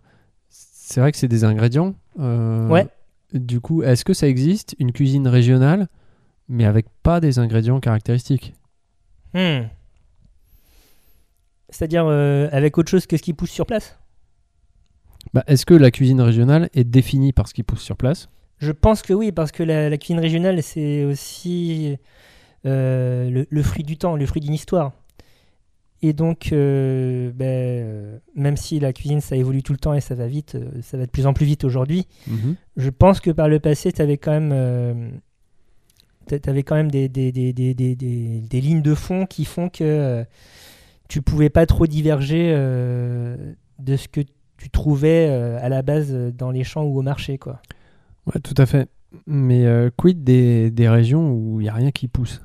c'est 0.49 0.99
vrai 0.99 1.11
que 1.11 1.17
c'est 1.17 1.27
des 1.29 1.43
ingrédients. 1.43 1.95
euh, 2.19 2.67
Ouais. 2.67 2.87
Du 3.33 3.61
coup, 3.61 3.81
est-ce 3.81 4.03
que 4.03 4.13
ça 4.13 4.27
existe 4.27 4.75
une 4.77 4.91
cuisine 4.91 5.25
régionale, 5.27 5.87
mais 6.49 6.65
avec 6.65 6.87
pas 7.01 7.21
des 7.21 7.39
ingrédients 7.39 7.79
caractéristiques? 7.79 8.53
Hmm. 9.33 9.67
C'est-à-dire 11.69 12.05
euh, 12.07 12.49
avec 12.51 12.77
autre 12.77 12.89
chose 12.89 13.05
que 13.07 13.15
ce 13.15 13.21
qui 13.23 13.33
pousse 13.33 13.51
sur 13.51 13.65
place? 13.65 13.97
Bah, 15.33 15.43
Est-ce 15.47 15.65
que 15.65 15.73
la 15.73 15.91
cuisine 15.91 16.19
régionale 16.19 16.69
est 16.73 16.83
définie 16.83 17.31
par 17.31 17.47
ce 17.47 17.53
qui 17.53 17.63
pousse 17.63 17.81
sur 17.81 17.95
place? 17.95 18.27
Je 18.61 18.71
pense 18.71 19.01
que 19.01 19.11
oui, 19.13 19.31
parce 19.31 19.51
que 19.51 19.63
la, 19.63 19.89
la 19.89 19.97
cuisine 19.97 20.19
régionale, 20.19 20.61
c'est 20.61 21.03
aussi 21.03 21.97
euh, 22.65 23.29
le, 23.29 23.47
le 23.49 23.63
fruit 23.63 23.83
du 23.83 23.97
temps, 23.97 24.15
le 24.15 24.25
fruit 24.27 24.41
d'une 24.41 24.53
histoire. 24.53 24.91
Et 26.03 26.13
donc, 26.13 26.51
euh, 26.51 27.31
ben, 27.33 27.45
euh, 27.45 28.17
même 28.35 28.57
si 28.57 28.79
la 28.79 28.93
cuisine, 28.93 29.21
ça 29.21 29.35
évolue 29.35 29.61
tout 29.63 29.73
le 29.73 29.77
temps 29.79 29.93
et 29.93 30.01
ça 30.01 30.15
va 30.15 30.27
vite, 30.27 30.57
ça 30.81 30.97
va 30.97 31.05
de 31.05 31.11
plus 31.11 31.25
en 31.27 31.33
plus 31.33 31.45
vite 31.45 31.63
aujourd'hui, 31.63 32.07
Mhm. 32.27 32.55
je 32.77 32.89
pense 32.89 33.19
que 33.19 33.29
par 33.31 33.47
le 33.49 33.59
passé, 33.59 33.91
tu 33.91 34.01
avais 34.01 34.17
quand 34.17 34.31
même, 34.31 34.51
euh, 34.51 35.09
quand 36.29 36.75
même 36.75 36.89
des, 36.91 37.07
des, 37.09 38.61
lignes 38.61 38.81
de 38.81 38.95
fond 38.95 39.25
qui 39.25 39.45
font 39.45 39.69
que 39.69 40.23
tu 41.07 41.21
pouvais 41.21 41.49
pas 41.49 41.65
trop 41.65 41.85
diverger 41.87 42.51
de 42.51 43.95
ce 43.97 44.07
que 44.07 44.21
tu 44.57 44.69
trouvais 44.69 45.27
à 45.61 45.69
la 45.69 45.81
base 45.81 46.11
dans 46.13 46.51
les 46.51 46.63
champs 46.63 46.83
ou 46.83 46.97
au 46.97 47.01
marché. 47.01 47.37
Quoi. 47.37 47.61
Ouais, 48.27 48.39
tout 48.43 48.55
à 48.57 48.65
fait. 48.65 48.87
Mais 49.27 49.65
euh, 49.65 49.89
quid 49.95 50.23
des, 50.23 50.71
des 50.71 50.87
régions 50.89 51.31
où 51.33 51.59
il 51.59 51.63
n'y 51.63 51.69
a 51.69 51.73
rien 51.73 51.91
qui 51.91 52.07
pousse? 52.07 52.41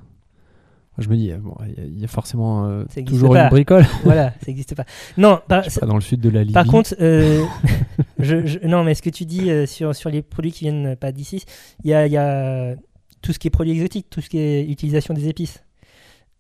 Je 0.99 1.11
me 1.11 1.17
dis, 1.17 1.31
euh, 1.31 1.37
bon, 1.37 1.55
il 1.67 1.75
y 1.75 1.81
a- 1.81 1.85
il 1.85 2.01
y, 2.01 2.05
a 2.05 2.09
forcément 2.09 2.67
euh, 2.67 2.85
toujours 3.05 3.35
pas. 3.35 3.45
une 3.45 3.51
bricole. 3.51 3.85
voilà, 4.05 4.31
ça 4.31 4.47
n'existe 4.49 4.75
pas. 4.75 4.87
Non, 5.19 5.41
par, 5.47 5.63
pas, 5.63 5.87
dans 5.87 5.95
le 5.97 6.01
sud 6.01 6.21
de 6.21 6.31
la 6.31 6.41
Libye. 6.41 6.55
par 6.55 6.65
contre, 6.67 6.95
euh, 7.01 7.45
je, 8.19 8.47
je- 8.47 8.59
non, 8.67 8.83
mais 8.83 8.95
ce 8.95 9.03
que 9.03 9.11
tu 9.11 9.27
dis 9.27 9.51
sur, 9.67 9.95
sur 9.95 10.09
les 10.09 10.23
produits 10.23 10.53
qui 10.53 10.65
viennent 10.65 10.97
pas 10.97 11.13
d'ici, 11.13 11.45
il 11.85 11.91
y 11.91 11.95
a, 11.95 12.07
il 12.07 12.13
y 12.13 12.17
a 12.17 12.77
tout 13.21 13.35
ce 13.35 13.39
qui 13.39 13.49
est 13.49 13.51
produits 13.51 13.73
exotiques, 13.75 14.09
tout 14.09 14.23
ce 14.23 14.31
qui 14.31 14.39
est 14.39 14.65
utilisation 14.65 15.13
des 15.13 15.29
épices. 15.29 15.63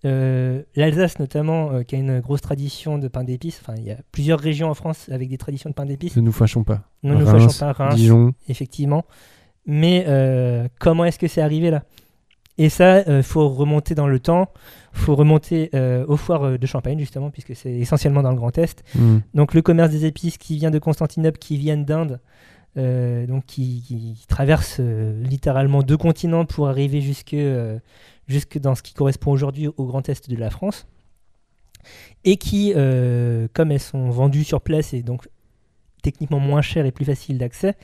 Euh, 0.04 0.62
L'Alsace 0.74 1.18
notamment, 1.18 1.72
euh, 1.72 1.82
qui 1.82 1.96
a 1.96 1.98
une 1.98 2.20
grosse 2.20 2.42
tradition 2.42 2.98
de 2.98 3.08
pain 3.08 3.24
d'épices. 3.24 3.60
Enfin, 3.62 3.74
il 3.78 3.84
y 3.84 3.90
a 3.90 3.96
plusieurs 4.12 4.38
régions 4.38 4.68
en 4.68 4.74
France 4.74 5.08
avec 5.10 5.28
des 5.28 5.38
traditions 5.38 5.70
de 5.70 5.74
pain 5.74 5.86
d'épices. 5.86 6.16
ne 6.16 6.20
nous 6.20 6.32
fâchons 6.32 6.64
pas. 6.64 6.82
Ne 7.02 7.14
nous 7.14 7.24
Reims, 7.26 7.44
fâchons 7.44 7.58
pas, 7.58 7.72
Reims, 7.72 7.96
Dijon. 7.96 8.34
effectivement. 8.48 9.04
Mais 9.64 10.04
euh, 10.06 10.68
comment 10.78 11.04
est-ce 11.04 11.18
que 11.18 11.28
c'est 11.28 11.40
arrivé 11.40 11.70
là? 11.70 11.84
Et 12.58 12.68
ça, 12.70 13.02
il 13.02 13.22
faut 13.22 13.48
remonter 13.50 13.94
dans 13.94 14.06
le 14.06 14.18
temps. 14.18 14.50
Il 14.94 15.00
faut 15.00 15.14
remonter 15.14 15.70
aux 16.08 16.16
foires 16.16 16.58
de 16.58 16.66
Champagne, 16.66 16.98
justement, 16.98 17.28
puisque 17.30 17.54
c'est 17.54 17.72
essentiellement 17.72 18.22
dans 18.22 18.30
le 18.30 18.36
Grand 18.36 18.56
Est. 18.56 18.82
Hmm. 18.94 19.18
Donc 19.34 19.52
le 19.52 19.60
commerce 19.60 19.90
des 19.90 20.06
épices 20.06 20.38
qui 20.38 20.56
vient 20.56 20.70
de 20.70 20.78
Constantinople, 20.78 21.38
qui 21.38 21.58
viennent 21.58 21.84
d'Inde, 21.84 22.18
donc 22.76 23.44
qui, 23.44 23.82
qui 23.86 24.24
traverse 24.26 24.80
littéralement 24.80 25.82
deux 25.82 25.98
continents 25.98 26.46
pour 26.46 26.68
arriver 26.68 27.02
jusque, 27.02 27.36
jusque 28.26 28.58
dans 28.58 28.74
ce 28.74 28.82
qui 28.82 28.94
correspond 28.94 29.32
aujourd'hui 29.32 29.68
au 29.68 29.86
Grand 29.86 30.08
Est 30.08 30.28
de 30.28 30.36
la 30.36 30.50
France, 30.50 30.86
et 32.24 32.36
qui, 32.36 32.72
euh, 32.74 33.48
comme 33.52 33.70
elles 33.70 33.80
sont 33.80 34.10
vendues 34.10 34.44
sur 34.44 34.60
place 34.60 34.92
et 34.92 35.02
donc 35.02 35.28
techniquement 36.02 36.40
moins 36.40 36.62
chères 36.62 36.86
et 36.86 36.92
plus 36.92 37.04
faciles 37.04 37.38
d'accès, 37.38 37.74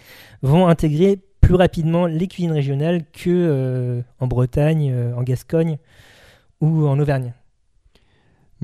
vont 0.43 0.67
intégrer 0.67 1.21
plus 1.41 1.55
rapidement 1.55 2.07
les 2.07 2.29
cuisines 2.29 2.53
régionales 2.53 3.05
que 3.13 3.31
euh, 3.31 4.03
en 4.21 4.27
Bretagne, 4.27 4.91
euh, 4.93 5.15
en 5.15 5.23
Gascogne 5.23 5.79
ou 6.61 6.87
en 6.87 6.99
Auvergne. 6.99 7.35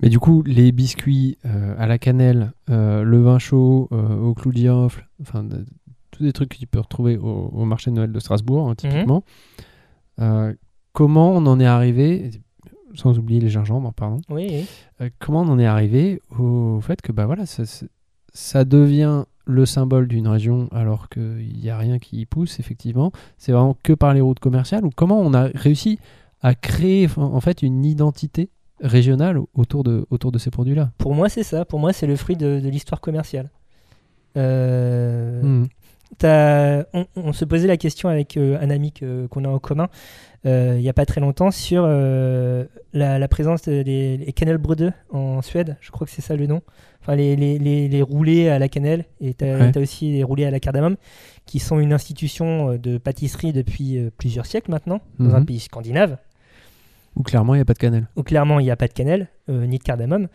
Mais 0.01 0.09
du 0.09 0.21
coup, 0.21 0.45
les 0.45 0.71
biscuits 0.71 1.39
à 1.43 1.89
la 1.89 1.99
cannelle, 1.99 2.53
le 2.69 3.21
vin 3.21 3.41
chaud 3.41 3.89
au 3.91 4.33
clou 4.33 4.53
de 4.53 4.57
girofle, 4.57 5.09
enfin, 5.21 5.45
tous 6.13 6.23
des 6.23 6.33
trucs 6.33 6.51
que 6.51 6.57
tu 6.59 6.69
peux 6.69 6.79
retrouver 6.79 7.17
au, 7.17 7.51
au 7.53 7.65
marché 7.65 7.91
de 7.91 7.97
Noël 7.97 8.13
de 8.13 8.21
Strasbourg, 8.21 8.69
hein, 8.69 8.77
typiquement. 8.77 9.25
Euh, 10.21 10.55
comment 10.99 11.31
on 11.31 11.47
en 11.47 11.61
est 11.61 11.67
arrivé, 11.67 12.31
sans 12.95 13.17
oublier 13.21 13.41
les 13.41 13.49
gingembres, 13.51 13.93
pardon, 13.93 14.21
Oui, 14.31 14.47
oui. 14.51 14.67
euh, 15.01 15.11
comment 15.21 15.43
on 15.43 15.49
en 15.49 15.59
est 15.61 15.67
arrivé 15.67 16.21
au 16.37 16.81
fait 16.81 17.01
que 17.01 17.13
bah 17.13 17.27
voilà, 17.27 17.45
ça, 17.47 18.65
devient 18.65 19.25
le 19.47 19.65
symbole 19.65 20.09
d'une 20.09 20.27
région 20.27 20.69
alors 20.73 21.09
qu'il 21.09 21.57
n'y 21.63 21.71
a 21.71 21.79
rien 21.79 21.99
qui 22.01 22.21
y 22.21 22.27
pousse, 22.27 22.59
effectivement. 22.59 23.13
C'est 23.39 23.53
vraiment 23.53 23.77
que 23.83 23.93
par 23.93 24.13
les 24.13 24.21
routes 24.21 24.41
commerciales 24.41 24.85
ou 24.85 24.91
comment 24.95 25.21
on 25.21 25.33
a 25.35 25.45
réussi 25.55 26.01
à 26.43 26.55
créer 26.57 27.09
en- 27.17 27.41
fait 27.41 27.63
une 27.63 27.85
identité 27.85 28.51
régionale 28.81 29.39
autour 29.55 29.85
de, 29.85 30.05
autour 30.11 30.33
de 30.33 30.39
ces 30.39 30.51
produits-là? 30.51 30.91
Pour 30.99 31.15
moi, 31.15 31.29
c'est 31.29 31.45
ça. 31.45 31.65
Pour 31.65 31.79
moi, 31.79 31.93
c'est 31.93 32.07
le 32.09 32.17
fruit 32.17 32.37
de, 32.37 32.59
de 32.61 32.69
l'histoire 32.69 33.01
commerciale. 33.01 33.51
Euh, 34.37 35.43
Hmm. 35.43 35.67
On, 36.25 37.07
on 37.17 37.33
se 37.33 37.45
posait 37.45 37.67
la 37.69 37.77
question 37.77 38.09
avec 38.09 38.37
euh, 38.37 38.59
un 38.61 38.71
ami 38.71 38.93
qu'on 38.93 39.45
a 39.45 39.49
en 39.49 39.59
commun 39.59 39.89
euh, 40.47 40.75
il 40.77 40.83
n'y 40.83 40.89
a 40.89 40.93
pas 40.93 41.05
très 41.05 41.21
longtemps 41.21 41.51
sur 41.51 41.83
euh, 41.85 42.65
la, 42.93 43.19
la 43.19 43.29
présence 43.29 43.63
des 43.63 43.83
les 44.17 44.33
cannelbröde 44.33 44.93
en 45.13 45.43
Suède. 45.43 45.77
Je 45.81 45.91
crois 45.91 46.07
que 46.07 46.13
c'est 46.13 46.23
ça 46.23 46.37
le 46.37 46.47
nom. 46.47 46.63
Enfin, 47.01 47.17
les, 47.17 47.35
les, 47.35 47.59
les, 47.59 47.89
les 47.89 48.03
roulés 48.03 48.49
à 48.49 48.61
la 48.61 48.69
cannelle. 48.69 49.05
Et 49.21 49.35
tu 49.35 49.45
as, 49.45 49.59
Ouais. 49.59 49.77
aussi 49.79 50.13
les 50.13 50.23
roulés 50.23 50.45
à 50.47 50.53
la 50.53 50.61
cardamome 50.61 50.97
qui 51.45 51.59
sont 51.59 51.81
une 51.81 51.93
institution 51.93 52.77
de 52.77 52.99
pâtisserie 52.99 53.53
depuis 53.53 53.99
plusieurs 54.17 54.47
siècles 54.47 54.71
maintenant 54.71 55.01
dans 55.19 55.35
un 55.35 55.41
Mhm. 55.41 55.47
pays 55.47 55.59
scandinave 55.59 56.19
Où 57.17 57.25
clairement 57.25 57.55
il 57.55 57.59
n'y 57.59 57.63
a 57.63 57.65
pas 57.67 57.75
de 57.75 57.79
cannelle. 57.79 58.07
où 58.15 58.23
clairement 58.23 58.61
il 58.61 58.65
n'y 58.65 58.71
a 58.71 58.77
pas 58.77 58.87
de 58.87 58.93
cannelle 58.93 59.27
euh, 59.51 59.67
ni 59.67 59.79
de 59.79 59.83
cardamome. 59.83 60.29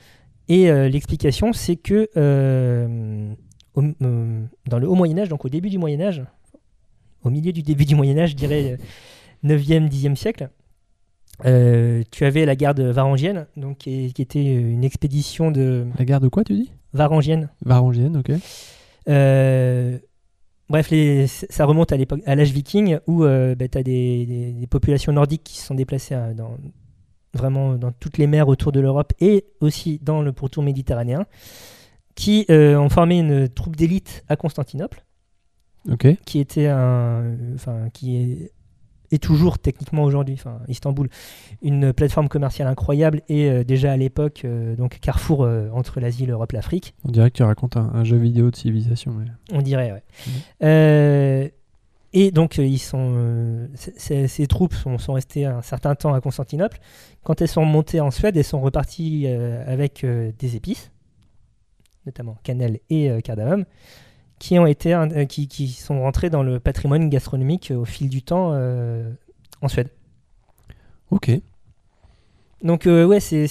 Et 0.50 0.70
euh, 0.70 0.90
l'explication, 0.90 1.54
c'est 1.54 1.78
que 1.78 2.10
euh, 2.18 3.32
au- 3.76 3.84
euh, 4.02 4.42
dans 4.68 4.80
le 4.80 4.88
haut 4.88 4.96
Moyen 4.96 5.18
Âge, 5.20 5.30
donc 5.30 5.46
au 5.46 5.50
début 5.50 5.70
du 5.70 5.78
Moyen 5.78 6.02
Âge, 6.02 6.24
au 7.24 7.30
milieu 7.30 7.52
du 7.52 7.62
début 7.64 7.86
du 7.86 7.96
Moyen 7.96 8.18
Âge, 8.18 8.32
je 8.32 8.36
dirais 8.36 8.74
euh, 8.74 8.78
9e, 9.44 9.88
10e 9.90 10.16
siècle, 10.16 10.50
euh, 11.46 12.04
tu 12.12 12.26
avais 12.26 12.46
la 12.46 12.56
garde 12.56 12.80
varangienne, 12.82 13.48
donc 13.58 13.80
qui, 13.80 14.14
qui 14.14 14.22
était 14.22 14.44
une 14.44 14.84
expédition 14.84 15.52
de 15.52 15.88
La 15.98 16.06
gare 16.06 16.22
de 16.22 16.28
quoi 16.28 16.44
tu 16.44 16.54
dis? 16.54 16.72
Varangienne. 16.94 17.50
Varangienne, 17.66 18.18
ok. 18.18 18.32
Euh, 19.10 19.98
bref, 20.70 20.90
les- 20.92 21.28
ça 21.28 21.66
remonte 21.66 21.92
à 21.92 21.98
l'époque, 21.98 22.22
à 22.26 22.36
l'âge 22.36 22.52
viking, 22.52 23.00
où 23.08 23.24
tu 23.24 23.28
as 23.30 23.56
des, 23.84 24.26
des- 24.26 24.52
des 24.54 24.68
populations 24.68 25.12
nordiques 25.12 25.44
qui 25.44 25.58
se 25.58 25.66
sont 25.66 25.76
déplacées 25.76 26.16
euh, 26.16 26.34
dans, 26.34 26.58
vraiment 27.34 27.76
dans 27.76 27.92
toutes 27.92 28.18
les 28.20 28.28
mers 28.28 28.48
autour 28.48 28.72
de 28.72 28.80
l'Europe 28.80 29.12
et 29.20 29.46
aussi 29.60 30.00
dans 30.04 30.22
le 30.22 30.32
pourtour 30.34 30.62
méditerranéen. 30.64 31.26
Qui 32.16 32.46
euh, 32.50 32.78
ont 32.78 32.90
formé 32.90 33.20
une 33.20 33.50
troupe 33.50 33.76
d'élite 33.76 34.24
à 34.30 34.36
Constantinople, 34.36 35.04
qui 36.26 36.40
était 36.40 36.68
un, 36.68 37.36
enfin, 37.56 37.90
qui 37.94 38.16
est, 38.18 38.52
est 39.12 39.22
toujours 39.22 39.60
techniquement 39.60 40.04
aujourd'hui, 40.04 40.36
enfin, 40.36 40.60
Istanbul, 40.68 41.10
une 41.62 41.92
plateforme 41.94 42.30
commerciale 42.30 42.68
incroyable 42.68 43.22
et 43.30 43.50
euh, 43.50 43.64
déjà 43.64 43.92
à 43.92 43.98
l'époque, 43.98 44.42
euh, 44.46 44.76
donc 44.76 45.00
carrefour 45.00 45.48
entre 45.74 46.00
l'Asie, 46.00 46.26
l'Europe, 46.26 46.52
l'Afrique. 46.52 46.94
On 47.04 47.12
dirait 47.12 47.30
que 47.32 47.38
tu 47.38 47.44
racontes 47.44 47.78
un, 47.78 47.92
un 47.94 48.04
jeu 48.04 48.18
vidéo 48.18 48.50
de 48.52 48.56
civilisation. 48.56 49.12
mais- 49.14 49.26
On 49.52 49.62
dirait, 49.62 49.92
ouais. 49.92 51.54
Et 52.16 52.30
donc, 52.30 52.60
ils 52.60 52.78
sont, 52.78 53.68
ces 53.76 54.46
troupes 54.48 54.76
sont, 54.76 55.00
sont 55.00 55.14
restées 55.14 55.46
un 55.46 55.64
certain 55.64 55.96
temps 55.96 56.14
à 56.14 56.22
Constantinople. 56.22 56.78
Quand 57.24 57.42
elles 57.42 57.48
sont 57.48 57.66
montées 57.66 58.02
en 58.02 58.12
Suède, 58.12 58.38
elles 58.38 58.44
sont 58.44 58.62
reparties 58.62 59.26
avec 59.66 60.06
des 60.06 60.56
épices, 60.56 60.92
notamment 62.06 62.38
cannelle 62.44 62.80
et 62.90 63.10
euh, 63.10 63.20
cardamome, 63.22 63.66
qui, 64.40 64.60
ont 64.60 64.66
été, 64.66 64.94
euh, 64.94 65.26
qui, 65.26 65.48
qui 65.48 65.70
sont 65.70 66.02
rentrées 66.02 66.30
dans 66.30 66.44
le 66.44 66.60
patrimoine 66.60 67.10
gastronomique 67.10 67.72
euh, 67.72 67.76
au 67.78 67.86
fil 67.86 68.10
du 68.10 68.22
temps 68.22 68.52
euh, 68.54 69.10
en 69.62 69.68
Suède. 69.68 69.90
Ok. 71.12 71.32
Donc, 72.62 72.86
ouais, 72.86 73.20
c'est- 73.20 73.44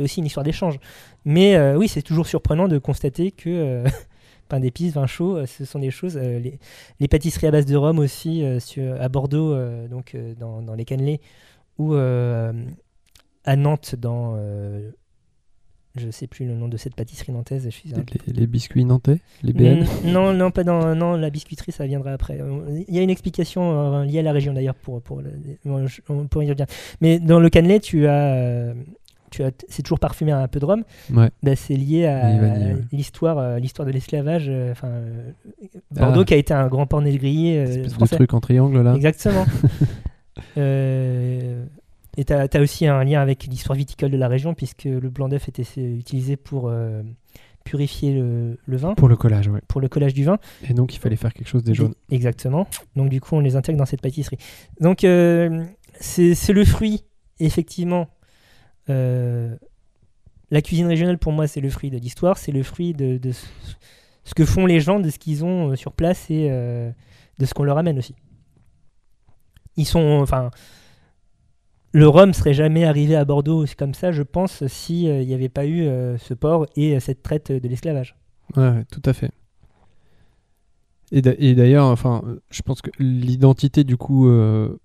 aussi 0.00 0.20
une 0.20 0.26
histoire 0.26 0.44
d'échange. 0.44 0.78
Mais 1.24 1.58
oui, 1.74 1.88
c'est 1.88 2.02
toujours 2.02 2.26
surprenant 2.28 2.68
de 2.68 2.78
constater 2.78 3.32
que 3.32 3.84
pain 4.48 4.60
d'épices, 4.60 4.92
vin 4.94 5.06
chaud, 5.06 5.44
ce 5.46 5.64
sont 5.64 5.80
des 5.80 5.90
choses. 5.90 6.16
euh, 6.16 6.38
les, 6.38 6.60
les 7.00 7.08
pâtisseries 7.08 7.48
à 7.48 7.50
base 7.50 7.66
de 7.66 7.74
rhum 7.76 7.98
aussi, 7.98 8.44
euh, 8.44 8.60
sur- 8.60 9.00
à 9.02 9.08
Bordeaux, 9.08 9.52
euh, 9.52 9.88
donc 9.88 10.16
dans, 10.38 10.62
dans 10.62 10.74
les 10.74 10.84
cannelés, 10.84 11.20
ou 11.78 11.94
à 11.94 13.56
Nantes, 13.56 13.94
dans. 13.96 14.36
Je 15.98 16.10
sais 16.10 16.26
plus 16.26 16.46
le 16.46 16.54
nom 16.54 16.68
de 16.68 16.76
cette 16.76 16.94
pâtisserie 16.94 17.32
nantaise. 17.32 17.64
Je 17.64 17.70
suis 17.70 17.92
un 17.94 18.00
peu- 18.02 18.18
Les, 18.26 18.32
les 18.40 18.46
biscuits 18.46 18.84
nantais 18.84 19.20
Les 19.42 19.52
BN 19.52 19.84
Non, 20.04 20.32
non, 20.32 20.50
pas 20.50 20.64
dans 20.64 20.94
non, 20.94 21.16
la 21.16 21.30
biscuiterie, 21.30 21.72
ça 21.72 21.86
viendra 21.86 22.12
après. 22.12 22.38
Il 22.88 22.94
y 22.94 22.98
a 22.98 23.02
une 23.02 23.10
explication 23.10 23.94
euh, 23.94 24.04
liée 24.04 24.18
à 24.18 24.22
la 24.22 24.32
région 24.32 24.52
d'ailleurs 24.52 24.74
pour 24.74 25.00
pour 25.02 25.22
on 26.08 26.26
pourrait 26.26 26.46
y 26.46 26.50
revenir. 26.50 26.66
Mais 27.00 27.18
dans 27.18 27.40
le 27.40 27.48
cannelé, 27.50 27.80
tu 27.80 28.06
as 28.06 28.34
euh, 28.34 28.74
c'est 29.68 29.82
toujours 29.82 29.98
parfumé 29.98 30.32
à 30.32 30.38
un 30.38 30.48
peu 30.48 30.60
de 30.60 30.64
rhum. 30.64 30.82
Ouais. 31.12 31.28
Bah, 31.42 31.56
c'est 31.56 31.74
lié 31.76 32.06
à 32.06 32.30
ouais. 32.40 32.76
l'histoire 32.92 33.36
euh, 33.38 33.58
l'histoire 33.58 33.84
de 33.86 33.92
l'esclavage. 33.92 34.50
Enfin, 34.70 34.90
Bordeaux 35.90 36.20
Ah. 36.20 36.24
qui 36.24 36.34
a 36.34 36.36
été 36.38 36.54
un 36.54 36.68
grand 36.68 36.86
port 36.86 37.02
négrier 37.02 37.58
euh, 37.58 37.84
de 37.84 37.88
français. 37.90 38.16
truc 38.16 38.32
en 38.34 38.40
triangle 38.40 38.80
là. 38.82 38.94
Exactement. 38.94 39.44
Euh, 40.58 41.64
et 42.16 42.24
tu 42.24 42.32
as, 42.32 42.60
aussi 42.60 42.86
un 42.86 43.04
lien 43.04 43.20
avec 43.20 43.44
l'histoire 43.44 43.76
viticole 43.76 44.10
de 44.10 44.16
la 44.16 44.28
région, 44.28 44.54
puisque 44.54 44.84
le 44.84 45.08
blanc 45.10 45.28
d'œuf 45.28 45.48
était 45.48 45.64
utilisé 45.76 46.36
pour 46.36 46.68
euh, 46.68 47.02
purifier 47.64 48.14
le, 48.14 48.58
le 48.64 48.76
vin, 48.76 48.94
Pour 48.94 49.08
le 49.08 49.16
collage, 49.16 49.48
ouais. 49.48 49.60
pour 49.68 49.80
le 49.80 49.88
collage 49.88 50.14
du 50.14 50.24
vin. 50.24 50.38
Et 50.68 50.72
donc 50.74 50.94
il 50.94 50.98
fallait 50.98 51.16
faire 51.16 51.34
quelque 51.34 51.48
chose 51.48 51.64
des 51.64 51.74
jaunes. 51.74 51.94
Exactement. 52.10 52.66
Donc 52.94 53.10
du 53.10 53.20
coup, 53.20 53.34
on 53.36 53.40
les 53.40 53.56
intègre 53.56 53.78
dans 53.78 53.86
cette 53.86 54.00
pâtisserie. 54.00 54.38
Donc 54.80 55.04
euh, 55.04 55.64
c'est 56.00 56.52
le 56.52 56.64
fruit, 56.64 57.04
effectivement. 57.38 58.08
euh, 58.88 59.56
la 60.50 60.62
cuisine 60.62 60.86
régionale, 60.86 61.18
pour 61.18 61.32
moi, 61.32 61.48
c'est 61.48 61.60
le 61.60 61.70
fruit 61.70 61.90
de 61.90 61.98
l'histoire, 61.98 62.38
c'est 62.38 62.52
le 62.52 62.62
fruit 62.62 62.94
de, 62.94 63.18
de 63.18 63.32
ce 63.32 64.34
que 64.34 64.44
font 64.44 64.64
les 64.64 64.78
gens, 64.78 65.00
de 65.00 65.10
ce 65.10 65.18
qu'ils 65.18 65.44
ont 65.44 65.74
sur 65.74 65.92
place 65.92 66.30
et 66.30 66.48
de 66.48 67.44
ce 67.44 67.52
qu'on 67.52 67.64
leur 67.64 67.78
amène 67.78 67.98
aussi. 67.98 68.14
Ils 69.76 69.86
sont, 69.86 70.20
enfin, 70.22 70.50
le 71.92 72.08
rhum 72.08 72.32
serait 72.32 72.54
jamais 72.54 72.84
arrivé 72.84 73.16
à 73.16 73.24
Bordeaux 73.24 73.64
comme 73.78 73.94
ça, 73.94 74.12
je 74.12 74.22
pense, 74.22 74.66
si 74.66 75.04
il 75.04 75.26
n'y 75.26 75.34
avait 75.34 75.48
pas 75.48 75.66
eu 75.66 75.82
euh, 75.82 76.18
ce 76.18 76.34
port 76.34 76.66
et 76.76 76.96
euh, 76.96 77.00
cette 77.00 77.22
traite 77.22 77.50
de 77.52 77.68
l'esclavage. 77.68 78.16
Ouais, 78.56 78.84
tout 78.92 79.02
à 79.04 79.12
fait. 79.12 79.30
Et 81.12 81.22
d'a- 81.22 81.34
et 81.38 81.54
d'ailleurs, 81.54 81.86
enfin, 81.86 82.22
euh, 82.26 82.40
je 82.50 82.62
pense 82.62 82.82
que 82.82 82.90
l'identité 82.98 83.84
du 83.84 83.96
coup 83.96 84.28
euh, 84.28 84.76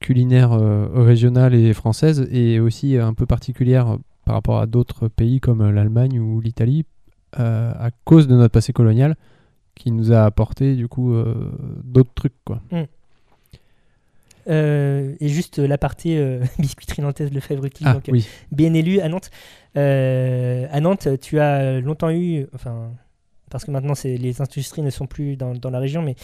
culinaire 0.00 0.52
euh, 0.52 0.86
régionale 0.94 1.54
et 1.54 1.72
française 1.72 2.28
est 2.30 2.58
aussi 2.58 2.96
un 2.98 3.14
peu 3.14 3.24
particulière 3.26 3.88
euh, 3.92 3.96
par 4.24 4.34
rapport 4.34 4.58
à 4.60 4.66
d'autres 4.66 5.08
pays 5.08 5.40
comme 5.40 5.62
euh, 5.62 5.72
l'Allemagne 5.72 6.18
ou 6.20 6.40
l'Italie 6.40 6.84
euh, 7.40 7.72
à 7.78 7.90
cause 8.04 8.28
de 8.28 8.36
notre 8.36 8.52
passé 8.52 8.72
colonial 8.74 9.16
qui 9.74 9.90
nous 9.90 10.12
a 10.12 10.24
apporté 10.24 10.76
du 10.76 10.86
coup 10.88 11.14
euh, 11.14 11.50
d'autres 11.82 12.12
trucs 12.14 12.34
quoi. 12.44 12.60
Euh, 14.48 15.14
et 15.20 15.28
juste 15.28 15.58
euh, 15.60 15.66
l'aparté 15.66 16.18
euh, 16.18 16.40
biscuiterie 16.58 17.02
nantaise 17.02 17.32
Lefebvre 17.32 17.64
Utile, 17.64 17.86
Ah 17.88 17.94
donc 17.94 18.04
oui, 18.12 18.26
bien 18.50 18.74
élu 18.74 19.00
à 19.00 19.08
Nantes. 19.08 19.30
Euh, 19.76 20.66
à 20.70 20.80
Nantes, 20.80 21.08
tu 21.20 21.38
as 21.40 21.80
longtemps 21.80 22.10
eu, 22.10 22.46
enfin, 22.54 22.92
parce 23.50 23.64
que 23.64 23.70
maintenant 23.70 23.94
les 24.04 24.40
industries 24.40 24.82
ne 24.82 24.90
sont 24.90 25.06
plus 25.06 25.36
dans, 25.36 25.54
dans 25.54 25.70
la 25.70 25.78
région, 25.78 26.02
mais 26.02 26.14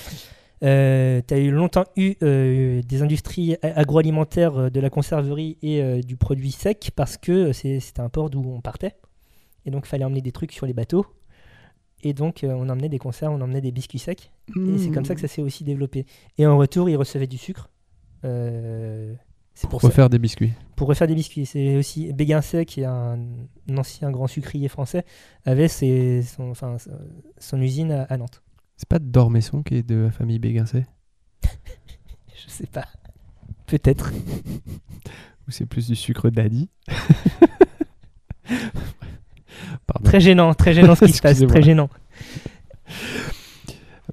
tu 0.61 0.67
as 0.67 1.39
eu 1.39 1.51
longtemps 1.51 1.85
eu 1.97 2.15
euh, 2.23 2.83
des 2.83 3.03
industries 3.03 3.57
a- 3.63 3.79
agroalimentaires 3.79 4.57
euh, 4.59 4.71
de 4.71 4.81
la 4.81 4.91
conserverie 4.91 5.57
et 5.63 5.81
euh, 5.83 6.01
du 6.01 6.17
produit 6.17 6.51
sec 6.51 6.91
parce 6.97 7.17
que 7.17 7.53
c'était 7.53 8.01
un 8.01 8.09
port 8.09 8.31
d'où 8.31 8.43
on 8.45 8.61
partait. 8.61 8.95
Et 9.67 9.71
donc 9.71 9.85
il 9.87 9.89
fallait 9.89 10.05
emmener 10.05 10.23
des 10.23 10.33
trucs 10.33 10.53
sur 10.53 10.67
les 10.67 10.73
bateaux. 10.73 11.07
Et 12.03 12.13
donc 12.13 12.43
euh, 12.45 12.49
on 12.53 12.69
emmenait 12.69 12.89
des 12.89 12.99
conserves, 12.99 13.35
on 13.35 13.41
emmenait 13.41 13.61
des 13.61 13.71
biscuits 13.73 13.99
secs. 14.01 14.31
Et 14.75 14.79
c'est 14.79 14.91
comme 14.91 15.05
ça 15.05 15.15
que 15.15 15.21
ça 15.21 15.29
s'est 15.29 15.43
aussi 15.43 15.63
développé. 15.65 16.07
Et 16.39 16.47
en 16.47 16.57
retour, 16.59 16.89
ils 16.91 16.97
recevaient 16.97 17.27
du 17.27 17.39
sucre. 17.39 17.69
Euh, 18.25 19.15
c'est 19.55 19.69
pour, 19.69 19.81
ça 19.81 19.89
refaire 19.89 20.09
des 20.09 20.19
biscuits. 20.19 20.53
pour 20.77 20.89
refaire 20.89 21.07
des 21.09 21.15
biscuits. 21.15 21.47
C'est 21.47 21.77
aussi 21.77 22.13
Béguincet, 22.13 22.65
qui 22.65 22.83
est 22.83 22.85
un, 22.85 23.19
un 23.69 23.77
ancien 23.77 24.11
grand 24.11 24.27
sucrier 24.29 24.69
français, 24.69 25.05
avait 25.45 25.69
ses- 25.69 26.23
son, 26.23 26.51
enfin, 26.51 26.77
son 27.39 27.61
usine 27.61 27.91
à, 27.93 28.03
à 28.05 28.17
Nantes. 28.17 28.43
C'est 28.77 28.89
pas 28.89 28.99
Dormesson 29.01 29.63
qui 29.63 29.77
est 29.77 29.83
de 29.83 29.97
la 29.97 30.11
famille 30.13 30.39
Béguincet? 30.39 30.87
Je 32.35 32.49
sais 32.51 32.67
pas. 32.67 32.87
Peut-être. 33.67 34.13
ou 35.49 35.51
c'est 35.51 35.67
plus 35.67 35.89
du 35.89 35.97
sucre 35.97 36.31
daddy 36.31 36.69
Pardon. 39.87 40.05
Très 40.05 40.21
gênant, 40.21 40.55
très 40.55 40.73
gênant 40.75 40.95
ce 40.95 41.05
qui 41.07 41.13
se 41.15 41.23
passe. 41.23 41.39
Très 41.47 41.63
gênant. 41.63 41.89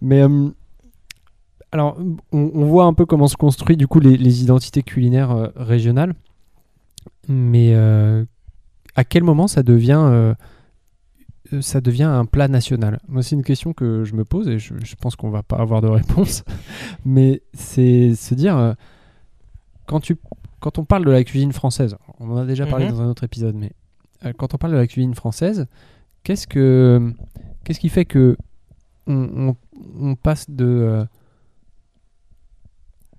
Mais 0.01 0.21
euh, 0.21 0.49
alors, 1.75 1.97
on, 2.31 2.51
on 2.53 2.65
voit 2.65 2.85
un 2.85 2.93
peu 2.93 3.05
comment 3.05 3.27
se 3.27 3.35
construit 3.35 3.75
du 3.75 3.85
coup 3.85 3.99
les, 3.99 4.15
les 4.17 4.41
identités 4.41 4.81
culinaires 4.81 5.31
euh, 5.31 5.47
régionales. 5.57 6.13
Mais 7.27 7.73
euh, 7.75 8.23
à 8.95 9.03
quel 9.03 9.23
moment 9.23 9.47
ça 9.49 9.61
devient, 9.61 9.99
euh, 10.01 10.33
ça 11.59 11.81
devient 11.81 12.03
un 12.03 12.25
plat 12.25 12.47
national? 12.47 12.99
Moi, 13.09 13.23
c'est 13.23 13.35
une 13.35 13.43
question 13.43 13.73
que 13.73 14.03
je 14.05 14.15
me 14.15 14.23
pose 14.23 14.47
et 14.47 14.57
je, 14.57 14.73
je 14.83 14.95
pense 14.95 15.17
qu'on 15.17 15.29
va 15.29 15.43
pas 15.43 15.57
avoir 15.57 15.81
de 15.81 15.87
réponse. 15.87 16.43
Mais 17.05 17.41
c'est 17.53 18.15
se 18.15 18.33
dire, 18.35 18.75
quand, 19.85 19.99
tu, 19.99 20.15
quand 20.61 20.79
on 20.79 20.85
parle 20.85 21.03
de 21.03 21.11
la 21.11 21.23
cuisine 21.25 21.51
française, 21.51 21.97
on 22.21 22.29
en 22.31 22.37
a 22.37 22.45
déjà 22.45 22.65
parlé 22.65 22.85
Mhm. 22.85 22.91
dans 22.91 23.01
un 23.01 23.07
autre 23.09 23.25
épisode, 23.25 23.55
mais 23.55 23.73
quand 24.37 24.53
on 24.53 24.57
parle 24.57 24.71
de 24.73 24.77
la 24.77 24.87
cuisine 24.87 25.13
française, 25.13 25.67
qu'est-ce 26.23 26.47
que 26.47 27.13
qu'est-ce 27.63 27.79
qui 27.81 27.89
fait 27.89 28.05
que 28.05 28.37
on, 29.07 29.49
on- 29.49 29.55
on 29.99 30.15
passe 30.15 30.49
de 30.49 31.05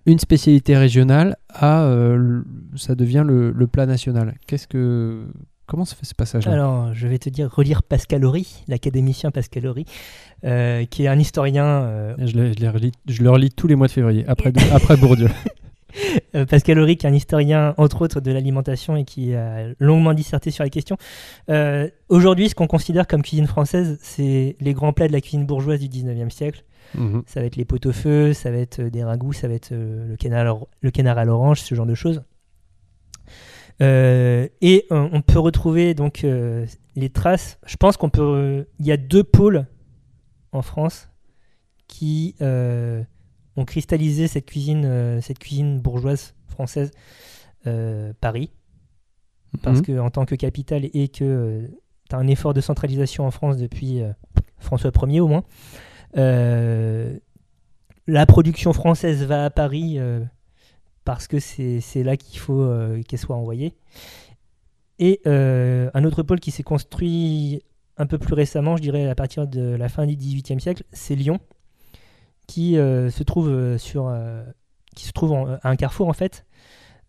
une 0.06 0.18
spécialité 0.18 0.76
régionale 0.76 1.36
à 1.50 1.82
euh, 1.84 2.42
ça 2.76 2.94
devient 2.94 3.24
le, 3.26 3.50
le 3.52 3.66
plat 3.66 3.86
national. 3.86 4.34
Qu'est-ce 4.46 4.66
que 4.68 5.26
comment 5.66 5.84
se 5.84 5.94
fait 5.96 6.06
ce 6.06 6.14
passage 6.14 6.46
Alors, 6.46 6.94
je 6.94 7.08
vais 7.08 7.18
te 7.18 7.28
dire, 7.28 7.50
relire 7.52 7.82
Pascal 7.82 8.24
Horry, 8.24 8.62
l'académicien 8.68 9.30
Pascal 9.32 9.66
Horry, 9.66 9.84
euh, 10.44 10.84
qui 10.84 11.04
est 11.04 11.08
un 11.08 11.18
historien. 11.18 11.64
euh, 11.66 12.14
je, 12.18 12.36
le- 12.38 12.52
je 12.58 12.66
relis, 12.66 12.92
je 13.08 13.22
le 13.22 13.30
relis 13.30 13.50
tous 13.50 13.66
les 13.66 13.74
mois 13.74 13.88
de 13.88 13.92
février 13.92 14.24
après 14.28 14.52
après 14.72 14.96
Bourdieu. 14.96 15.28
Euh, 16.34 16.44
Pascal 16.44 16.78
est 16.90 17.04
un 17.04 17.14
historien, 17.14 17.74
entre 17.78 18.02
autres, 18.02 18.20
de 18.20 18.30
l'alimentation 18.30 18.96
et 18.96 19.04
qui 19.04 19.34
a 19.34 19.68
longuement 19.78 20.12
disserté 20.12 20.50
sur 20.50 20.64
la 20.64 20.70
question. 20.70 20.96
Euh, 21.48 21.88
Aujourd'hui, 22.08 22.48
ce 22.48 22.54
qu'on 22.54 22.66
considère 22.66 23.06
comme 23.06 23.22
cuisine 23.22 23.46
française, 23.46 23.98
c'est 24.02 24.56
les 24.60 24.74
grands 24.74 24.92
plats 24.92 25.08
de 25.08 25.12
la 25.12 25.20
cuisine 25.20 25.46
bourgeoise 25.46 25.80
du 25.80 25.88
19e 25.88 26.30
siècle. 26.30 26.64
Mhm. 26.94 27.22
Ça 27.26 27.40
va 27.40 27.46
être 27.46 27.56
les 27.56 27.64
pot 27.64 27.84
au 27.84 27.92
feu, 27.92 28.32
ça 28.32 28.50
va 28.50 28.58
être 28.58 28.80
euh, 28.80 28.90
des 28.90 29.02
ragoûts, 29.02 29.32
ça 29.32 29.48
va 29.48 29.54
être 29.54 29.70
le, 29.72 30.16
canard, 30.16 30.66
le 30.80 30.90
canard 30.90 31.18
à 31.18 31.24
l'orange, 31.24 31.60
ce 31.60 31.74
genre 31.74 31.86
de 31.86 31.94
choses. 31.94 32.22
Euh, 33.82 34.48
et 34.62 34.86
on 34.90 35.20
peut 35.20 35.38
retrouver 35.38 35.94
donc 35.94 36.24
euh, 36.24 36.66
les 36.94 37.10
traces. 37.10 37.58
Je 37.66 37.76
pense 37.76 37.96
qu'on 37.96 38.10
peut. 38.10 38.66
Il 38.78 38.86
y 38.86 38.92
a 38.92 38.96
deux 38.96 39.24
pôles 39.24 39.66
en 40.52 40.62
France 40.62 41.10
qui 41.86 42.34
euh, 42.40 43.02
ont 43.56 43.64
cristallisé 43.64 44.28
cette 44.28 44.46
cuisine, 44.46 44.84
euh, 44.84 45.20
cette 45.20 45.38
cuisine 45.38 45.80
bourgeoise 45.80 46.34
française, 46.46 46.90
euh, 47.66 48.12
Paris, 48.20 48.50
parce 49.62 49.78
Mhm. 49.78 49.84
que 49.84 49.98
en 49.98 50.10
tant 50.10 50.24
que 50.26 50.34
capitale 50.34 50.84
et 50.92 51.08
que 51.08 51.68
tu 52.08 52.14
as 52.14 52.18
un 52.18 52.26
effort 52.26 52.54
de 52.54 52.60
centralisation 52.60 53.26
en 53.26 53.30
France 53.30 53.56
depuis 53.56 54.02
euh, 54.02 54.12
François 54.58 54.90
Ier 55.08 55.20
au 55.20 55.28
moins. 55.28 55.44
Euh, 56.16 57.18
la 58.06 58.24
production 58.26 58.72
française 58.72 59.24
va 59.24 59.44
à 59.46 59.50
Paris 59.50 59.98
euh, 59.98 60.20
parce 61.04 61.26
que 61.26 61.40
c'est 61.40 61.80
c'est 61.80 62.02
là 62.04 62.16
qu'il 62.16 62.38
faut 62.38 62.60
euh, 62.62 63.02
qu'elle 63.02 63.18
soit 63.18 63.36
envoyée. 63.36 63.74
Et 64.98 65.20
euh, 65.26 65.90
un 65.92 66.04
autre 66.04 66.22
pôle 66.22 66.40
qui 66.40 66.50
s'est 66.50 66.62
construit 66.62 67.62
un 67.98 68.06
peu 68.06 68.18
plus 68.18 68.34
récemment, 68.34 68.76
je 68.76 68.82
dirais 68.82 69.08
à 69.08 69.14
partir 69.14 69.46
de 69.46 69.60
la 69.74 69.88
fin 69.88 70.06
du 70.06 70.16
XVIIIe 70.16 70.60
siècle, 70.60 70.84
c'est 70.92 71.16
Lyon, 71.16 71.38
qui 72.46 72.78
euh, 72.78 73.10
se 73.10 73.22
trouve 73.22 73.48
euh, 73.48 73.78
sur, 73.78 74.08
euh, 74.08 74.44
qui 74.94 75.04
se 75.04 75.12
trouve 75.12 75.34
à 75.62 75.68
un 75.68 75.76
carrefour 75.76 76.08
en 76.08 76.12
fait. 76.12 76.44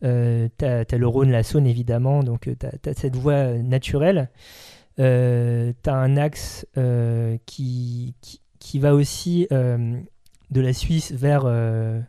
Euh, 0.04 0.48
t'as, 0.58 0.86
t'as 0.86 0.98
le 0.98 1.08
Rhône, 1.08 1.32
la 1.32 1.44
Saône 1.44 1.66
évidemment, 1.66 2.24
donc 2.24 2.48
euh, 2.48 2.56
t'as, 2.58 2.72
t'as 2.82 2.94
cette 2.94 3.16
voie 3.16 3.34
euh, 3.34 3.62
naturelle. 3.62 4.30
Euh, 5.00 5.74
t'as 5.84 5.94
un 5.96 6.18
axe 6.18 6.66
euh, 6.78 7.38
qui, 7.46 8.16
qui, 8.22 8.42
qui 8.60 8.80
va 8.80 8.96
aussi 8.96 9.48
euh, 9.52 10.00
de 10.50 10.62
la 10.62 10.74
Suisse 10.74 11.12
vers, 11.12 11.44
euh, 11.46 12.00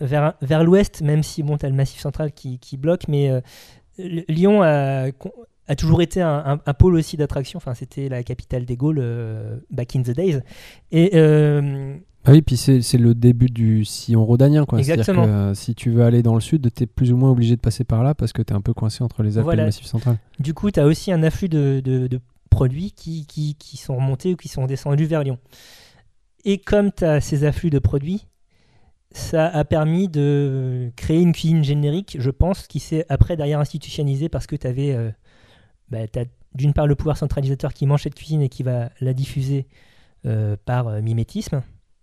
vers, 0.00 0.34
vers, 0.40 0.64
l'ouest, 0.64 1.02
même 1.02 1.22
si 1.22 1.42
bon, 1.42 1.56
t'as 1.56 1.68
le 1.68 1.74
massif 1.74 2.00
central 2.00 2.32
qui, 2.32 2.58
qui 2.58 2.76
bloque, 2.76 3.08
mais 3.08 3.30
euh, 3.30 3.40
Lyon 3.98 4.62
a, 4.62 5.08
a 5.68 5.76
toujours 5.76 6.02
été 6.02 6.20
un, 6.20 6.60
un- 6.64 6.74
pôle 6.74 6.94
aussi 6.94 7.16
d'attraction. 7.16 7.56
Enfin, 7.56 7.74
c'était 7.74 8.08
la 8.08 8.22
capitale 8.22 8.64
des 8.64 8.76
Gaules 8.76 8.98
euh, 9.00 9.58
back 9.70 9.96
in 9.96 10.02
the 10.02 10.10
days. 10.10 10.40
Et 10.90 11.10
euh, 11.14 11.96
Ah 12.24 12.30
oui, 12.32 12.42
puis 12.42 12.56
c'est 12.56 12.80
le 12.98 13.14
début 13.14 13.46
du 13.46 13.84
sillon 13.84 14.24
rhodanien. 14.24 14.64
Quoi. 14.64 14.78
C'est-à-dire 14.82 15.00
Exactement. 15.02 15.26
que, 15.26 15.30
euh, 15.30 15.54
si 15.54 15.74
tu 15.74 15.90
veux 15.90 16.04
aller 16.04 16.22
dans 16.22 16.34
le 16.34 16.40
sud, 16.40 16.68
tu 16.72 16.84
es 16.84 16.86
plus 16.86 17.12
ou 17.12 17.16
moins 17.16 17.30
obligé 17.30 17.56
de 17.56 17.60
passer 17.60 17.82
par 17.84 18.04
là 18.04 18.14
parce 18.14 18.32
que 18.32 18.42
tu 18.42 18.52
es 18.52 18.56
un 18.56 18.60
peu 18.60 18.72
coincé 18.74 19.02
entre 19.02 19.22
les 19.24 19.38
Alpes 19.38 19.48
et 19.52 19.56
le 19.56 19.64
Massif 19.64 19.86
central. 19.86 20.18
du 20.38 20.54
coup, 20.54 20.70
tu 20.70 20.78
as 20.78 20.86
aussi 20.86 21.10
un 21.10 21.22
afflux 21.24 21.48
de, 21.48 21.80
de- 21.84 22.06
de 22.06 22.20
produits 22.48 22.92
qui, 22.92 23.26
qui, 23.26 23.56
qui 23.56 23.76
sont 23.76 23.96
remontés 23.96 24.34
ou 24.34 24.36
qui 24.36 24.48
sont 24.48 24.66
descendus 24.66 25.06
vers 25.06 25.24
Lyon. 25.24 25.38
Et 26.44 26.58
comme 26.58 26.92
tu 26.92 27.04
as 27.04 27.20
ces 27.20 27.44
afflux 27.44 27.70
de 27.70 27.78
produits, 27.80 28.26
ça 29.10 29.46
a 29.48 29.64
permis 29.64 30.08
de 30.08 30.90
créer 30.96 31.20
une 31.20 31.32
cuisine 31.32 31.64
générique, 31.64 32.16
je 32.20 32.30
pense, 32.30 32.66
qui 32.66 32.78
s'est 32.78 33.04
après 33.08 33.36
derrière 33.36 33.58
institutionnalisée 33.60 34.28
parce 34.28 34.46
que 34.46 34.54
tu 34.56 34.66
avais 34.66 35.12
d'une 36.54 36.72
part 36.72 36.86
le 36.86 36.94
pouvoir 36.94 37.16
centralisateur 37.16 37.72
qui 37.74 37.86
mange 37.86 38.02
cette 38.02 38.14
cuisine 38.14 38.42
et 38.42 38.48
qui 38.48 38.62
va 38.62 38.90
la 39.00 39.12
diffuser 39.12 39.66
euh, 40.26 40.56
par 40.64 40.88
euh, 40.88 41.00
mimétisme 41.00 41.56
euh, 41.56 41.60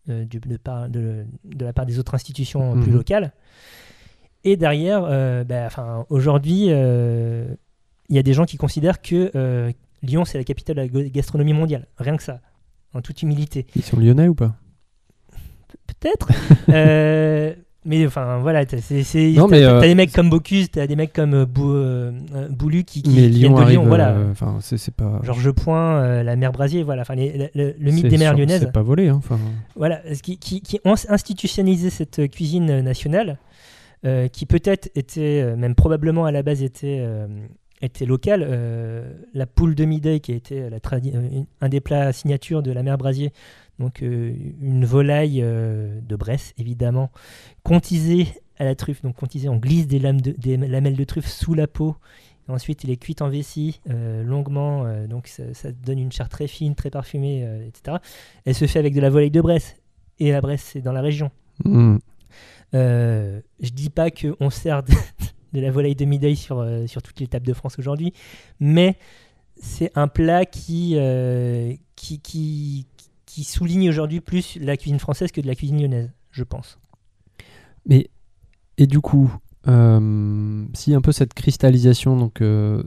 du- 0.10 0.40
de, 0.40 0.58
par- 0.58 0.90
de- 0.90 1.26
de 1.46 1.66
la 1.66 1.74
part 1.74 1.86
des 1.86 2.00
autres 2.00 2.16
institutions 2.16 2.74
plus 2.82 2.92
Mhm. 2.92 2.98
locales. 2.98 3.32
Et 4.44 4.56
derrière, 4.58 5.04
euh, 5.04 5.44
bah, 5.44 5.70
aujourd'hui, 6.10 6.68
euh, 6.70 7.54
il 8.10 8.16
y 8.16 8.20
a 8.20 8.24
des 8.24 8.34
gens 8.34 8.46
qui 8.46 8.58
considèrent 8.58 9.02
que 9.02 9.32
euh, 9.36 9.72
Lyon, 10.02 10.24
c'est 10.26 10.38
la 10.38 10.44
capitale 10.46 10.78
de 10.90 11.00
la 11.02 11.10
gastronomie 11.10 11.52
mondiale. 11.54 11.86
Rien 11.98 12.16
que 12.16 12.24
ça, 12.24 12.40
en 12.94 13.02
toute 13.02 13.22
humilité. 13.22 13.66
Ils 13.76 13.84
sont 13.84 13.98
lyonnais 13.98 14.28
ou 14.30 14.36
pas? 14.36 14.56
Peut-être. 15.88 16.30
Mais 17.90 18.06
enfin, 18.06 18.38
voilà, 18.38 18.68
t'as, 18.68 18.78
euh, 18.78 19.82
des 19.82 19.96
mecs 19.96 20.12
comme 20.12 20.30
Bocuse, 20.30 20.70
t'as 20.70 20.86
des 20.86 20.96
mecs 20.96 21.12
comme 21.12 21.34
euh, 21.34 21.46
Bou- 21.48 21.74
euh, 21.74 22.12
Boulu 22.52 22.84
qui, 22.84 23.02
qui, 23.02 23.10
Mais 23.16 23.28
Lyon 23.28 23.56
de 23.56 23.62
arrive. 23.62 23.80
Lyon. 23.80 23.86
Voilà. 23.88 24.16
Enfin, 24.30 24.60
c'est 24.62 24.78
c'est 24.78 24.94
pas. 24.94 25.20
Georges 25.24 25.50
Point, 25.52 25.98
euh, 26.04 26.22
la 26.22 26.36
mer 26.36 26.52
Brasier, 26.52 26.84
voilà. 26.84 27.02
Enfin, 27.02 27.16
les- 27.16 27.50
le, 27.56 27.74
mythe 27.92 28.06
des 28.06 28.20
mers 28.20 28.30
sûr- 28.34 28.38
lyonnaises. 28.38 28.62
C'est 28.62 28.72
pas 28.72 28.84
volé. 28.84 29.08
Hein. 29.08 29.22
Voilà, 29.76 30.02
qui, 30.22 30.38
qui, 30.38 30.62
qui 30.62 30.80
ont 30.86 30.94
institutionnalisé 31.10 31.90
cette 31.90 32.30
cuisine 32.30 32.82
nationale, 32.82 33.40
qui 34.32 34.46
peut-être 34.46 34.92
était, 34.94 35.56
même 35.58 35.74
probablement 35.74 36.26
à 36.26 36.32
la 36.32 36.44
base 36.44 36.62
était, 36.62 37.04
était 37.82 38.06
locale. 38.06 38.48
La 39.34 39.48
poule 39.48 39.74
de 39.74 39.86
midday, 39.86 40.20
qui 40.20 40.32
a 40.34 40.36
été 40.36 40.70
la 40.70 40.78
un 41.62 41.70
des 41.70 41.82
plats 41.82 42.14
signature 42.14 42.62
de 42.62 42.72
la 42.72 42.84
mer 42.84 43.00
Brasier, 43.00 43.32
donc 43.80 44.04
euh, 44.04 44.34
une 44.62 44.86
volaille 44.86 45.42
euh, 45.42 46.00
de 46.02 46.16
Bresse, 46.16 46.54
évidemment, 46.58 47.12
contisée 47.64 48.28
à 48.58 48.66
la 48.66 48.76
truffe. 48.76 49.02
Donc 49.02 49.16
contisée, 49.16 49.50
on 49.50 49.56
glisse 49.58 49.88
des, 49.88 50.00
lames 50.00 50.22
de- 50.22 50.36
des 50.38 50.58
lamelles 50.58 50.96
de 50.98 51.04
truffe 51.04 51.28
sous 51.28 51.54
la 51.54 51.68
peau. 51.68 51.96
Ensuite, 52.48 52.84
elle 52.84 52.90
est 52.90 52.98
cuite 52.98 53.22
en 53.22 53.30
vessie 53.30 53.80
euh, 53.92 54.24
longuement, 54.24 54.86
donc 55.08 55.28
ça, 55.28 55.44
ça 55.54 55.72
donne 55.72 56.00
une 56.00 56.12
chair 56.12 56.28
très 56.30 56.48
fine, 56.48 56.74
très 56.74 56.90
parfumée, 56.90 57.48
etc. 57.68 57.98
Elle 58.44 58.56
se 58.56 58.66
fait 58.66 58.80
avec 58.80 58.96
de 58.96 59.02
la 59.02 59.12
volaille 59.12 59.30
de 59.30 59.40
Bresse. 59.42 59.76
Et 60.18 60.32
la 60.32 60.42
Bresse, 60.42 60.64
c'est 60.74 60.82
dans 60.82 60.92
la 60.92 61.02
région. 61.02 61.30
Euh, 62.74 63.40
je 63.60 63.70
dis 63.70 63.90
pas 63.90 64.10
qu'on 64.12 64.50
sert 64.50 64.84
de, 64.84 64.92
de 65.54 65.62
la 65.62 65.72
volaille 65.72 65.96
de 65.96 66.06
midday 66.06 66.36
sur, 66.36 66.66
sur 66.88 67.02
toutes 67.02 67.20
les 67.20 67.28
tables 67.28 67.46
de 67.48 67.54
France 67.54 67.78
aujourd'hui, 67.80 68.14
mais 68.60 68.98
c'est 69.56 69.92
un 69.96 70.08
plat 70.08 70.46
qui, 70.46 70.94
euh, 70.98 71.74
qui, 71.96 72.20
qui, 72.20 72.88
qui 73.30 73.44
souligne 73.44 73.88
aujourd'hui 73.90 74.22
plus 74.22 74.58
la 74.60 74.76
cuisine 74.76 74.98
française 75.00 75.32
que 75.32 75.40
de 75.40 75.46
la 75.48 75.54
cuisine 75.54 75.80
lyonnaise, 75.80 76.12
je 76.32 76.44
pense. 76.44 76.80
Mais 77.86 78.10
et 78.80 78.88
du 78.88 79.02
coup, 79.02 79.32
euh, 79.68 80.66
si 80.74 80.96
un 80.96 81.02
peu 81.02 81.12
cette 81.12 81.36
cristallisation 81.36 82.18
donc 82.18 82.42
euh, 82.42 82.82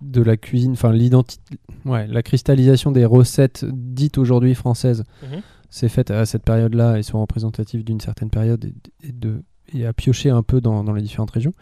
de 0.00 0.22
la 0.22 0.38
cuisine, 0.38 0.72
enfin 0.72 0.90
l'identité, 0.90 1.58
ouais, 1.84 2.06
la 2.06 2.22
cristallisation 2.22 2.92
des 2.92 3.04
recettes 3.04 3.66
dites 3.68 4.16
aujourd'hui 4.16 4.54
françaises, 4.54 5.04
Mhm. 5.22 5.42
c'est 5.68 5.90
faite 5.90 6.10
à 6.10 6.24
cette 6.24 6.44
période-là 6.44 6.98
et 6.98 7.02
sont 7.02 7.20
représentatives 7.20 7.84
d'une 7.84 8.00
certaine 8.00 8.30
période 8.30 8.64
et, 8.64 9.08
et 9.08 9.12
de 9.12 9.42
et 9.74 9.84
à 9.84 9.92
piocher 9.92 10.30
un 10.30 10.42
peu 10.42 10.62
dans, 10.62 10.82
dans 10.82 10.94
les 10.94 11.02
différentes 11.02 11.32
régions. 11.32 11.52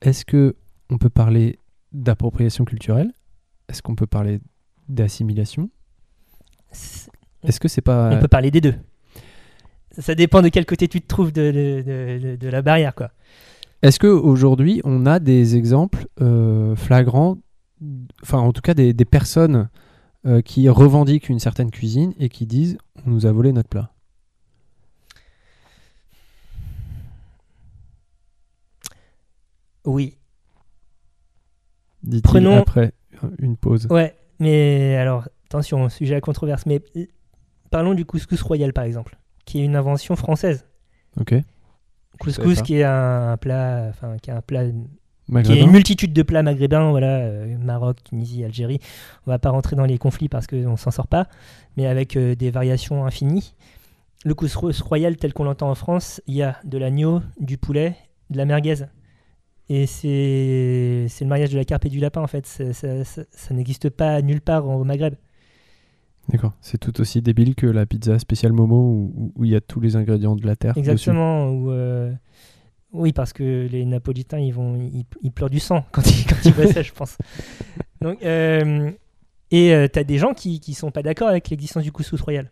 Est-ce 0.00 0.24
que 0.24 0.56
on 0.90 0.98
peut 0.98 1.08
parler 1.10 1.60
d'appropriation 1.92 2.64
culturelle? 2.64 3.12
Est-ce 3.68 3.80
qu'on 3.80 3.94
peut 3.94 4.08
parler 4.08 4.40
d'assimilation? 4.88 5.70
Est-ce 7.44 7.60
que 7.60 7.68
c'est 7.68 7.80
pas 7.82 8.10
On 8.12 8.18
peut 8.20 8.28
parler 8.28 8.50
des 8.50 8.60
deux. 8.60 8.74
Ça 9.98 10.14
dépend 10.14 10.42
de 10.42 10.48
quel 10.48 10.66
côté 10.66 10.88
tu 10.88 11.00
te 11.00 11.06
trouves 11.06 11.32
de, 11.32 11.50
de- 11.52 11.82
de- 11.82 12.18
de- 12.30 12.36
de 12.36 12.48
la 12.48 12.62
barrière, 12.62 12.94
quoi. 12.94 13.10
Est-ce 13.82 13.98
qu'aujourd'hui, 14.00 14.80
on 14.84 15.04
a 15.06 15.18
des 15.20 15.56
exemples 15.56 16.06
euh, 16.20 16.74
flagrants, 16.74 17.36
enfin 18.22 18.38
en 18.38 18.52
tout 18.52 18.62
cas 18.62 18.72
des, 18.74 18.92
des 18.94 19.04
personnes 19.04 19.68
euh, 20.26 20.40
qui 20.40 20.68
revendiquent 20.70 21.28
une 21.28 21.38
certaine 21.38 21.70
cuisine 21.70 22.14
et 22.18 22.28
qui 22.30 22.46
disent 22.46 22.78
on 23.06 23.10
nous 23.10 23.26
a 23.26 23.32
volé 23.32 23.52
notre 23.52 23.68
plat? 23.68 23.90
Oui. 29.84 30.16
Dit-il 32.02 32.22
Prenons- 32.22 32.58
après 32.58 32.92
une 33.38 33.56
pause. 33.56 33.86
Ouais, 33.90 34.14
mais 34.38 34.96
alors, 34.96 35.26
attention, 35.46 35.88
sujet 35.88 36.14
à 36.14 36.20
controverse, 36.20 36.66
mais 36.66 36.82
parlons 37.74 37.94
du 37.94 38.04
couscous 38.04 38.40
royal, 38.42 38.72
par 38.72 38.84
exemple, 38.84 39.18
qui 39.44 39.60
est 39.60 39.64
une 39.64 39.74
invention 39.76 40.14
française. 40.16 40.64
Ok. 41.20 41.34
Couscous 42.20 42.62
qui 42.62 42.76
est 42.76 42.84
un 42.84 43.36
plat, 43.36 43.86
enfin, 43.90 44.16
qui 44.22 44.30
est 44.30 44.32
un 44.32 44.40
plat 44.42 44.62
qui 45.42 45.52
est 45.52 45.60
une 45.62 45.70
multitude 45.72 46.12
de 46.12 46.22
plats 46.22 46.42
maghrébins, 46.42 46.90
voilà, 46.90 47.16
euh, 47.18 47.56
Maroc, 47.58 47.96
Tunisie, 48.04 48.44
Algérie. 48.44 48.78
On 49.26 49.30
va 49.30 49.38
pas 49.38 49.50
rentrer 49.50 49.74
dans 49.74 49.86
les 49.86 49.98
conflits 49.98 50.28
parce 50.28 50.46
qu'on 50.46 50.76
s'en 50.76 50.90
sort 50.92 51.08
pas, 51.08 51.26
mais 51.76 51.86
avec 51.86 52.16
euh, 52.16 52.34
des 52.36 52.50
variations 52.52 53.04
infinies. 53.06 53.54
Le 54.24 54.34
couscous 54.34 54.80
royal 54.82 55.16
tel 55.16 55.32
qu'on 55.32 55.44
l'entend 55.44 55.70
en 55.70 55.74
France, 55.74 56.20
il 56.26 56.34
y 56.36 56.42
a 56.42 56.56
de 56.64 56.78
l'agneau, 56.78 57.22
du 57.40 57.56
poulet, 57.58 57.96
de 58.30 58.36
la 58.36 58.44
merguez. 58.44 58.84
Et 59.70 59.86
c'est 59.86 61.06
c'est 61.08 61.24
le 61.24 61.28
mariage 61.30 61.50
de 61.50 61.56
la 61.58 61.64
carpe 61.64 61.86
et 61.86 61.88
du 61.88 61.98
lapin 62.00 62.20
en 62.20 62.26
fait. 62.26 62.46
Ça, 62.46 62.72
ça- 62.74 63.02
ça- 63.04 63.22
ça 63.30 63.54
n'existe 63.54 63.88
pas 63.90 64.20
nulle 64.22 64.42
part 64.42 64.68
au 64.68 64.84
Maghreb. 64.84 65.14
D'accord. 66.30 66.52
C'est 66.60 66.78
tout 66.78 67.00
aussi 67.00 67.20
débile 67.22 67.54
que 67.54 67.66
la 67.66 67.84
pizza 67.86 68.18
spéciale 68.18 68.52
Momo 68.52 68.76
où- 68.76 69.12
où 69.16 69.32
où 69.36 69.44
il 69.44 69.50
y 69.50 69.56
a 69.56 69.60
tous 69.60 69.80
les 69.80 69.94
ingrédients 69.96 70.36
de 70.36 70.46
la 70.46 70.56
terre. 70.56 70.74
dessus. 70.74 70.90
Exactement. 70.90 71.50
Ou, 71.50 71.70
euh, 71.70 72.12
Oui, 72.92 73.12
parce 73.12 73.32
que 73.32 73.66
les 73.70 73.84
Napolitains, 73.84 74.38
ils 74.38 74.52
vont, 74.54 74.76
ils, 74.76 75.04
ils 75.22 75.32
pleurent 75.32 75.50
du 75.50 75.60
sang 75.60 75.84
quand 75.92 76.02
ils, 76.06 76.24
quand 76.26 76.36
ils 76.44 76.52
voient 76.52 76.66
ça, 76.68 76.82
je 76.82 76.92
pense. 76.92 77.18
Donc, 78.00 78.22
euh, 78.24 78.90
et 79.50 79.88
tu 79.92 79.98
as 79.98 80.04
des 80.04 80.18
gens 80.18 80.32
qui 80.32 80.60
qui 80.60 80.74
sont 80.74 80.90
pas 80.90 81.02
d'accord 81.02 81.28
avec 81.28 81.50
l'existence 81.50 81.82
du 81.82 81.92
couscous 81.92 82.20
royal. 82.20 82.50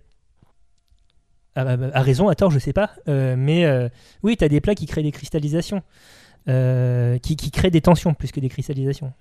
À, 1.54 1.62
à- 1.62 1.96
à 1.98 2.00
raison, 2.02 2.28
à 2.28 2.34
tort, 2.34 2.50
je 2.50 2.58
sais 2.58 2.72
pas. 2.72 2.90
Euh, 3.08 3.36
mais 3.38 3.64
euh, 3.66 3.88
oui, 4.22 4.36
tu 4.36 4.44
as 4.44 4.48
des 4.48 4.60
plats 4.60 4.74
qui 4.74 4.86
créent 4.86 5.02
des 5.02 5.12
cristallisations. 5.12 5.82
euh, 6.48 7.18
qui, 7.18 7.36
qui 7.36 7.52
créent 7.52 7.70
des 7.70 7.80
tensions 7.82 8.14
plus 8.14 8.32
que 8.32 8.40
des 8.40 8.48
cristallisations. 8.48 9.12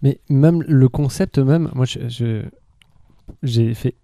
Mais 0.00 0.20
même 0.30 0.62
le 0.62 0.88
concept 0.88 1.36
même, 1.36 1.70
moi 1.74 1.84
je- 1.84 2.08
je- 2.08 2.44
j'ai 3.42 3.74
fait 3.74 3.94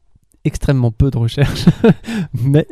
extrêmement 0.44 0.90
peu 0.90 1.10
de 1.10 1.18
recherches, 1.18 1.66
mais 2.32 2.66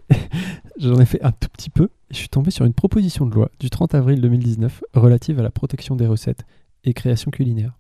j'en 0.79 0.99
ai 1.01 1.07
fait 1.07 1.23
un 1.23 1.33
tout 1.33 1.49
petit 1.49 1.71
peu. 1.71 1.91
Je 2.11 2.17
suis 2.17 2.29
tombé 2.29 2.51
sur 2.51 2.65
une 2.65 2.75
proposition 2.75 3.27
de 3.27 3.35
loi 3.35 3.51
du 3.59 3.71
30 3.71 3.95
avril 3.95 4.21
2019 4.21 4.83
relative 4.95 5.39
à 5.39 5.43
la 5.43 5.51
protection 5.51 5.97
des 5.97 6.07
recettes 6.07 6.45
et 6.85 6.95
création 6.95 7.31
culinaire. 7.31 7.77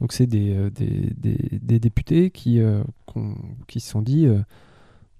Donc 0.00 0.12
c'est 0.12 0.26
des, 0.26 0.54
euh, 0.56 0.70
députés 1.78 2.30
qui, 2.30 2.60
euh, 2.60 2.82
qui 3.68 3.78
se 3.78 3.88
sont 3.88 4.02
dit, 4.02 4.26
euh, 4.26 4.40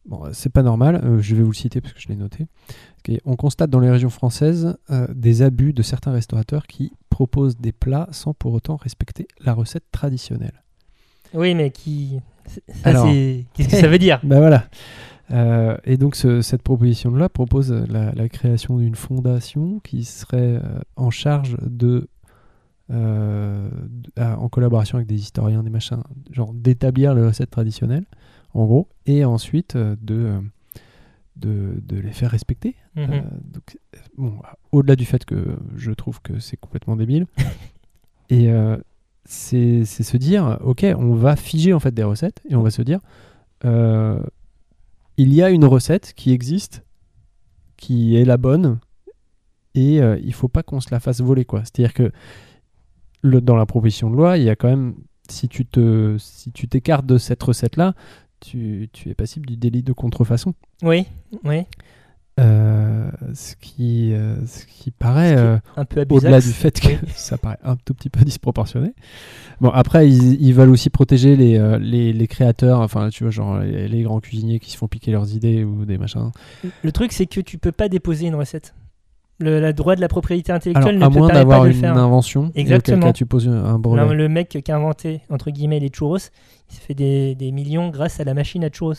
bon, 0.06 0.24
c'est 0.32 0.50
pas 0.50 0.62
normal, 0.62 1.20
je 1.20 1.36
vais 1.36 1.42
vous 1.42 1.50
le 1.50 1.56
citer 1.56 1.80
parce 1.80 1.94
que 1.94 2.00
je 2.00 2.08
l'ai 2.08 2.16
noté. 2.16 2.46
On 3.24 3.36
constate 3.36 3.70
dans 3.70 3.80
les 3.80 3.90
régions 3.90 4.10
françaises 4.10 4.76
des 5.14 5.42
abus 5.42 5.72
de 5.72 5.82
certains 5.82 6.12
restaurateurs 6.12 6.66
qui 6.66 6.92
proposent 7.10 7.58
des 7.58 7.72
plats 7.72 8.08
sans 8.10 8.32
pour 8.32 8.52
autant 8.54 8.76
respecter 8.76 9.28
la 9.40 9.54
recette 9.54 9.84
traditionnelle. 9.92 10.62
Oui, 11.34 11.54
mais 11.54 11.70
qui. 11.70 12.18
Alors. 12.84 13.06
Qu'est-ce 13.06 13.68
que 13.68 13.76
ça 13.76 13.88
veut 13.88 13.98
dire? 13.98 14.20
Ben 14.22 14.38
voilà. 14.38 14.64
Euh, 15.30 15.76
et 15.84 15.96
donc 15.96 16.14
ce- 16.14 16.42
cette 16.42 16.62
proposition 16.62 17.10
de 17.10 17.16
loi 17.16 17.28
propose 17.28 17.72
la, 17.72 18.12
la 18.12 18.28
création 18.28 18.76
d'une 18.78 18.96
fondation 18.96 19.78
qui 19.80 20.04
serait 20.04 20.60
euh, 20.62 20.80
en 20.96 21.10
charge 21.10 21.56
de 21.62 22.08
euh, 22.90 23.68
en 24.18 24.48
collaboration 24.48 24.96
avec 24.96 25.08
des 25.08 25.14
historiens, 25.14 25.62
des 25.62 25.70
machins, 25.70 26.02
genre 26.30 26.52
d'établir 26.52 27.14
les 27.14 27.22
recettes 27.24 27.50
traditionnelles, 27.50 28.04
en 28.52 28.66
gros, 28.66 28.88
et 29.06 29.24
ensuite 29.24 29.76
de, 29.76 29.96
de, 31.36 31.80
de 31.86 31.96
les 31.96 32.10
faire 32.12 32.30
respecter. 32.30 32.74
Mhm. 32.96 33.02
Euh, 33.12 33.20
donc, 33.54 33.78
bon, 34.18 34.34
au-delà 34.72 34.96
du 34.96 35.06
fait 35.06 35.24
que 35.24 35.56
je 35.76 35.92
trouve 35.92 36.20
que 36.20 36.38
c'est 36.40 36.58
complètement 36.58 36.96
débile, 36.96 37.26
et 38.28 38.48
c'est 39.24 39.84
se 39.84 40.16
dire, 40.16 40.58
ok, 40.62 40.84
on 40.96 41.14
va 41.14 41.36
figer 41.36 41.72
en 41.72 41.80
fait 41.80 41.92
des 41.94 42.02
recettes 42.02 42.40
et 42.48 42.54
on 42.54 42.62
va 42.62 42.70
se 42.70 42.82
dire, 42.82 43.00
euh, 43.64 44.20
il 45.16 45.32
y 45.32 45.42
a 45.42 45.50
une 45.50 45.64
recette 45.64 46.12
qui 46.14 46.32
existe, 46.32 46.84
qui 47.76 48.16
est 48.16 48.24
la 48.24 48.36
bonne, 48.36 48.78
et 49.74 50.00
euh, 50.00 50.18
il 50.22 50.34
faut 50.34 50.48
pas 50.48 50.62
qu'on 50.62 50.80
se 50.80 50.88
la 50.90 51.00
fasse 51.00 51.20
voler 51.20 51.44
quoi. 51.44 51.60
C'est-à-dire 51.60 51.94
que 51.94 52.12
le, 53.22 53.40
dans 53.40 53.56
la 53.56 53.66
proposition 53.66 54.10
de 54.10 54.16
loi, 54.16 54.38
il 54.38 54.44
y 54.44 54.50
a 54.50 54.56
quand 54.56 54.68
même, 54.68 54.94
si 55.28 55.48
tu 55.48 55.64
te, 55.64 56.16
si 56.18 56.50
tu 56.52 56.68
t'écartes 56.68 57.06
de 57.06 57.18
cette 57.18 57.42
recette 57.42 57.76
là, 57.76 57.94
tu, 58.40 58.88
tu 58.92 59.08
es 59.08 59.14
passible 59.14 59.46
du 59.46 59.56
délit 59.56 59.82
de 59.82 59.92
contrefaçon. 59.92 60.54
Oui, 60.82 61.06
oui. 61.44 61.62
Euh, 62.40 63.10
ce 63.34 63.54
qui, 63.56 64.12
euh, 64.14 64.36
ce 64.46 64.64
qui 64.64 64.90
paraît 64.90 65.30
Ce 65.30 65.34
qui 65.34 65.38
est 65.40 65.44
euh, 65.44 65.58
Un 65.76 65.84
peu 65.84 66.00
abusax. 66.00 66.24
au-delà 66.24 66.40
du 66.40 66.48
fait 66.52 66.80
que 66.80 66.88
ça 67.14 67.36
paraît 67.36 67.58
un 67.62 67.76
tout 67.76 67.92
petit 67.92 68.08
peu 68.08 68.24
disproportionné. 68.24 68.94
Bon, 69.60 69.68
après, 69.68 70.08
ils, 70.08 70.40
ils 70.42 70.54
veulent 70.54 70.70
aussi 70.70 70.88
protéger 70.88 71.36
les, 71.36 71.78
les, 71.78 72.12
les 72.14 72.26
créateurs, 72.28 72.80
enfin, 72.80 73.10
tu 73.10 73.24
vois, 73.24 73.30
genre 73.30 73.58
les, 73.60 73.86
les 73.86 74.02
grands 74.02 74.20
cuisiniers 74.20 74.60
qui 74.60 74.70
se 74.70 74.78
font 74.78 74.88
piquer 74.88 75.12
leurs 75.12 75.34
idées 75.34 75.62
ou 75.62 75.84
des 75.84 75.98
machins. 75.98 76.30
Le 76.82 76.90
truc, 76.92 77.12
c'est 77.12 77.26
que 77.26 77.40
tu 77.40 77.58
peux 77.58 77.70
pas 77.72 77.88
déposer 77.90 78.26
une 78.26 78.34
recette. 78.34 78.74
Le 79.38 79.60
la 79.60 79.72
droit 79.72 79.94
de 79.96 80.00
la 80.00 80.08
propriété 80.08 80.52
intellectuelle 80.52 80.96
Alors, 80.96 81.06
à 81.06 81.08
ne 81.10 81.14
te 81.14 81.18
moins 81.18 81.28
d'avoir 81.28 81.66
une 81.66 81.72
faire. 81.74 81.96
invention, 81.96 82.50
Exactement. 82.54 83.06
cas 83.08 83.12
tu 83.12 83.26
poses 83.26 83.48
un 83.48 83.72
Là, 83.72 83.78
brevet. 83.78 84.14
le 84.14 84.28
mec 84.28 84.48
qui 84.64 84.72
a 84.72 84.76
inventé, 84.76 85.20
entre 85.30 85.50
guillemets, 85.50 85.80
les 85.80 85.88
churros, 85.90 86.16
il 86.18 86.74
s'est 86.74 86.80
fait 86.80 86.94
des, 86.94 87.34
des 87.34 87.50
millions 87.52 87.88
grâce 87.90 88.20
à 88.20 88.24
la 88.24 88.34
machine 88.34 88.62
à 88.64 88.68
churros. 88.70 88.94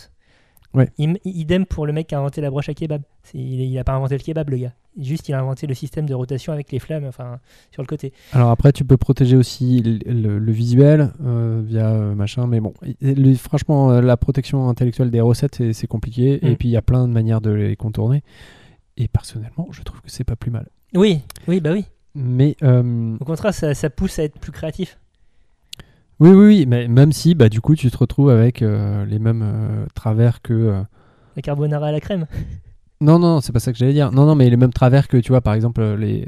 Ouais. 0.73 0.89
Idem 0.97 1.65
pour 1.65 1.85
le 1.85 1.93
mec 1.93 2.07
qui 2.07 2.15
a 2.15 2.19
inventé 2.19 2.41
la 2.41 2.49
broche 2.49 2.67
à 2.69 2.73
kebab. 2.73 3.03
Il, 3.33 3.61
il 3.61 3.77
a 3.77 3.83
pas 3.83 3.93
inventé 3.93 4.17
le 4.17 4.23
kebab, 4.23 4.49
le 4.49 4.57
gars. 4.57 4.73
Juste, 4.99 5.27
il 5.29 5.33
a 5.33 5.39
inventé 5.39 5.65
le 5.67 5.73
système 5.73 6.05
de 6.07 6.13
rotation 6.13 6.53
avec 6.53 6.71
les 6.71 6.79
flammes, 6.79 7.05
enfin, 7.05 7.39
sur 7.71 7.81
le 7.81 7.87
côté. 7.87 8.13
Alors 8.31 8.49
après, 8.51 8.71
tu 8.71 8.83
peux 8.85 8.97
protéger 8.97 9.35
aussi 9.35 9.81
le, 9.81 9.99
le- 10.11 10.39
le 10.39 10.51
visuel 10.51 11.11
euh, 11.25 11.61
via 11.65 11.89
euh, 11.89 12.13
machin, 12.15 12.45
mais 12.47 12.59
bon, 12.59 12.73
le- 13.01 13.33
franchement, 13.35 13.91
euh, 13.91 14.01
la 14.01 14.17
protection 14.17 14.67
intellectuelle 14.69 15.09
des 15.11 15.21
recettes, 15.21 15.71
c'est- 15.73 15.87
compliqué, 15.87 16.39
Mm. 16.41 16.47
et 16.47 16.55
puis 16.55 16.67
il 16.69 16.71
y 16.71 16.77
a 16.77 16.81
plein 16.83 17.07
de 17.07 17.13
manières 17.13 17.41
de 17.41 17.51
les 17.51 17.75
contourner. 17.75 18.23
Et 18.97 19.07
personnellement, 19.07 19.67
je 19.71 19.81
trouve 19.81 20.01
que 20.01 20.11
c'est 20.11 20.23
pas 20.23 20.35
plus 20.35 20.51
mal. 20.51 20.67
Oui, 20.95 21.21
oui, 21.47 21.59
bah 21.59 21.71
oui. 21.73 21.85
Mais 22.15 22.55
euh, 22.61 23.17
Au 23.19 23.25
contraire, 23.25 23.53
ça, 23.53 23.73
ça 23.73 23.89
pousse 23.89 24.19
à 24.19 24.23
être 24.23 24.39
plus 24.39 24.51
créatif. 24.51 24.99
Oui, 26.19 26.29
oui, 26.29 26.45
oui, 26.45 26.65
mais 26.67 26.87
même 26.87 27.11
si, 27.11 27.35
bah, 27.35 27.49
du 27.49 27.61
coup, 27.61 27.75
tu 27.75 27.89
te 27.91 27.97
retrouves 27.97 28.29
avec 28.29 28.61
euh, 28.61 29.05
les 29.05 29.19
mêmes 29.19 29.43
euh, 29.43 29.85
travers 29.95 30.41
que. 30.41 30.53
euh, 30.53 30.81
La 31.35 31.41
carbonara 31.41 31.87
à 31.87 31.91
la 31.91 31.99
crème. 31.99 32.27
Non, 33.01 33.19
non, 33.19 33.41
c'est 33.41 33.51
pas 33.51 33.59
ça 33.59 33.73
que 33.73 33.77
j'allais 33.77 33.91
dire. 33.91 34.13
Non, 34.13 34.25
non, 34.25 34.33
mais 34.33 34.49
les 34.49 34.55
mêmes 34.55 34.71
travers 34.71 35.09
que, 35.09 35.17
tu 35.17 35.29
vois, 35.33 35.41
par 35.41 35.53
exemple, 35.55 35.81
euh, 35.81 35.97
les. 35.97 36.27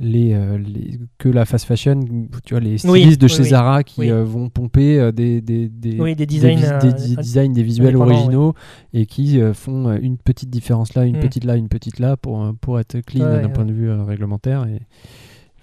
Les, 0.00 0.32
euh, 0.34 0.58
les- 0.58 0.98
que 1.18 1.28
la 1.28 1.44
fast 1.44 1.66
fashion, 1.66 2.00
tu 2.44 2.54
vois, 2.54 2.60
les 2.60 2.78
stylistes 2.78 3.20
de 3.20 3.26
oui, 3.26 3.30
chez 3.32 3.42
oui. 3.42 3.48
Zara 3.50 3.84
qui 3.84 4.00
Oui. 4.00 4.10
euh, 4.10 4.24
vont 4.24 4.48
pomper 4.48 4.98
euh, 4.98 5.12
des, 5.12 5.40
des, 5.40 5.68
des, 5.68 6.00
Oui, 6.00 6.16
des 6.16 6.26
designs, 6.26 6.56
vis- 6.56 6.64
euh, 6.66 6.78
des, 6.80 7.16
designs, 7.22 7.52
des 7.52 7.62
visuels 7.62 7.88
indépendants, 7.94 8.10
originaux 8.12 8.54
et 8.92 9.06
qui 9.06 9.40
euh, 9.40 9.54
font 9.54 9.88
euh, 9.88 9.98
une 10.02 10.18
petite 10.18 10.50
différence 10.50 10.94
là, 10.94 11.04
une 11.04 11.16
Mm. 11.18 11.20
petite 11.20 11.44
là, 11.44 11.54
une 11.54 11.68
petite 11.68 12.00
là 12.00 12.16
pour, 12.16 12.42
euh, 12.44 12.52
pour 12.60 12.80
être 12.80 13.00
clean 13.02 13.24
Ouais, 13.24 13.40
d'un 13.40 13.46
ouais. 13.46 13.52
point 13.52 13.64
de 13.64 13.72
vue 13.72 13.88
euh, 13.88 14.02
réglementaire. 14.02 14.66
Et... 14.66 14.80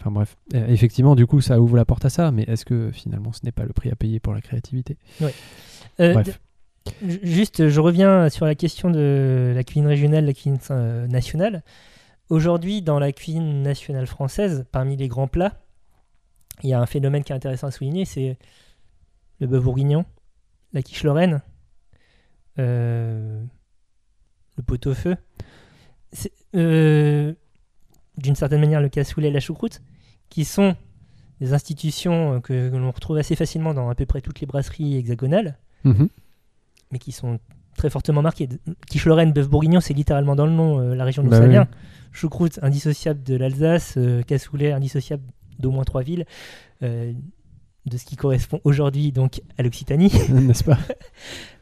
Enfin 0.02 0.10
bref, 0.10 0.36
Euh, 0.56 0.66
effectivement, 0.68 1.16
du 1.16 1.28
coup, 1.28 1.42
ça 1.42 1.62
ouvre 1.62 1.78
la 1.78 1.86
porte 1.86 2.06
à 2.06 2.10
ça, 2.10 2.32
mais 2.32 2.42
est-ce 2.44 2.66
que 2.66 2.90
finalement 2.92 3.32
ce 3.34 3.42
n'est 3.44 3.52
pas 3.52 3.66
le 3.66 3.74
prix 3.74 3.92
à 3.92 3.96
payer 3.96 4.20
pour 4.20 4.34
la 4.34 4.42
créativité? 4.42 4.98
Euh, 6.00 6.14
Bref. 6.14 6.40
Juste, 7.06 7.70
je 7.70 7.80
reviens 7.80 8.28
sur 8.30 8.48
la 8.48 8.56
question 8.56 8.90
de 8.90 9.54
la 9.56 9.64
cuisine 9.64 9.86
régionale, 9.86 10.26
la 10.26 10.34
cuisine 10.34 10.58
euh, 10.72 11.06
nationale. 11.06 11.62
Aujourd'hui, 12.30 12.82
dans 12.82 12.98
la 12.98 13.12
cuisine 13.12 13.62
nationale 13.62 14.08
française, 14.08 14.66
parmi 14.72 14.98
les 14.98 15.08
grands 15.08 15.28
plats, 15.28 15.62
il 16.64 16.70
y 16.72 16.74
a 16.74 16.82
un 16.82 16.88
phénomène 16.88 17.24
qui 17.24 17.32
est 17.32 17.36
intéressant 17.36 17.68
à 17.68 17.72
souligner, 17.72 18.06
c'est 18.06 18.40
le 19.40 19.46
bœuf 19.46 19.64
bourguignon, 19.64 20.06
la 20.74 20.82
quiche 20.82 21.04
lorraine, 21.04 21.44
le 22.58 23.44
pot-au-feu, 24.66 25.16
d'une 26.54 27.36
certaine 28.36 28.62
manière 28.62 28.82
le 28.82 28.90
cassoulet 28.90 29.28
et 29.28 29.32
la 29.32 29.40
choucroute, 29.40 29.82
qui 30.32 30.44
sont 30.46 30.76
des 31.40 31.54
institutions 31.54 32.36
euh, 32.36 32.40
que, 32.40 32.70
que 32.72 32.76
l'on 32.76 32.90
retrouve 32.92 33.18
assez 33.18 33.36
facilement 33.36 33.74
dans 33.76 33.90
à 33.90 33.96
peu 33.96 34.08
près 34.08 34.22
toutes 34.22 34.40
les 34.42 34.48
brasseries 34.48 34.98
hexagonales 34.98 35.58
Mhm. 35.84 36.10
mais 36.92 37.00
qui 37.00 37.12
sont 37.12 37.40
très 37.78 37.90
fortement 37.90 38.22
marqués. 38.22 38.48
Quiche 38.88 39.06
Lorraine, 39.06 39.32
bœuf 39.34 39.48
bourguignon, 39.50 39.80
c'est 39.80 39.94
littéralement 39.94 40.36
dans 40.36 40.46
le 40.46 40.52
nom 40.52 40.80
euh, 40.80 40.94
la 40.96 41.04
région 41.06 41.24
d'où 41.24 41.30
Bah 41.30 41.38
ça 41.38 41.44
oui. 41.44 41.50
vient. 41.50 41.68
Choucroute, 42.12 42.60
indissociable 42.62 43.24
de 43.24 43.36
l'Alsace. 43.36 43.96
euh, 43.98 44.22
cassoulet, 44.24 44.72
indissociable 44.74 45.24
d'au 45.60 45.72
moins 45.72 45.84
trois 45.84 46.02
villes. 46.04 46.26
euh, 46.84 47.14
de 47.88 47.98
ce 47.98 48.06
qui 48.06 48.16
correspond 48.16 48.62
aujourd'hui 48.64 49.12
donc 49.12 49.42
à 49.58 49.64
l'Occitanie. 49.64 50.12
N'est-ce 50.30 50.64
pas? 50.64 50.78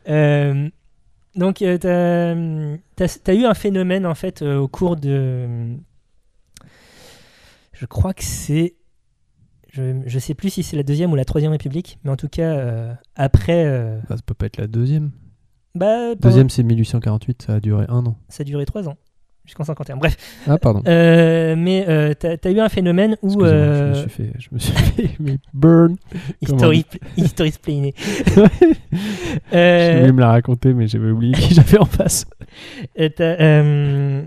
Donc, 1.36 1.55
tu 1.57 1.65
as, 1.88 2.34
eu 3.34 3.45
un 3.45 3.53
phénomène 3.53 4.05
en 4.05 4.15
fait 4.15 4.41
au 4.41 4.67
cours 4.67 4.95
de. 4.97 5.78
Je 7.80 7.86
crois 7.86 8.13
que 8.13 8.23
c'est. 8.23 8.75
Je 9.71 9.82
ne 9.84 10.19
sais 10.19 10.34
plus 10.34 10.49
si 10.49 10.63
c'est 10.63 10.75
la 10.75 10.84
deuxième 10.84 11.11
ou 11.11 11.15
la 11.15 11.25
troisième 11.25 11.51
République, 11.51 11.99
mais 12.03 12.09
en 12.11 12.15
tout 12.15 12.27
cas, 12.27 12.53
euh, 12.57 12.93
après. 13.15 13.65
euh, 13.65 13.99
Bah, 14.09 14.17
Ça 14.17 14.23
peut 14.25 14.34
pas 14.34 14.47
être 14.47 14.57
la 14.57 14.67
deuxième. 14.67 15.11
bah, 15.75 16.15
pendant- 16.15 16.15
Deuxième, 16.30 16.49
c'est 16.49 16.63
1848, 16.63 17.43
ça 17.43 17.53
a 17.55 17.59
duré 17.59 17.86
un 17.88 18.05
an. 18.05 18.17
ça 18.30 18.41
a 18.41 18.43
duré 18.45 18.65
trois 18.65 18.89
ans, 18.89 18.97
jusqu'en 19.45 19.63
51. 19.63 19.97
Bref, 19.97 20.17
Ah, 20.47 20.57
pardon. 20.57 20.82
Euh, 20.88 21.55
mais 21.55 21.86
euh, 21.88 22.15
t'as 22.15 22.36
as 22.43 22.51
eu 22.51 22.59
un 22.59 22.67
phénomène 22.69 23.15
où. 23.21 23.27
Excusez-moi, 23.27 23.47
euh, 23.47 23.84
je 23.84 23.89
me 23.89 24.01
suis 24.01 24.09
fait, 24.09 24.32
je 24.39 24.47
me 24.51 24.59
suis 24.59 24.73
fait 24.73 25.09
mais 25.19 25.38
burn. 25.53 25.95
splainé. 27.51 27.93
Je 27.97 28.41
Euh, 29.53 29.99
voulais 29.99 30.11
me 30.11 30.19
la 30.21 30.30
raconter, 30.32 30.73
mais 30.73 30.88
j'avais 30.88 31.11
oublié 31.11 31.34
qui 31.34 31.53
j'avais 31.53 31.77
en 31.77 31.86
face. 31.86 32.25
Euh, 32.99 33.09
t'as, 33.15 33.39
euh, 33.39 34.23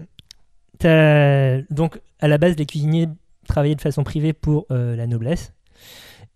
t'as- 0.78 1.62
donc, 1.74 2.00
à 2.20 2.28
la 2.28 2.38
base, 2.38 2.56
les 2.56 2.66
cuisiniers 2.66 3.08
travaillaient 3.52 3.74
de 3.76 3.80
façon 3.80 4.02
privée 4.04 4.32
pour 4.32 4.66
euh, 4.70 4.96
la 4.96 5.06
noblesse. 5.06 5.52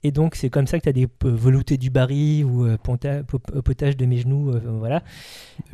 Et 0.02 0.12
donc, 0.12 0.34
c'est 0.36 0.50
comme 0.50 0.66
ça 0.66 0.78
que 0.78 0.84
tu 0.84 0.88
as 0.88 0.92
des 0.92 1.04
euh, 1.24 1.34
veloutés 1.34 1.78
du 1.78 1.90
Barry 1.90 2.44
ou 2.44 2.64
euh, 2.66 2.76
ponta- 2.76 3.22
potage 3.24 3.96
de 3.96 4.06
mes 4.06 4.18
genoux. 4.18 4.52
voilà, 4.78 5.02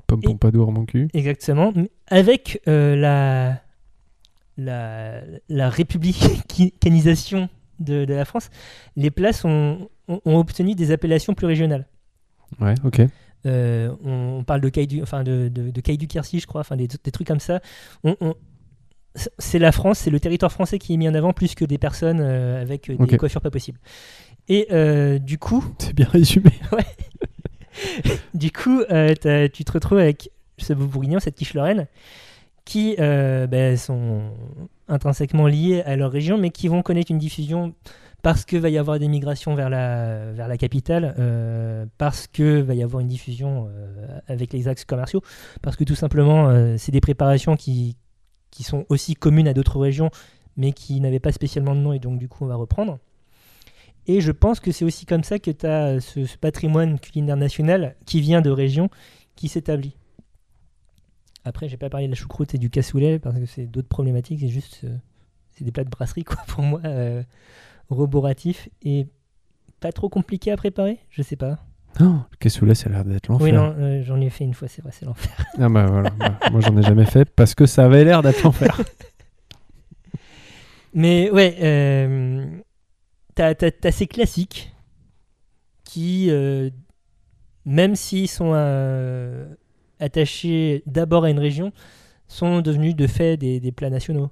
Pomme 0.07 0.20
Et- 0.22 0.26
pompadour, 0.26 0.72
mon 0.72 0.86
cul. 0.86 1.09
exactement. 1.12 1.72
Avec 2.09 2.61
la, 2.66 3.61
la, 4.57 5.20
la 5.49 5.68
républicanisation 5.70 7.49
de, 7.80 8.05
de 8.05 8.14
la 8.14 8.24
France, 8.24 8.49
les 8.97 9.11
sont- 9.32 9.88
ont, 10.09 10.20
ont 10.24 10.36
obtenu 10.38 10.74
des 10.74 10.93
appellations 10.93 11.34
plus 11.34 11.47
régionales. 11.47 11.86
Ouais, 12.61 12.74
ok. 12.84 13.03
Euh, 13.45 13.93
on, 14.05 14.38
on 14.40 14.45
parle 14.45 14.61
de 14.61 14.68
caille 14.68 14.86
du, 14.86 15.03
enfin 15.03 15.24
de, 15.24 15.49
de, 15.49 15.70
de 15.70 15.80
caille 15.80 15.99
du 15.99 16.07
Quercy, 16.07 16.38
je 16.38 16.47
crois, 16.47 16.61
enfin 16.61 16.76
des, 16.76 16.86
des 16.86 17.11
trucs 17.11 17.26
comme 17.26 17.40
ça. 17.40 17.61
On- 18.05 18.16
on- 18.20 18.34
c'est 19.15 19.59
la 19.59 19.73
France, 19.73 20.01
c'est 20.01 20.11
le 20.11 20.21
territoire 20.21 20.53
français 20.53 20.79
qui 20.79 20.95
est 20.95 20.97
mis 20.97 21.09
en 21.09 21.15
avant 21.15 21.33
plus 21.33 21.55
que 21.55 21.65
des 21.65 21.79
personnes 21.79 22.21
euh, 22.21 22.63
avec 22.63 22.89
euh, 22.91 22.97
des 22.97 23.17
coiffures 23.17 23.41
pas 23.41 23.51
possibles. 23.51 23.79
Et 24.49 24.69
euh, 24.73 25.19
du 25.19 25.39
coup, 25.39 25.65
C'est 25.79 25.95
bien 25.95 26.09
résumé. 26.09 26.51
du 28.35 28.51
coup, 28.51 28.81
euh, 28.91 29.49
tu 29.53 29.65
te 29.65 29.73
retrouves 29.73 29.99
avec 29.99 30.31
ce 30.59 30.73
bourguignon, 30.73 31.21
cette 31.21 31.37
quiche 31.37 31.55
lorraine, 31.55 31.87
qui 32.65 32.97
ben, 32.97 33.77
sont 33.77 34.31
intrinsèquement 34.89 35.47
liés 35.47 35.83
à 35.83 35.97
leur 35.97 36.13
région, 36.13 36.39
mais 36.39 36.51
qui 36.51 36.69
vont 36.69 36.83
connaître 36.83 37.11
une 37.11 37.19
diffusion 37.19 37.75
parce 38.23 38.45
que 38.45 38.57
va 38.57 38.71
y 38.71 38.79
avoir 38.79 38.99
des 38.99 39.09
migrations 39.09 39.55
vers 39.55 39.69
la, 39.69 40.33
vers 40.33 40.49
la 40.49 40.57
capitale, 40.57 41.15
euh, 41.19 41.85
parce 41.99 42.29
que 42.29 42.61
va 42.61 42.75
y 42.75 42.83
avoir 42.83 43.01
une 43.01 43.09
diffusion 43.09 43.69
euh, 43.69 44.21
avec 44.29 44.53
les 44.53 44.69
axes 44.69 44.85
commerciaux, 44.85 45.23
parce 45.61 45.77
que 45.77 45.85
tout 45.85 45.97
simplement, 45.97 46.49
euh, 46.49 46.77
c'est 46.79 46.93
des 46.93 47.01
préparations 47.01 47.57
qui, 47.57 47.97
qui 48.53 48.62
sont 48.62 48.86
aussi 48.88 49.16
communes 49.16 49.48
à 49.48 49.55
d'autres 49.55 49.80
régions, 49.80 50.11
mais 50.57 50.72
qui 50.72 51.00
n'avaient 51.00 51.18
pas 51.18 51.32
spécialement 51.32 51.74
de 51.74 51.80
nom, 51.80 51.92
et 51.92 51.98
donc 51.98 52.18
du 52.20 52.28
coup, 52.28 52.44
on 52.44 52.46
va 52.46 52.55
reprendre. 52.55 53.00
Et 54.07 54.20
je 54.20 54.30
pense 54.30 54.61
que 54.61 54.70
c'est 54.70 54.84
aussi 54.84 55.07
comme 55.07 55.24
ça 55.24 55.40
que 55.40 55.50
tu 55.50 55.66
as 55.66 56.00
ce, 56.00 56.26
ce 56.26 56.36
patrimoine 56.36 57.00
culinaire 57.00 57.36
national 57.36 57.96
qui 58.07 58.20
vient 58.20 58.40
de 58.40 58.50
régions 58.50 58.90
qui 59.34 59.48
s'établit. 59.48 59.96
Après, 61.44 61.68
j'ai 61.68 61.76
pas 61.76 61.90
parlé 61.90 62.07
de 62.07 62.12
la 62.12 62.16
choucroute 62.16 62.55
et 62.55 62.59
du 62.59 62.70
cassoulet 62.70 63.18
parce 63.18 63.38
que 63.38 63.46
c'est 63.46 63.66
d'autres 63.66 63.88
problématiques. 63.88 64.40
C'est 64.40 64.48
juste, 64.48 64.80
euh, 64.84 64.96
c'est 65.50 65.64
des 65.64 65.72
plats 65.72 65.84
de 65.84 65.90
brasserie 65.90 66.24
quoi 66.24 66.38
pour 66.46 66.62
moi, 66.62 66.80
euh, 66.84 67.22
roboratifs 67.90 68.68
et 68.82 69.07
pas 69.80 69.92
trop 69.92 70.09
compliqués 70.09 70.53
à 70.53 70.57
préparer. 70.57 70.98
Je 71.11 71.22
sais 71.22 71.36
pas. 71.36 71.64
Non, 72.01 72.24
le 72.30 72.36
cassoulet, 72.38 72.74
ça 72.74 72.88
a 72.88 72.93
l'air 72.93 73.05
d'être 73.05 73.28
l'enfer. 73.28 73.45
Oui, 73.45 73.53
non, 73.53 73.74
euh, 73.78 74.03
j'en 74.03 74.20
ai 74.20 74.30
fait 74.30 74.45
une 74.45 74.55
fois, 74.55 74.68
c'est 74.68 74.82
vrai, 74.82 74.93
c'est 74.93 75.05
l'enfer. 75.05 75.32
Ah 75.59 75.68
bah 75.68 75.86
voilà. 75.86 76.11
bah, 76.11 76.38
moi, 76.51 76.61
j'en 76.61 76.76
ai 76.76 76.82
jamais 76.82 77.05
fait 77.05 77.28
parce 77.28 77.55
que 77.55 77.66
ça 77.66 77.84
avait 77.84 78.05
l'air 78.05 78.22
d'être 78.22 78.43
l'enfer. 78.43 78.80
Mais 80.95 81.30
ouais, 81.30 81.57
euh, 81.62 82.47
t'as, 83.34 83.55
t'as- 83.55 83.70
t'as 83.70 83.90
ces 83.93 84.07
classiques 84.07 84.74
qui, 85.84 86.28
euh, 86.30 86.70
même 87.64 87.95
s'ils 87.97 88.28
sont 88.28 88.53
attachés 90.01 90.82
d'abord 90.86 91.24
à 91.24 91.30
une 91.30 91.38
région, 91.38 91.72
sont 92.28 92.61
devenus 92.62 92.97
de 92.97 93.07
fait 93.07 93.36
des, 93.36 93.61
des 93.61 93.72
plats 93.72 93.90
nationaux. 93.90 94.30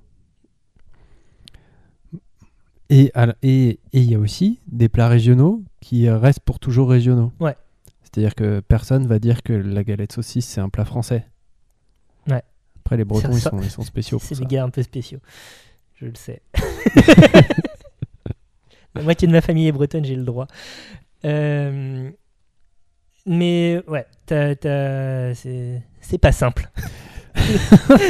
Et 2.88 3.12
la- 3.14 3.36
et 3.42 3.78
et 3.92 4.00
il 4.00 4.10
y 4.10 4.14
a 4.14 4.18
aussi 4.18 4.58
des 4.66 4.88
plats 4.88 5.08
régionaux 5.08 5.62
qui 5.80 6.08
restent 6.08 6.40
pour 6.40 6.58
toujours 6.58 6.90
régionaux. 6.90 7.32
Ouais. 7.40 7.56
C'est-à-dire 8.02 8.34
que 8.34 8.60
personne 8.60 9.06
va 9.06 9.18
dire 9.18 9.42
que 9.42 9.52
la 9.52 9.84
galette 9.84 10.12
saucisse 10.12 10.46
c'est 10.46 10.60
un 10.60 10.68
plat 10.68 10.84
français. 10.84 11.26
Ouais. 12.28 12.42
Après 12.80 12.96
les 12.96 13.04
Bretons 13.04 13.32
ils 13.32 13.40
sont, 13.40 13.60
ils 13.60 13.70
sont 13.70 13.82
spéciaux 13.82 14.18
C'est 14.22 14.38
des 14.38 14.46
gars 14.46 14.64
un 14.64 14.70
peu 14.70 14.82
spéciaux. 14.82 15.20
Je 15.96 16.06
le 16.06 16.14
sais. 16.14 16.42
La 18.94 19.02
moitié 19.02 19.28
de 19.28 19.32
ma 19.32 19.40
famille 19.40 19.68
est 19.68 19.72
bretonne, 19.72 20.04
j'ai 20.04 20.16
le 20.16 20.24
droit. 20.24 20.48
Euh, 21.24 22.10
mais 23.26 23.82
ouais, 23.86 24.06
c'est 24.26 26.18
pas 26.20 26.32
simple. 26.32 26.70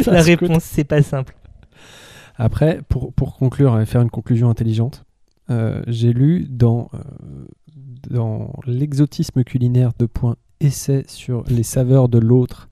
La 0.06 0.22
réponse, 0.22 0.64
c'est 0.64 0.84
pas 0.84 1.02
simple. 1.02 1.34
Après, 2.36 2.80
pour, 2.88 3.12
pour 3.12 3.36
conclure 3.36 3.78
et 3.80 3.86
faire 3.86 4.00
une 4.00 4.10
conclusion 4.10 4.48
intelligente, 4.48 5.04
euh, 5.50 5.82
j'ai 5.86 6.12
lu 6.12 6.46
dans, 6.48 6.88
euh, 6.94 6.98
dans 8.08 8.52
l'exotisme 8.66 9.44
culinaire 9.44 9.92
de 9.98 10.06
point 10.06 10.36
essai 10.60 11.04
sur 11.08 11.44
les 11.44 11.62
saveurs 11.62 12.08
de 12.08 12.18
l'autre 12.18 12.68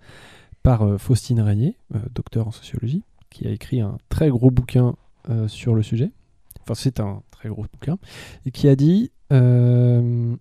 par 0.62 0.83
euh, 0.83 0.99
Faustine 0.99 1.41
Régnier, 1.41 1.76
euh, 1.95 1.99
docteur 2.14 2.49
en 2.49 2.51
sociologie, 2.51 3.03
qui 3.31 3.47
a 3.47 3.51
écrit 3.51 3.81
un 3.81 3.99
très 4.09 4.29
gros 4.29 4.51
bouquin 4.51 4.95
euh, 5.31 5.49
sur 5.49 5.74
le 5.74 5.83
sujet. 5.83 6.11
Enfin, 6.62 6.74
c'est 6.74 7.01
un 7.01 7.22
très 7.31 7.49
gros 7.49 7.66
bouquin. 7.72 7.99
Et 8.47 8.51
qui 8.51 8.68
a 8.68 8.76
dit 8.76 9.11
euh, 9.33 10.35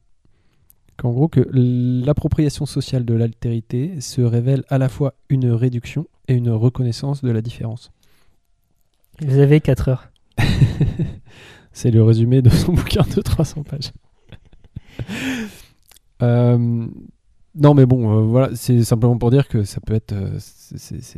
qu'en 0.97 1.11
gros, 1.11 1.27
que 1.27 1.47
l'appropriation 1.51 2.65
sociale 2.65 3.05
de 3.05 3.13
l'altérité 3.13 3.99
se 4.01 4.21
révèle 4.21 4.63
à 4.69 4.77
la 4.77 4.89
fois 4.89 5.13
une 5.29 5.51
réduction 5.51 6.07
et 6.27 6.33
une 6.33 6.49
reconnaissance 6.49 7.21
de 7.21 7.31
la 7.31 7.41
différence. 7.41 7.91
Vous 9.21 9.39
avez 9.39 9.61
4 9.61 9.89
heures. 9.89 10.11
C'est 11.71 11.91
le 11.91 12.03
résumé 12.03 12.41
de 12.41 12.49
son 12.49 12.73
bouquin 12.73 13.03
de 13.03 13.21
300 13.21 13.63
pages. 13.63 13.91
Euh, 16.23 16.87
non, 17.55 17.73
mais 17.75 17.85
bon, 17.85 18.11
euh, 18.17 18.21
voilà, 18.23 18.49
c'est 18.55 18.83
simplement 18.83 19.17
pour 19.19 19.29
dire 19.29 19.47
que 19.47 19.63
ça 19.63 19.79
peut 19.85 19.93
être. 19.93 20.13
euh, 20.13 20.39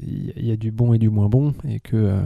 Il 0.05 0.45
y 0.45 0.51
a 0.51 0.57
du 0.57 0.71
bon 0.71 0.93
et 0.93 0.97
du 0.97 1.09
moins 1.09 1.29
bon, 1.29 1.53
et 1.67 1.79
que 1.79 2.19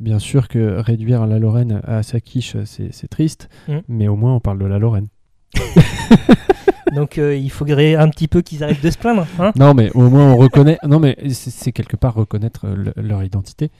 bien 0.00 0.18
sûr 0.18 0.48
que 0.48 0.80
réduire 0.80 1.26
la 1.26 1.38
Lorraine 1.38 1.80
à 1.84 2.02
sa 2.02 2.18
quiche, 2.20 2.56
c'est 2.64 3.08
triste, 3.08 3.48
Mm. 3.68 3.78
mais 3.86 4.08
au 4.08 4.16
moins 4.16 4.34
on 4.34 4.40
parle 4.40 4.58
de 4.58 4.66
la 4.66 4.80
Lorraine. 4.80 5.06
Donc 6.94 7.18
euh, 7.18 7.36
il 7.36 7.50
faudrait 7.50 7.94
un 7.94 8.08
petit 8.08 8.28
peu 8.28 8.42
qu'ils 8.42 8.62
arrêtent 8.64 8.82
de 8.82 8.90
se 8.90 8.98
plaindre. 8.98 9.26
Hein 9.38 9.52
Non, 9.56 9.72
mais 9.72 9.90
au 9.92 10.10
moins 10.10 10.32
on 10.32 10.36
reconnaît. 10.36 10.78
Non, 10.86 10.98
mais 10.98 11.16
c'est 11.30 11.72
quelque 11.72 11.96
part 11.96 12.14
reconnaître 12.14 12.66
le- 12.66 12.92
leur 12.96 13.22
identité. 13.22 13.70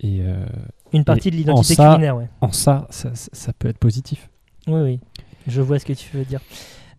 Et 0.00 0.20
euh, 0.22 0.44
Une 0.92 1.04
partie 1.04 1.30
de 1.30 1.36
en 1.36 1.38
l'identité 1.38 1.76
culinaire, 1.76 2.16
ouais. 2.16 2.28
en 2.40 2.52
ça, 2.52 2.86
ça, 2.90 3.14
ça- 3.14 3.30
ça 3.32 3.52
peut 3.52 3.68
être 3.68 3.78
positif. 3.78 4.28
Oui, 4.68 4.80
oui. 4.80 5.00
Je 5.46 5.60
vois 5.60 5.78
ce 5.78 5.84
que 5.86 5.92
tu 5.92 6.16
veux 6.16 6.24
dire. 6.24 6.40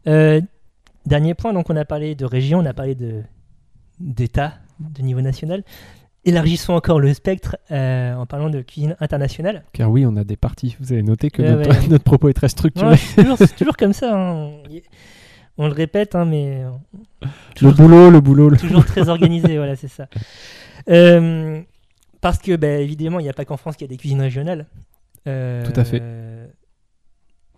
Euh, 0.08 0.42
dernier 1.06 1.34
point, 1.34 1.54
donc 1.54 1.70
on 1.70 1.76
a 1.76 1.86
parlé 1.86 2.16
de 2.16 2.26
région, 2.26 2.60
on 2.60 2.66
a 2.66 2.74
parlé 2.74 2.96
de 2.96 3.22
d'État, 4.00 4.54
de 4.80 5.02
niveau 5.02 5.22
national. 5.22 5.64
Élargissons 6.26 6.74
encore 6.74 7.00
le 7.02 7.14
spectre 7.14 7.58
euh, 7.72 8.14
en 8.16 8.26
parlant 8.26 8.50
de 8.50 8.62
cuisine 8.62 8.96
internationale. 9.02 9.64
Car 9.74 9.92
oui, 9.92 10.06
on 10.06 10.16
a 10.16 10.24
des 10.24 10.38
parties. 10.38 10.76
Vous 10.80 10.94
avez 10.94 11.04
noté 11.04 11.30
que 11.30 11.42
notre, 11.42 11.70
ouais. 11.70 11.88
notre 11.90 12.04
propos 12.04 12.30
est 12.30 12.34
très 12.34 12.48
structuré. 12.50 12.92
Ouais, 12.92 12.98
c'est 12.98 13.22
toujours, 13.22 13.38
c'est 13.38 13.56
toujours 13.56 13.78
comme 13.78 13.94
ça. 13.94 14.18
hein. 14.18 14.52
On 15.58 15.68
le 15.68 15.74
répète, 15.74 16.16
hein, 16.16 16.26
mais 16.26 16.64
Le 17.62 17.72
boulot, 17.72 18.10
le 18.10 18.22
boulot, 18.22 18.50
le... 18.50 18.58
toujours 18.58 18.86
très 18.86 19.10
organisé, 19.10 19.58
voilà, 19.58 19.76
c'est 19.76 19.88
ça. 19.90 20.08
Euh, 20.90 21.62
parce 22.20 22.40
que, 22.40 22.58
bah, 22.58 22.68
évidemment, 22.68 23.22
il 23.22 23.24
n'y 23.24 23.30
a 23.30 23.34
pas 23.34 23.46
qu'en 23.46 23.56
France 23.56 23.78
qu'il 23.78 23.86
y 23.86 23.90
a 23.90 23.92
des 23.92 23.96
cuisines 23.96 24.20
régionales. 24.20 24.66
Tout 25.24 25.30
à 25.32 25.86
fait. 25.86 26.04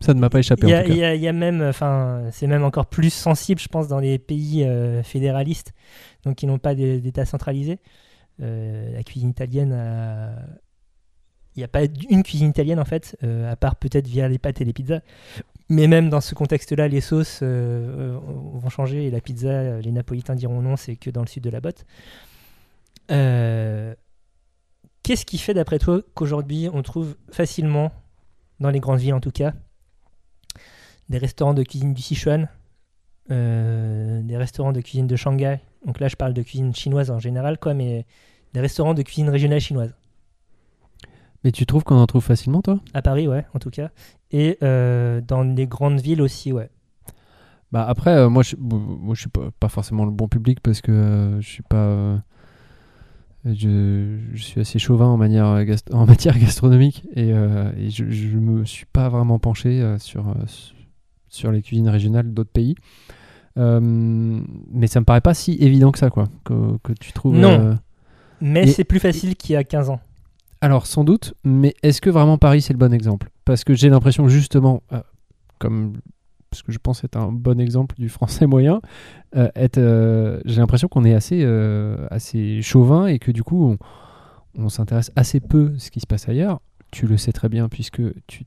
Ça 0.05 0.13
ne 0.13 0.19
m'a 0.19 0.29
pas 0.29 0.39
échappé 0.39 0.67
Il 0.67 0.69
y, 0.69 0.75
en 0.75 0.77
a, 0.77 0.83
tout 0.83 0.89
cas. 0.89 0.93
il 0.93 0.99
y 0.99 1.03
a- 1.03 1.15
il 1.15 1.21
y 1.21 1.27
a 1.27 1.33
même, 1.33 1.61
enfin, 1.63 2.23
c'est 2.31 2.47
même 2.47 2.63
encore 2.63 2.85
plus 2.85 3.09
sensible, 3.11 3.59
je 3.59 3.67
pense, 3.67 3.87
dans 3.87 3.99
les 3.99 4.19
pays 4.19 4.63
euh, 4.63 5.01
fédéralistes, 5.03 5.73
donc 6.23 6.35
qui 6.35 6.45
n'ont 6.47 6.59
pas 6.59 6.75
d'é- 6.75 6.99
d'État 7.01 7.25
centralisé. 7.25 7.79
Euh, 8.41 8.93
la 8.93 9.03
cuisine 9.03 9.29
italienne, 9.29 9.71
a- 9.73 10.35
il 11.55 11.59
n'y 11.59 11.63
a 11.63 11.67
pas 11.69 11.81
une 12.09 12.21
cuisine 12.23 12.49
italienne 12.49 12.79
en 12.79 12.85
fait, 12.85 13.17
euh, 13.23 13.51
à 13.51 13.55
part 13.55 13.77
peut-être 13.77 14.07
via 14.07 14.27
les 14.27 14.37
pâtes 14.37 14.61
et 14.61 14.65
les 14.65 14.73
pizzas. 14.73 14.99
Mais 15.69 15.87
même 15.87 16.09
dans 16.09 16.21
ce 16.21 16.35
contexte-là, 16.35 16.87
les 16.87 17.01
sauces 17.01 17.41
vont 17.41 18.69
changer 18.69 19.07
et 19.07 19.09
la 19.11 19.21
pizza, 19.21 19.79
les 19.79 19.91
Napolitains 19.91 20.35
diront 20.35 20.61
non, 20.61 20.75
c'est 20.75 20.95
que 20.97 21.09
dans 21.09 21.21
le 21.21 21.27
sud 21.27 21.43
de 21.43 21.49
la 21.49 21.61
botte. 21.61 21.85
Qu'est-ce 25.03 25.25
qui 25.25 25.37
fait, 25.37 25.53
d'après 25.53 25.79
toi, 25.79 26.01
qu'aujourd'hui 26.13 26.69
on 26.71 26.81
trouve 26.81 27.15
facilement, 27.31 27.91
dans 28.59 28.69
les 28.69 28.79
grandes 28.79 28.99
villes 28.99 29.13
en 29.13 29.19
tout 29.19 29.31
cas, 29.31 29.53
des 31.09 31.17
restaurants 31.17 31.53
de 31.53 31.63
cuisine 31.63 31.93
du 31.93 32.01
Sichuan, 32.01 32.47
euh, 33.31 34.21
des 34.23 34.37
restaurants 34.37 34.71
de 34.73 34.81
cuisine 34.81 35.07
de 35.07 35.15
Shanghai. 35.15 35.59
Donc 35.85 35.99
là, 35.99 36.07
je 36.07 36.15
parle 36.15 36.33
de 36.33 36.41
cuisine 36.41 36.73
chinoise 36.73 37.11
en 37.11 37.19
général, 37.19 37.57
quoi, 37.59 37.73
mais 37.73 38.05
des 38.53 38.59
restaurants 38.59 38.93
de 38.93 39.01
cuisine 39.01 39.29
régionale 39.29 39.59
chinoise. 39.59 39.93
Mais 41.43 41.51
tu 41.51 41.65
trouves 41.67 41.83
qu'on 41.83 41.95
en 41.97 42.07
trouve 42.07 42.23
facilement, 42.23 42.61
toi? 42.61 42.79
À 42.93 43.01
Paris, 43.03 43.27
ouais, 43.27 43.45
en 43.53 43.59
tout 43.59 43.69
cas. 43.69 43.91
Et 44.31 44.57
euh, 44.63 45.21
dans 45.21 45.43
les 45.43 45.67
grandes 45.67 45.99
villes 46.01 46.21
aussi, 46.21 46.51
ouais. 46.51 46.69
Bah 47.71 47.85
après, 47.87 48.11
euh, 48.15 48.29
moi, 48.29 48.41
je, 48.41 48.55
moi, 48.57 49.13
je 49.15 49.19
suis 49.21 49.29
pas, 49.29 49.49
pas 49.59 49.69
forcément 49.69 50.05
le 50.05 50.11
bon 50.11 50.27
public 50.27 50.59
parce 50.61 50.81
que 50.81 51.37
je 51.39 51.47
suis 51.47 51.63
pas. 51.63 52.21
je, 53.45 54.17
je 54.33 54.43
suis 54.43 54.61
assez 54.61 54.79
chauvin 54.79 55.07
en, 55.07 55.17
manière 55.17 55.63
gast- 55.65 55.93
en 55.93 56.05
matière 56.07 56.37
gastronomique 56.39 57.05
et, 57.15 57.31
euh, 57.33 57.71
et 57.77 57.89
je, 57.89 58.09
je 58.09 58.37
me 58.37 58.65
suis 58.65 58.85
pas 58.85 59.09
vraiment 59.09 59.39
penché 59.39 59.81
euh, 59.81 59.99
sur, 59.99 60.33
sur- 61.35 61.51
les 61.51 61.61
cuisines 61.61 61.89
régionales 61.89 62.33
d'autres 62.33 62.51
pays. 62.51 62.75
Euh, 63.57 63.79
mais 64.71 64.87
ça 64.87 64.99
me 64.99 65.05
paraît 65.05 65.21
pas 65.21 65.33
si 65.33 65.53
évident 65.61 65.91
que 65.91 65.99
ça, 65.99 66.09
quoi. 66.09 66.25
Que, 66.43 66.77
que 66.83 66.93
tu 66.93 67.13
trouves. 67.13 67.37
Non. 67.37 67.49
euh, 67.51 67.73
Mais 68.41 68.67
c'est 68.67 68.83
plus 68.83 68.99
facile 68.99 69.35
qu'il 69.35 69.53
y 69.53 69.55
a 69.55 69.63
15 69.63 69.89
ans. 69.89 69.99
Alors 70.61 70.87
sans 70.87 71.03
doute, 71.03 71.33
mais 71.43 71.73
est-ce 71.83 72.01
que 72.01 72.09
vraiment 72.09 72.37
Paris 72.37 72.61
c'est 72.61 72.73
le 72.73 72.79
bon 72.79 72.91
exemple? 72.93 73.29
Parce 73.45 73.63
que 73.63 73.73
j'ai 73.75 73.89
l'impression 73.89 74.27
justement, 74.27 74.81
euh, 74.93 74.99
comme 75.59 75.93
parce 76.49 76.63
que 76.63 76.71
je 76.71 76.79
pense 76.79 77.03
être 77.03 77.17
un 77.17 77.31
bon 77.31 77.59
exemple 77.59 77.95
du 77.99 78.09
français 78.09 78.47
moyen, 78.47 78.81
euh, 79.35 79.49
euh, 79.77 80.39
j'ai 80.45 80.61
l'impression 80.61 80.87
qu'on 80.87 81.03
est 81.03 81.13
assez, 81.13 81.43
assez 82.09 82.61
chauvin 82.61 83.07
et 83.07 83.19
que 83.19 83.31
du 83.31 83.43
coup 83.43 83.77
on, 84.57 84.63
on 84.63 84.69
s'intéresse 84.69 85.11
assez 85.15 85.39
peu 85.39 85.73
à 85.75 85.79
ce 85.79 85.91
qui 85.91 85.99
se 85.99 86.07
passe 86.07 86.27
ailleurs. 86.29 86.61
Tu 86.91 87.05
le 87.07 87.17
sais 87.17 87.33
très 87.33 87.49
bien 87.49 87.67
puisque 87.69 88.01
tu, 88.25 88.45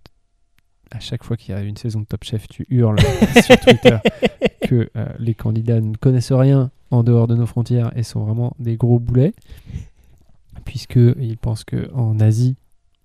à 0.90 1.00
chaque 1.00 1.24
fois 1.24 1.36
qu'il 1.36 1.54
y 1.54 1.58
a 1.58 1.62
une 1.62 1.76
saison 1.76 2.00
de 2.00 2.06
Top 2.06 2.24
Chef, 2.24 2.48
tu 2.48 2.66
hurles 2.68 2.98
sur 3.44 3.58
Twitter 3.60 3.98
que 4.62 4.90
euh, 4.96 5.06
les 5.18 5.34
candidats 5.34 5.80
ne 5.80 5.96
connaissent 5.96 6.32
rien 6.32 6.70
en 6.90 7.02
dehors 7.02 7.26
de 7.26 7.34
nos 7.34 7.46
frontières 7.46 7.92
et 7.96 8.02
sont 8.02 8.24
vraiment 8.24 8.54
des 8.58 8.76
gros 8.76 8.98
boulets 8.98 9.34
puisqu'ils 10.68 11.38
pensent 11.38 11.64
qu'en 11.64 12.20
Asie, 12.20 12.56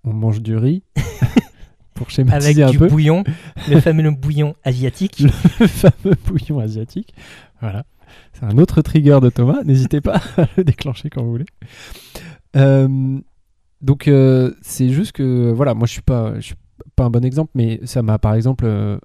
on 0.03 0.11
mange 0.11 0.41
du 0.41 0.57
riz, 0.57 0.83
pour 1.93 2.07
Avec 2.07 2.09
schématiser 2.09 2.63
un 2.63 2.71
du 2.71 2.77
peu, 2.77 2.87
bouillon, 2.89 3.23
le 3.69 3.79
fameux 3.79 4.11
bouillon 4.11 4.55
asiatique. 4.65 5.19
le 5.19 5.67
fameux 5.67 6.15
bouillon 6.25 6.59
asiatique. 6.59 7.13
Voilà. 7.61 7.85
C'est 8.33 8.43
un 8.43 8.57
autre 8.57 8.81
trigger 8.81 9.19
de 9.21 9.29
Thomas, 9.29 9.63
n'hésitez 9.63 10.01
pas 10.01 10.21
à 10.37 10.47
le 10.57 10.65
déclencher 10.65 11.09
quand 11.09 11.23
vous 11.23 11.31
voulez. 11.31 11.45
Euh, 12.57 13.19
donc 13.81 14.09
euh, 14.09 14.53
c'est 14.61 14.89
juste 14.89 15.13
que, 15.13 15.51
voilà, 15.51 15.73
moi 15.73 15.87
je 15.87 15.93
suis 15.93 16.01
pas, 16.01 16.35
je 16.35 16.47
suis 16.47 16.55
pas 16.95 17.05
un 17.05 17.09
bon 17.09 17.23
exemple, 17.25 17.51
mais 17.55 17.79
ça 17.85 18.01
m'a 18.01 18.17
par 18.19 18.33
exemple, 18.35 18.65
euh, 18.65 18.97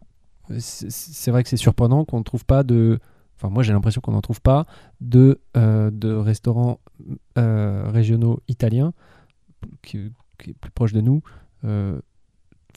c'est 0.59 1.31
vrai 1.31 1.43
que 1.43 1.49
c'est 1.49 1.57
surprenant 1.57 2.05
qu'on 2.05 2.19
ne 2.19 2.25
trouve 2.25 2.45
pas 2.45 2.63
de... 2.63 2.99
Enfin, 3.37 3.51
moi 3.51 3.63
j'ai 3.63 3.73
l'impression 3.73 4.01
qu'on 4.01 4.13
n'en 4.13 4.21
trouve 4.21 4.41
pas 4.41 4.67
de, 5.01 5.39
euh, 5.57 5.91
de 5.93 6.13
restaurants 6.13 6.81
euh, 7.39 7.89
régionaux 7.93 8.41
italiens 8.49 8.93
qui, 9.83 10.11
qui 10.39 10.51
est 10.51 10.55
plus 10.55 10.71
proche 10.71 10.93
de 10.93 11.01
nous. 11.01 11.23
euh, 11.65 12.01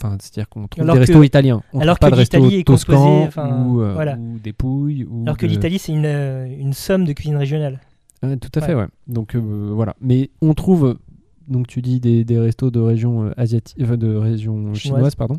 Enfin, 0.01 0.17
c'est-à-dire 0.19 0.49
qu'on 0.49 0.67
trouve 0.67 0.83
Alors 0.83 0.95
des 0.95 1.01
que- 1.01 1.07
restos 1.11 1.21
italiens. 1.23 1.61
On 1.73 1.79
alors 1.79 1.99
trouve 1.99 2.11
que 2.11 2.15
l'Italie 2.21 2.55
est 2.55 2.63
composée, 2.63 3.29
ou, 3.37 3.81
euh, 3.81 3.93
voilà. 3.93 4.15
ou 4.17 4.39
des 4.39 4.51
pouilles. 4.53 5.03
Ou 5.03 5.23
Alors 5.23 5.37
que 5.37 5.45
de- 5.45 5.51
l'Italie, 5.51 5.77
c'est 5.77 5.91
une, 5.91 6.05
euh, 6.05 6.47
une 6.47 6.73
somme 6.73 7.05
de 7.05 7.13
cuisine 7.13 7.35
régionale. 7.35 7.79
Ouais, 8.23 8.35
tout 8.37 8.49
à 8.55 8.61
fait, 8.61 8.73
ouais. 8.73 8.87
Donc 9.07 9.35
euh, 9.35 9.71
voilà. 9.75 9.95
Mais 10.01 10.31
on 10.41 10.55
trouve, 10.55 10.85
euh, 10.87 10.99
donc 11.51 11.67
tu 11.67 11.81
dis 11.81 11.99
des, 11.99 12.23
des 12.25 12.39
restos 12.39 12.71
de 12.71 12.79
région 12.79 13.25
euh, 13.25 13.31
asiatique, 13.37 13.77
enfin, 13.81 13.97
de 13.97 14.15
région 14.15 14.73
chinoise, 14.73 14.79
Chinoise. 14.79 15.15
pardon. 15.15 15.37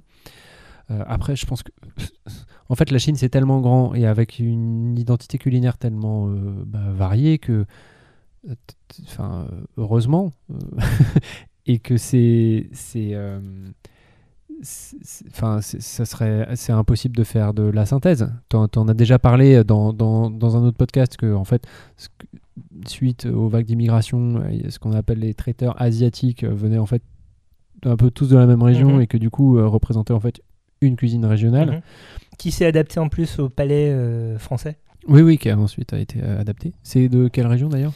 Euh, 0.90 1.02
après, 1.06 1.36
je 1.36 1.46
pense 1.46 1.62
que, 1.62 1.70
en 2.68 2.74
fait, 2.74 2.90
la 2.90 2.98
Chine 2.98 3.16
c'est 3.16 3.28
tellement 3.28 3.60
grand 3.60 3.94
et 3.94 4.06
avec 4.06 4.38
une 4.38 4.98
identité 4.98 5.38
culinaire 5.38 5.78
tellement 5.78 6.28
euh, 6.28 6.62
bah, 6.66 6.90
variée 6.92 7.38
que, 7.38 7.64
euh, 8.48 8.54
enfin, 9.04 9.46
euh, 9.50 9.60
heureusement, 9.76 10.32
euh, 10.50 10.56
et 11.66 11.78
que 11.78 11.96
c'est 11.96 12.68
c'est 12.72 13.10
euh, 13.14 13.40
enfin, 15.28 15.60
ça 15.60 16.04
serait, 16.04 16.48
c'est 16.56 16.72
impossible 16.72 17.16
de 17.16 17.24
faire 17.24 17.54
de 17.54 17.62
la 17.62 17.86
synthèse. 17.86 18.30
T'en, 18.48 18.68
t'en 18.68 18.88
as 18.88 18.94
déjà 18.94 19.18
parlé 19.18 19.64
dans, 19.64 19.92
dans, 19.92 20.30
dans 20.30 20.56
un 20.56 20.62
autre 20.64 20.76
podcast 20.76 21.16
que, 21.16 21.34
en 21.34 21.44
fait, 21.44 21.66
suite 22.86 23.26
aux 23.26 23.48
vagues 23.48 23.66
d'immigration, 23.66 24.42
ce 24.68 24.78
qu'on 24.78 24.92
appelle 24.92 25.18
les 25.20 25.34
traiteurs 25.34 25.80
asiatiques 25.80 26.44
euh, 26.44 26.54
venaient 26.54 26.78
en 26.78 26.86
fait 26.86 27.02
un 27.84 27.96
peu 27.96 28.10
tous 28.10 28.28
de 28.28 28.36
la 28.36 28.46
même 28.46 28.62
région 28.62 28.94
Mhm. 28.96 29.00
et 29.02 29.06
que 29.06 29.16
du 29.18 29.30
coup 29.30 29.58
euh, 29.58 29.66
représentaient 29.66 30.12
en 30.12 30.20
fait 30.20 30.40
une 30.80 30.96
cuisine 30.96 31.24
régionale. 31.24 31.70
Mhm. 31.70 31.80
Qui 32.38 32.50
s'est 32.50 32.66
adapté 32.66 32.98
en 33.00 33.08
plus 33.08 33.38
au 33.38 33.48
palais 33.48 33.90
euh, 33.90 34.38
français? 34.38 34.78
Oui, 35.08 35.22
oui, 35.22 35.36
qui 35.38 35.50
a 35.50 35.58
ensuite 35.58 35.92
a 35.92 35.98
été 35.98 36.20
adapté. 36.22 36.72
C'est 36.82 37.08
de 37.08 37.28
quelle 37.28 37.46
région 37.46 37.68
d'ailleurs? 37.68 37.92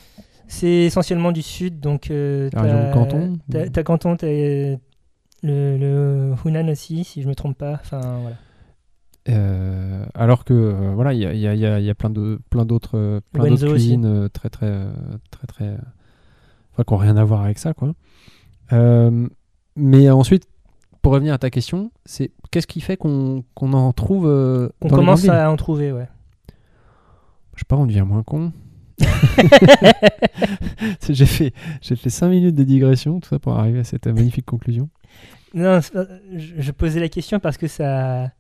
C'est 0.49 0.69
essentiellement 0.85 1.33
du 1.33 1.43
sud, 1.43 1.81
donc. 1.81 2.11
euh, 2.11 2.51
La 2.53 2.63
région 2.63 2.89
de 2.89 2.93
Canton 2.93 3.39
T'as 3.51 3.69
t'as 3.69 3.83
Canton, 3.83 4.17
t'as 4.17 4.27
le, 4.29 4.79
le 5.43 6.35
Hunan 6.45 6.69
aussi, 6.71 7.05
si 7.05 7.23
je 7.23 7.29
me 7.29 7.35
trompe 7.35 7.57
pas. 7.59 7.75
Enfin, 7.75 8.01
voilà. 8.21 8.37
Euh, 9.29 10.05
alors 10.15 10.45
que 10.45 10.53
euh, 10.55 10.93
voilà, 10.95 11.13
il 11.13 11.19
y 11.21 11.27
a, 11.27 11.33
il 11.35 11.41
y 11.41 11.47
a- 11.49 11.55
il 11.55 11.61
y 11.61 11.67
a- 11.67 11.81
il 11.81 11.85
y 11.85 11.91
a 11.91 11.95
plein 11.97 12.11
de 12.11 12.39
plein 12.51 12.65
d'autres 12.65 12.97
euh, 12.97 13.21
plein 13.33 13.43
d'autres 13.51 13.63
cuisines 13.75 14.05
euh, 14.05 14.29
très 14.29 14.51
très 14.51 14.87
très 15.33 15.47
très, 15.49 15.77
enfin, 16.73 16.85
qui 16.87 16.93
n'ont 16.95 16.99
rien 16.99 17.17
à 17.17 17.25
voir 17.25 17.43
avec 17.43 17.59
ça 17.59 17.75
quoi. 17.75 17.93
Mais 19.79 20.09
ensuite, 20.11 20.47
pour 21.03 21.13
revenir 21.13 21.35
à 21.35 21.39
ta 21.39 21.51
question, 21.51 21.91
c'est 22.05 22.31
qu'est-ce 22.51 22.67
qui 22.69 22.81
fait 22.81 22.97
qu'on 22.97 23.45
qu'on 23.55 23.73
en 23.73 23.93
trouve 23.93 24.27
On 24.81 24.89
dans 24.89 24.97
commence 24.97 25.29
à 25.29 25.51
en 25.51 25.57
trouver, 25.57 25.91
ouais. 25.93 26.09
Je 27.55 27.61
sais 27.61 27.65
pas, 27.67 27.77
on 27.77 27.87
devient 27.87 28.05
moins 28.07 28.23
con. 28.23 28.53
j'ai 31.09 31.27
fait 31.27 31.53
j'ai 31.83 31.97
fait 31.97 32.11
5 32.11 32.29
minutes 32.29 32.55
de 32.55 32.63
digression 32.65 33.21
tout 33.21 33.29
ça 33.29 33.39
pour 33.39 33.59
arriver 33.59 33.81
à 33.81 33.85
cette 33.85 34.07
magnifique 34.07 34.47
conclusion. 34.47 34.89
Non, 35.55 35.81
c'est 35.81 35.93
pas- 35.93 36.07
je, 36.35 36.55
je 36.59 36.71
posais 36.73 37.01
la 37.01 37.09
question 37.09 37.39
parce 37.41 37.57
que 37.57 37.67
ça. 37.67 38.31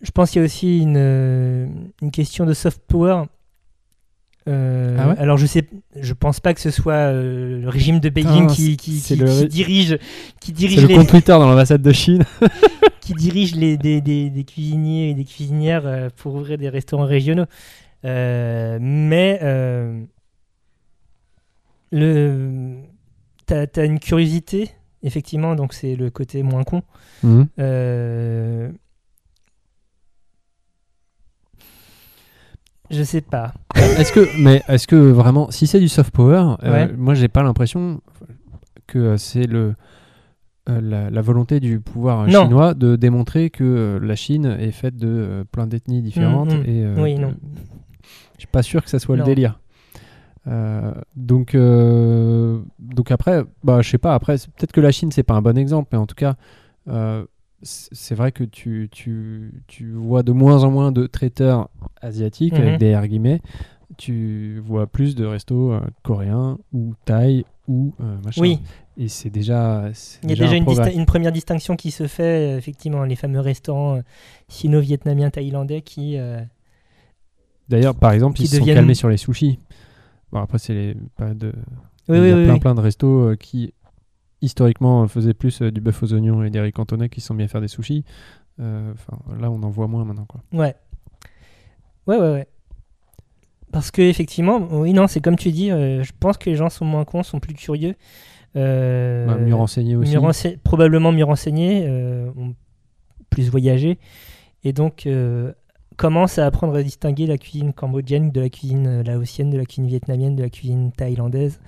Je 0.00 0.10
pense 0.12 0.30
qu'il 0.30 0.40
y 0.40 0.42
a 0.42 0.46
aussi 0.46 0.78
une, 0.80 0.96
euh, 0.96 1.66
une 2.02 2.10
question 2.10 2.46
de 2.46 2.54
soft 2.54 2.80
power. 2.86 3.24
Euh, 4.48 4.96
Ah 4.98 5.08
ouais 5.10 5.18
alors 5.18 5.36
je 5.36 5.44
sais, 5.44 5.68
je 6.00 6.12
pense 6.14 6.40
pas 6.40 6.54
que 6.54 6.60
ce 6.60 6.70
soit 6.70 6.94
euh, 7.12 7.60
le 7.60 7.68
régime 7.68 8.00
de 8.00 8.08
Beijing 8.08 8.46
qui, 8.46 8.76
qui, 8.78 8.98
c'est 9.00 9.14
qui- 9.16 9.20
le 9.20 9.26
qui 9.26 9.40
ré- 9.42 9.48
dirige, 9.48 9.98
qui 10.40 10.52
dirige 10.52 10.80
le 10.82 10.86
les, 10.88 10.94
compte 10.94 11.08
Twitter 11.08 11.32
dans 11.32 11.46
l'ambassade 11.48 11.82
de 11.82 11.92
Chine. 11.92 12.24
qui 13.00 13.12
dirige 13.14 13.54
les, 13.56 13.76
des, 13.76 14.00
des- 14.00 14.30
des 14.30 14.44
cuisiniers 14.44 15.10
et 15.10 15.14
des 15.14 15.24
cuisinières 15.24 16.10
pour 16.16 16.34
ouvrir 16.36 16.56
des 16.58 16.68
restaurants 16.70 17.04
régionaux. 17.06 17.44
Euh, 18.04 18.78
mais 18.80 19.38
le, 21.90 22.76
t'as, 23.46 23.66
t'as 23.66 23.84
une 23.86 23.98
curiosité, 23.98 24.70
effectivement, 25.02 25.54
donc 25.54 25.72
c'est 25.74 25.96
le 25.96 26.10
côté 26.10 26.42
moins 26.42 26.64
con. 26.64 26.82
Mhm. 27.22 27.48
Je 32.90 33.02
sais 33.02 33.20
pas. 33.20 33.52
Est-ce 33.76 34.12
que, 34.12 34.26
mais 34.42 34.62
est-ce 34.68 34.86
que 34.86 34.96
vraiment, 34.96 35.50
si 35.50 35.66
c'est 35.66 35.80
du 35.80 35.88
soft 35.88 36.10
power, 36.12 36.56
euh, 36.62 36.72
Ouais. 36.72 36.92
moi 36.96 37.14
j'ai 37.14 37.28
pas 37.28 37.42
l'impression 37.42 38.00
que 38.86 38.98
euh, 38.98 39.16
c'est 39.16 39.46
le 39.46 39.74
euh, 40.68 40.80
la, 40.82 41.08
la 41.10 41.22
volonté 41.22 41.60
du 41.60 41.80
pouvoir 41.80 42.20
euh, 42.20 42.26
Non. 42.26 42.42
chinois 42.44 42.74
de 42.74 42.96
démontrer 42.96 43.48
que 43.50 43.64
euh, 43.64 43.98
la 44.02 44.16
Chine 44.16 44.44
est 44.58 44.70
faite 44.70 44.96
de 44.96 45.44
plein 45.50 45.66
d'ethnies 45.66 46.02
différentes 46.02 46.52
Mm, 46.52 46.58
mm. 46.60 46.64
et 46.66 47.00
Oui, 47.00 47.14
non. 47.18 47.34
je 48.34 48.40
suis 48.40 48.48
pas 48.48 48.62
sûr 48.62 48.82
que 48.84 48.90
ça 48.90 48.98
soit 48.98 49.16
Non. 49.16 49.24
le 49.24 49.26
délire. 49.34 49.60
Donc 51.16 51.54
donc 51.56 53.10
après, 53.10 53.44
bah 53.64 53.82
je 53.82 53.90
sais 53.90 53.98
pas. 53.98 54.14
Après, 54.14 54.36
peut-être 54.36 54.72
que 54.72 54.80
la 54.80 54.90
Chine 54.92 55.10
c'est 55.12 55.22
pas 55.22 55.34
un 55.34 55.42
bon 55.42 55.56
exemple, 55.58 55.88
mais 55.92 55.98
en 55.98 56.06
tout 56.06 56.14
cas. 56.14 56.36
C'est 57.62 58.14
vrai 58.14 58.30
que 58.32 58.44
tu, 58.44 58.88
tu, 58.92 59.52
tu 59.66 59.92
vois 59.92 60.22
de 60.22 60.32
moins 60.32 60.62
en 60.64 60.70
moins 60.70 60.92
de 60.92 61.06
traiteurs 61.06 61.68
asiatiques, 62.00 62.54
Mhm. 62.54 62.60
avec 62.60 62.78
des 62.78 62.96
R 62.96 63.06
guillemets. 63.06 63.40
Tu 63.96 64.60
vois 64.64 64.86
plus 64.86 65.14
de 65.16 65.24
restos 65.24 65.72
euh, 65.72 65.80
coréens 66.04 66.58
ou 66.72 66.94
thaï 67.04 67.44
ou 67.66 67.94
euh, 68.00 68.16
machin. 68.24 68.42
Oui, 68.42 68.60
Et 68.96 69.08
c'est 69.08 69.30
déjà. 69.30 69.90
il 70.22 70.28
y 70.30 70.32
a 70.32 70.36
déjà 70.36 70.60
déjà 70.60 70.84
un 70.84 70.90
une, 70.92 71.06
première 71.06 71.32
distinction 71.32 71.74
qui 71.74 71.90
se 71.90 72.06
fait, 72.06 72.54
euh, 72.54 72.58
effectivement, 72.58 73.02
les 73.04 73.16
fameux 73.16 73.40
restaurants 73.40 74.00
sino-vietnamiens, 74.48 75.30
thaïlandais 75.30 75.80
qui. 75.82 76.16
D'ailleurs, 77.68 77.94
par 77.94 78.12
exemple, 78.12 78.40
ils 78.40 78.46
se 78.46 78.54
sont 78.56 78.60
deviennent- 78.60 78.76
calmés 78.78 78.94
sur 78.94 79.08
les 79.08 79.16
sushis. 79.16 79.58
Bon, 80.32 80.40
après, 80.40 80.58
c'est 80.58 80.74
les 80.74 80.94
de. 81.34 81.52
Oui, 82.08 82.16
il 82.16 82.20
oui, 82.22 82.28
y 82.28 82.32
a 82.32 82.36
oui, 82.36 82.44
plein, 82.44 82.54
oui. 82.54 82.60
plein 82.60 82.74
de 82.74 82.80
restos 82.80 83.36
qui, 83.36 83.74
historiquement, 84.42 85.02
euh, 85.02 85.06
faisaient 85.06 85.34
plus 85.34 85.62
euh, 85.62 85.70
du 85.70 85.80
bœuf 85.80 86.02
aux 86.02 86.12
oignons 86.14 86.42
et 86.44 86.50
des 86.50 86.60
riz 86.60 86.72
cantonais 86.72 87.08
qui 87.08 87.20
sont 87.20 87.34
mis 87.34 87.42
à 87.44 87.48
faire 87.48 87.60
des 87.60 87.68
sushis. 87.68 88.04
Euh, 88.60 88.92
là, 89.40 89.50
on 89.50 89.62
en 89.62 89.70
voit 89.70 89.86
moins 89.88 90.04
maintenant, 90.04 90.26
quoi. 90.26 90.40
Ouais. 90.52 90.74
Ouais, 92.06 92.16
ouais, 92.18 92.32
ouais. 92.32 92.46
Parce 93.72 93.90
que 93.90 94.00
effectivement, 94.02 94.66
oui, 94.72 94.92
non, 94.94 95.06
c'est 95.06 95.20
comme 95.20 95.36
tu 95.36 95.52
dis, 95.52 95.70
euh, 95.70 96.02
je 96.02 96.12
pense 96.18 96.38
que 96.38 96.48
les 96.48 96.56
gens 96.56 96.70
sont 96.70 96.84
moins 96.86 97.04
cons, 97.04 97.22
sont 97.22 97.38
plus 97.40 97.54
curieux. 97.54 97.94
euh, 98.56 99.26
Bah, 99.26 99.36
mieux 99.36 99.54
renseignés 99.54 99.94
aussi. 99.96 100.12
mieux 100.12 100.18
rense- 100.18 100.46
probablement 100.64 101.12
mieux 101.12 101.24
renseignés, 101.24 101.84
euh, 101.86 102.30
plus 103.30 103.50
voyagé. 103.50 103.98
Et 104.64 104.72
donc, 104.72 105.06
commencent 105.98 106.38
à 106.38 106.46
apprendre 106.46 106.74
à 106.76 106.82
distinguer 106.82 107.26
la 107.26 107.36
cuisine 107.38 107.72
cambodgienne 107.72 108.30
de 108.30 108.40
la 108.40 108.48
cuisine 108.48 109.02
laotienne, 109.02 109.50
de 109.50 109.58
la 109.58 109.64
cuisine 109.66 109.86
vietnamienne, 109.86 110.34
de 110.34 110.42
la 110.42 110.48
cuisine 110.50 110.90
thaïlandaise. 110.92 111.60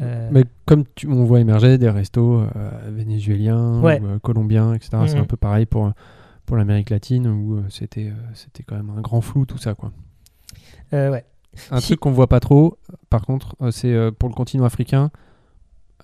Euh, 0.00 0.28
Mais 0.32 0.44
comme 0.64 0.84
tu- 0.94 1.08
on 1.08 1.24
voit 1.24 1.40
émerger 1.40 1.76
des 1.78 1.90
restos 1.90 2.40
euh, 2.40 2.70
vénézuéliens 2.88 3.80
Ouais. 3.82 4.00
ou 4.00 4.06
euh, 4.06 4.18
colombiens, 4.20 4.74
etc., 4.74 4.90
c'est 5.06 5.16
Mhm. 5.16 5.22
un 5.22 5.26
peu 5.26 5.36
pareil 5.36 5.66
pour, 5.66 5.90
pour 6.46 6.56
l'Amérique 6.56 6.90
latine 6.90 7.26
où 7.26 7.56
euh, 7.56 7.62
c'était 7.68 8.06
euh, 8.10 8.14
c'était 8.34 8.62
quand 8.62 8.76
même 8.76 8.90
un 8.96 9.00
grand 9.00 9.20
flou 9.20 9.44
tout 9.44 9.58
ça. 9.58 9.74
quoi. 9.74 9.90
euh, 10.92 11.10
ouais. 11.10 11.24
Un 11.72 11.80
Si- 11.80 11.88
truc 11.88 12.00
qu'on 12.00 12.12
voit 12.12 12.28
pas 12.28 12.38
trop, 12.40 12.78
par 13.10 13.22
contre, 13.26 13.56
euh, 13.62 13.70
c'est 13.72 13.92
euh, 13.92 14.12
pour 14.12 14.28
le 14.28 14.34
continent 14.34 14.64
africain, 14.64 15.10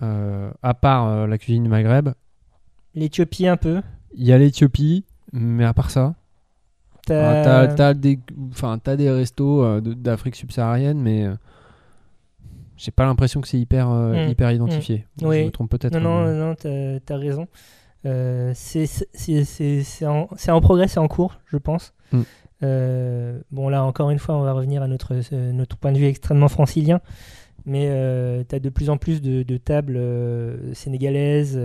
euh, 0.01 0.51
à 0.61 0.73
part 0.73 1.07
euh, 1.07 1.27
la 1.27 1.37
cuisine 1.37 1.63
du 1.63 1.69
Maghreb, 1.69 2.09
L'Éthiopie 2.95 3.47
un 3.47 3.55
peu. 3.57 3.81
il 4.13 4.25
y 4.25 4.33
a 4.33 4.37
l'Éthiopie, 4.37 5.05
mais 5.31 5.63
à 5.63 5.73
part 5.73 5.89
ça, 5.91 6.15
T'as- 7.07 7.41
ah, 7.41 7.67
t'as 7.67 7.73
t'as 7.75 7.93
des, 7.93 8.19
t'as 8.83 8.95
des 8.97 9.09
restos 9.11 9.63
euh, 9.63 9.79
d'Afrique 9.79 10.35
subsaharienne, 10.35 10.99
mais 10.99 11.25
euh, 11.25 11.35
j'ai 12.77 12.91
pas 12.91 13.05
l'impression 13.05 13.41
que 13.41 13.47
c'est 13.47 13.59
hyper, 13.59 13.89
euh, 13.89 14.25
Mm, 14.27 14.29
hyper 14.29 14.51
identifié. 14.51 15.05
Je 15.21 15.25
Oui. 15.27 15.45
me 15.45 15.51
trompe 15.51 15.71
peut-être. 15.71 15.93
Non, 15.93 16.01
non, 16.01 16.17
hein, 16.17 16.31
mais- 16.33 16.39
non, 16.39 16.55
t'as 16.55 16.99
t'as 17.05 17.17
raison. 17.17 17.47
Euh, 18.05 18.51
c'est 18.53 20.05
en, 20.05 20.27
en 20.49 20.61
progrès, 20.61 20.87
c'est 20.87 20.99
en 20.99 21.07
cours, 21.07 21.39
je 21.47 21.57
pense. 21.57 21.93
Mm. 22.11 22.21
Euh, 22.63 23.39
bon, 23.51 23.69
là, 23.69 23.83
encore 23.83 24.09
une 24.11 24.19
fois, 24.19 24.35
on 24.35 24.43
va 24.43 24.53
revenir 24.53 24.81
à 24.83 24.87
notre, 24.87 25.13
notre 25.51 25.77
point 25.77 25.91
de 25.91 25.97
vue 25.97 26.05
extrêmement 26.05 26.47
francilien. 26.47 27.01
Mais 27.65 27.87
tu 28.47 28.55
as 28.55 28.59
de 28.59 28.69
plus 28.69 28.89
en 28.91 28.97
plus 28.97 29.21
de, 29.23 29.41
de 29.41 29.57
tables 29.57 29.99
sénégalaises, 30.73 31.59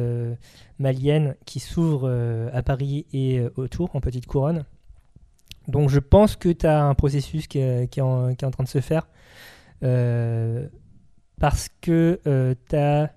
maliennes 0.78 1.34
qui 1.44 1.60
s'ouvrent 1.60 2.10
à 2.54 2.62
Paris 2.62 3.06
et 3.12 3.42
autour, 3.56 3.94
en 3.94 4.00
petite 4.00 4.26
couronne. 4.26 4.64
Donc 5.68 5.90
je 5.90 5.98
pense 6.00 6.36
que 6.36 6.48
tu 6.48 6.66
as 6.66 6.82
un 6.82 6.94
processus 6.94 7.46
qui 7.46 7.58
est, 7.58 7.86
qui 7.90 8.00
est 8.00 8.02
en, 8.02 8.34
qui 8.34 8.44
est 8.44 8.48
en 8.48 8.50
train 8.50 8.64
de 8.64 8.68
se 8.68 8.80
faire. 8.80 9.06
Euh, 9.82 10.66
parce 11.40 11.68
que 11.80 12.20
tu 12.68 12.76
as 12.76 13.12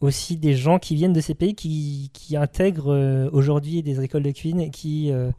aussi 0.00 0.36
des 0.38 0.54
gens 0.54 0.78
qui 0.78 0.94
viennent 0.94 1.12
de 1.12 1.20
ces 1.20 1.34
pays 1.34 1.54
qui, 1.54 2.10
qui 2.12 2.36
intègrent 2.36 2.92
euh, 2.92 3.28
aujourd'hui 3.32 3.82
des 3.82 4.02
écoles 4.02 4.22
de 4.22 4.30
cuisine 4.30 4.60
et 4.60 4.70
qui, 4.70 5.10
euh, 5.10 5.30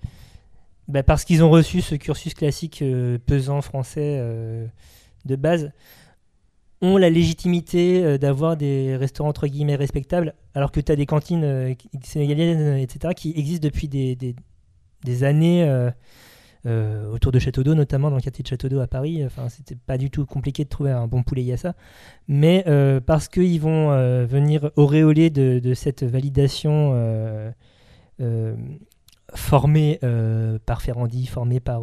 bah, 0.87 1.03
parce 1.03 1.23
qu'ils 1.25 1.43
ont 1.43 1.49
reçu 1.49 1.81
ce 1.81 1.95
cursus 1.95 2.33
classique 2.33 2.81
euh, 2.81 3.17
pesant 3.25 3.61
français 3.61 4.17
euh, 4.19 4.65
de 5.25 5.35
base, 5.35 5.71
ont 6.81 6.97
la 6.97 7.09
légitimité 7.09 8.03
euh, 8.03 8.17
d'avoir 8.17 8.57
des 8.57 8.95
restaurants 8.97 9.29
entre 9.29 9.47
guillemets 9.47 9.75
respectables, 9.75 10.33
alors 10.55 10.71
que 10.71 10.79
tu 10.79 10.91
as 10.91 10.95
des 10.95 11.05
cantines 11.05 11.43
euh, 11.43 11.73
sénégaliennes, 12.03 12.59
euh, 12.59 12.77
etc., 12.77 13.13
qui 13.15 13.33
existent 13.35 13.65
depuis 13.67 13.87
des- 13.87 14.15
des 15.03 15.23
années 15.23 15.63
euh, 16.67 17.09
autour 17.11 17.31
de 17.31 17.39
Château 17.39 17.63
d'Eau, 17.63 17.73
notamment 17.73 18.09
dans 18.09 18.17
le 18.17 18.21
quartier 18.21 18.43
de 18.43 18.47
Château 18.47 18.67
d'Eau 18.69 18.79
à 18.81 18.87
Paris. 18.87 19.23
Enfin, 19.25 19.47
c'était 19.49 19.75
pas 19.75 19.97
du 19.97 20.09
tout 20.11 20.25
compliqué 20.25 20.63
de 20.65 20.69
trouver 20.69 20.91
un 20.91 21.07
bon 21.07 21.23
poulet 21.23 21.43
yassa. 21.43 21.73
Mais 22.27 22.63
euh, 22.67 22.99
parce 22.99 23.27
qu'ils 23.29 23.61
vont 23.61 23.91
euh, 23.91 24.25
venir 24.25 24.69
auréoler 24.75 25.29
de, 25.29 25.59
de 25.59 25.73
cette 25.73 26.03
validation 26.03 26.91
euh, 26.93 27.51
formée 29.35 29.99
par 30.65 30.81
Ferrandi, 30.81 31.27
formée 31.27 31.59
par, 31.59 31.81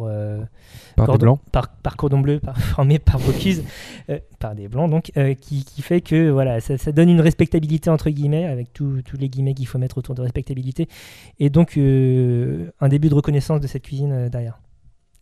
Par 0.95 1.05
Cordon- 1.05 1.25
blancs. 1.25 1.39
par, 1.51 1.69
par 1.69 1.95
Cordon 1.95 2.19
Bleu, 2.19 2.39
par, 2.39 2.57
formée 2.59 2.99
par 2.99 3.19
Bocuse, 3.19 3.63
par 4.39 4.55
des 4.55 4.67
blancs 4.67 4.89
donc, 4.89 5.11
qui, 5.41 5.63
qui 5.63 5.81
fait 5.81 6.01
que 6.01 6.29
voilà, 6.29 6.59
ça, 6.59 6.77
ça 6.77 6.91
donne 6.91 7.09
une 7.09 7.21
respectabilité 7.21 7.89
entre 7.89 8.09
guillemets, 8.09 8.45
avec 8.45 8.73
tous 8.73 9.01
les 9.19 9.29
guillemets 9.29 9.53
qu'il 9.53 9.67
faut 9.67 9.77
mettre 9.77 9.97
autour 9.99 10.15
de 10.15 10.21
respectabilité, 10.21 10.87
et 11.39 11.49
donc 11.49 11.77
un 11.77 12.87
début 12.89 13.09
de 13.09 13.15
reconnaissance 13.15 13.61
de 13.61 13.67
cette 13.67 13.83
cuisine 13.83 14.27
derrière. 14.29 14.59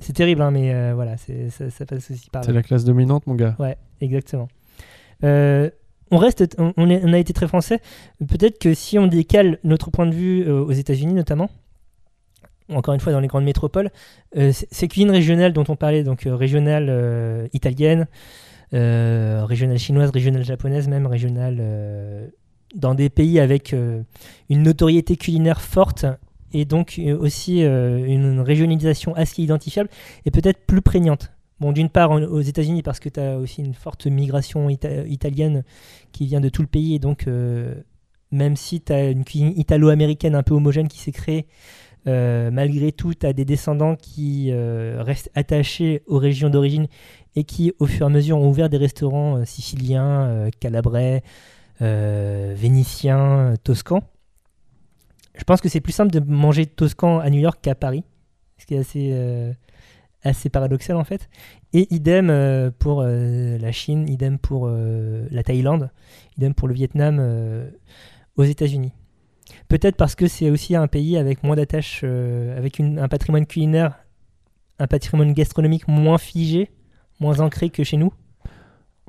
C'est 0.03 0.13
terrible, 0.13 0.41
hein, 0.41 0.51
mais 0.51 0.73
euh, 0.73 0.91
voilà, 0.93 1.15
ça, 1.17 1.69
ça 1.69 1.85
passe 1.85 2.11
aussi 2.11 2.29
par 2.29 2.41
là. 2.41 2.45
C'est 2.45 2.53
la 2.53 2.61
classe 2.61 2.83
dominante, 2.83 3.25
mon 3.25 3.35
gars. 3.35 3.55
Ouais, 3.57 3.77
exactement. 4.01 4.49
Euh, 5.23 5.69
on 6.11 6.17
reste, 6.17 6.55
on, 6.57 6.73
on 6.77 6.89
est- 6.89 7.01
on 7.03 7.13
a 7.13 7.17
été 7.17 7.31
très 7.33 7.47
français. 7.47 7.79
Peut-être 8.19 8.59
que 8.59 8.73
si 8.73 8.99
on 8.99 9.07
décale 9.07 9.59
notre 9.63 9.89
point 9.91 10.05
de 10.05 10.13
vue 10.13 10.43
euh, 10.47 10.61
aux 10.61 10.71
États-Unis 10.73 11.13
notamment, 11.13 11.49
encore 12.69 12.93
une 12.93 12.99
fois 12.99 13.13
dans 13.13 13.19
les 13.21 13.27
grandes 13.27 13.43
métropoles, 13.45 13.89
ces 14.51 14.87
cuisines 14.87 15.11
régionales 15.11 15.53
dont 15.53 15.65
on 15.69 15.75
parlait, 15.75 16.03
donc 16.03 16.23
régionales 16.25 17.49
italiennes, 17.53 18.07
régionales 18.71 19.77
chinoises, 19.79 20.09
régionales 20.09 20.45
japonaises, 20.45 20.87
même 20.87 21.05
régionales 21.05 22.31
dans 22.75 22.95
des 22.95 23.09
pays 23.09 23.39
avec 23.39 23.73
une 23.73 24.63
notoriété 24.63 25.17
culinaire 25.17 25.61
forte 25.61 26.05
et 26.53 26.65
donc 26.65 26.95
euh, 26.99 27.17
aussi 27.17 27.63
euh, 27.63 28.05
une 28.05 28.39
régionalisation 28.39 29.15
assez 29.15 29.41
identifiable 29.41 29.89
et 30.25 30.31
peut-être 30.31 30.65
plus 30.65 30.81
prégnante. 30.81 31.31
Bon, 31.59 31.71
d'une 31.71 31.89
part 31.89 32.11
aux 32.11 32.41
États-Unis 32.41 32.81
parce 32.81 32.99
que 32.99 33.09
tu 33.09 33.19
as 33.19 33.37
aussi 33.37 33.61
une 33.61 33.73
forte 33.73 34.07
migration 34.07 34.69
ita- 34.69 35.07
italienne 35.07 35.63
qui 36.11 36.25
vient 36.25 36.41
de 36.41 36.49
tout 36.49 36.61
le 36.61 36.67
pays 36.67 36.95
et 36.95 36.99
donc 36.99 37.27
euh, 37.27 37.75
même 38.31 38.55
si 38.55 38.81
tu 38.81 38.91
as 38.91 39.09
une 39.09 39.23
cuisine 39.23 39.53
italo-américaine 39.55 40.35
un 40.35 40.43
peu 40.43 40.53
homogène 40.53 40.87
qui 40.87 40.99
s'est 40.99 41.11
créée, 41.11 41.47
malgré 42.05 42.91
tout, 42.91 43.13
tu 43.13 43.25
as 43.25 43.31
des 43.31 43.45
descendants 43.45 43.95
qui 43.95 44.51
restent 44.51 45.29
attachés 45.35 46.01
aux 46.07 46.17
régions 46.17 46.49
d'origine 46.49 46.87
et 47.35 47.45
qui, 47.45 47.71
au 47.79 47.85
fur 47.85 48.07
et 48.07 48.09
à 48.09 48.09
mesure, 48.09 48.39
ont 48.39 48.49
ouvert 48.49 48.69
des 48.69 48.77
restaurants 48.77 49.45
siciliens, 49.45 50.49
calabrais, 50.59 51.23
vénitiens, 51.79 53.53
toscans. 53.63 54.03
Je 55.35 55.43
pense 55.43 55.61
que 55.61 55.69
c'est 55.69 55.81
plus 55.81 55.93
simple 55.93 56.11
de 56.11 56.19
manger 56.19 56.65
toscan 56.65 57.19
à 57.19 57.29
New 57.29 57.39
York 57.39 57.59
qu'à 57.61 57.75
Paris, 57.75 58.03
ce 58.57 58.65
qui 58.65 58.75
est 58.75 58.79
assez, 58.79 59.09
euh, 59.13 59.51
assez 60.23 60.49
paradoxal 60.49 60.95
en 60.95 61.03
fait. 61.03 61.27
Et 61.73 61.87
idem 61.93 62.29
euh, 62.29 62.69
pour 62.77 63.01
euh, 63.01 63.57
la 63.57 63.71
Chine, 63.71 64.07
idem 64.07 64.37
pour 64.37 64.67
la 64.69 65.43
Thaïlande, 65.43 65.89
idem 66.37 66.53
pour 66.53 66.67
le 66.67 66.73
Vietnam 66.73 67.19
aux 68.37 68.43
États-Unis. 68.43 68.91
Peut-être 69.67 69.95
parce 69.97 70.15
que 70.15 70.27
c'est 70.27 70.49
aussi 70.49 70.75
un 70.75 70.87
pays 70.87 71.17
avec 71.17 71.43
moins 71.43 71.55
d'attaches, 71.55 72.03
avec 72.03 72.79
une- 72.79 72.99
un 72.99 73.07
patrimoine 73.07 73.45
culinaire, 73.45 73.99
un 74.79 74.87
patrimoine 74.87 75.33
gastronomique 75.33 75.87
moins 75.87 76.17
figé, 76.17 76.69
moins 77.19 77.39
ancré 77.39 77.69
que 77.69 77.83
chez 77.83 77.97
nous. 77.97 78.13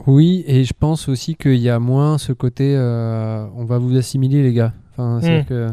Oui, 0.06 0.42
et 0.46 0.64
je 0.64 0.72
pense 0.72 1.08
aussi 1.08 1.36
qu'il 1.36 1.56
y 1.58 1.68
a 1.70 1.78
moins 1.78 2.18
ce 2.18 2.32
côté 2.32 2.76
on 2.76 3.64
va 3.64 3.78
vous 3.78 3.96
assimiler, 3.96 4.42
les 4.42 4.52
gars. 4.52 4.72
Enfin, 4.92 5.20
c'est 5.22 5.42
Mm. 5.42 5.44
que 5.44 5.68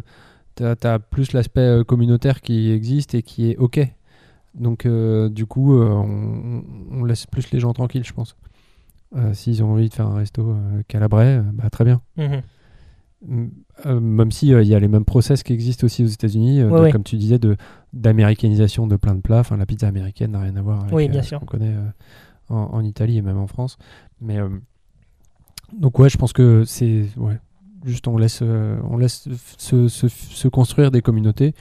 tu 0.80 0.88
as, 0.88 1.00
plus 1.00 1.34
l'aspect 1.34 1.62
euh, 1.62 1.84
communautaire 1.84 2.42
qui 2.42 2.72
existe 2.72 3.14
et 3.16 3.24
qui 3.24 3.52
est 3.52 3.58
OK. 3.58 3.80
Donc, 4.56 4.86
euh, 4.86 5.30
du 5.30 5.46
coup, 5.46 5.76
euh, 5.78 5.88
on, 5.90 6.64
on 6.92 7.04
laisse 7.06 7.26
plus 7.26 7.52
les 7.52 7.60
gens 7.60 7.74
tranquilles, 7.74 8.04
je 8.06 8.14
pense. 8.14 8.36
Euh, 9.16 9.34
S'ils 9.34 9.64
ont 9.64 9.72
envie 9.72 9.90
de 9.90 9.94
faire 9.94 10.08
un 10.08 10.16
resto 10.16 10.56
calabrais, 10.88 11.42
bah, 11.54 11.70
très 11.70 11.84
bien. 11.86 12.02
Mhm. 12.18 12.42
Même 13.86 14.32
si 14.32 14.48
il 14.48 14.64
y 14.68 14.74
a 14.76 14.80
les 14.80 14.88
mêmes 14.88 15.06
process 15.06 15.44
qui 15.44 15.54
existent 15.54 15.86
aussi 15.86 16.04
aux 16.04 16.08
États-Unis, 16.08 16.64
Ouais, 16.64 16.70
de- 16.70 16.84
ouais. 16.86 16.92
comme 16.92 17.04
tu 17.04 17.18
disais, 17.18 17.40
d'américanisation 17.94 18.88
de 18.88 18.96
plein 18.96 19.14
de 19.16 19.22
plats. 19.22 19.40
Enfin, 19.42 19.58
la 19.58 19.66
pizza 19.66 19.88
américaine 19.88 20.32
n'a 20.32 20.40
rien 20.42 20.56
à 20.56 20.62
voir 20.62 20.82
avec 20.82 20.94
Oui, 20.94 21.08
bien 21.08 21.22
sûr. 21.22 21.38
ce 21.40 21.46
qu'on 21.46 21.46
connaît 21.46 21.76
en, 22.50 22.56
en 22.56 22.84
Italie 22.84 23.18
et 23.18 23.22
même 23.22 23.38
en 23.38 23.48
France. 23.48 23.78
Mais 24.22 24.38
donc 25.72 26.00
ouais, 26.00 26.10
je 26.10 26.18
pense 26.18 26.34
que 26.34 26.64
c'est 26.66 27.06
ouais, 27.18 27.38
juste 27.86 28.08
on 28.08 28.18
laisse 28.18 28.40
euh, 28.42 28.78
on 28.90 28.98
laisse 28.98 29.28
se, 29.58 29.88
se- 29.88 30.08
se 30.08 30.48
construire 30.48 30.92
des 30.92 31.02
communautés 31.02 31.54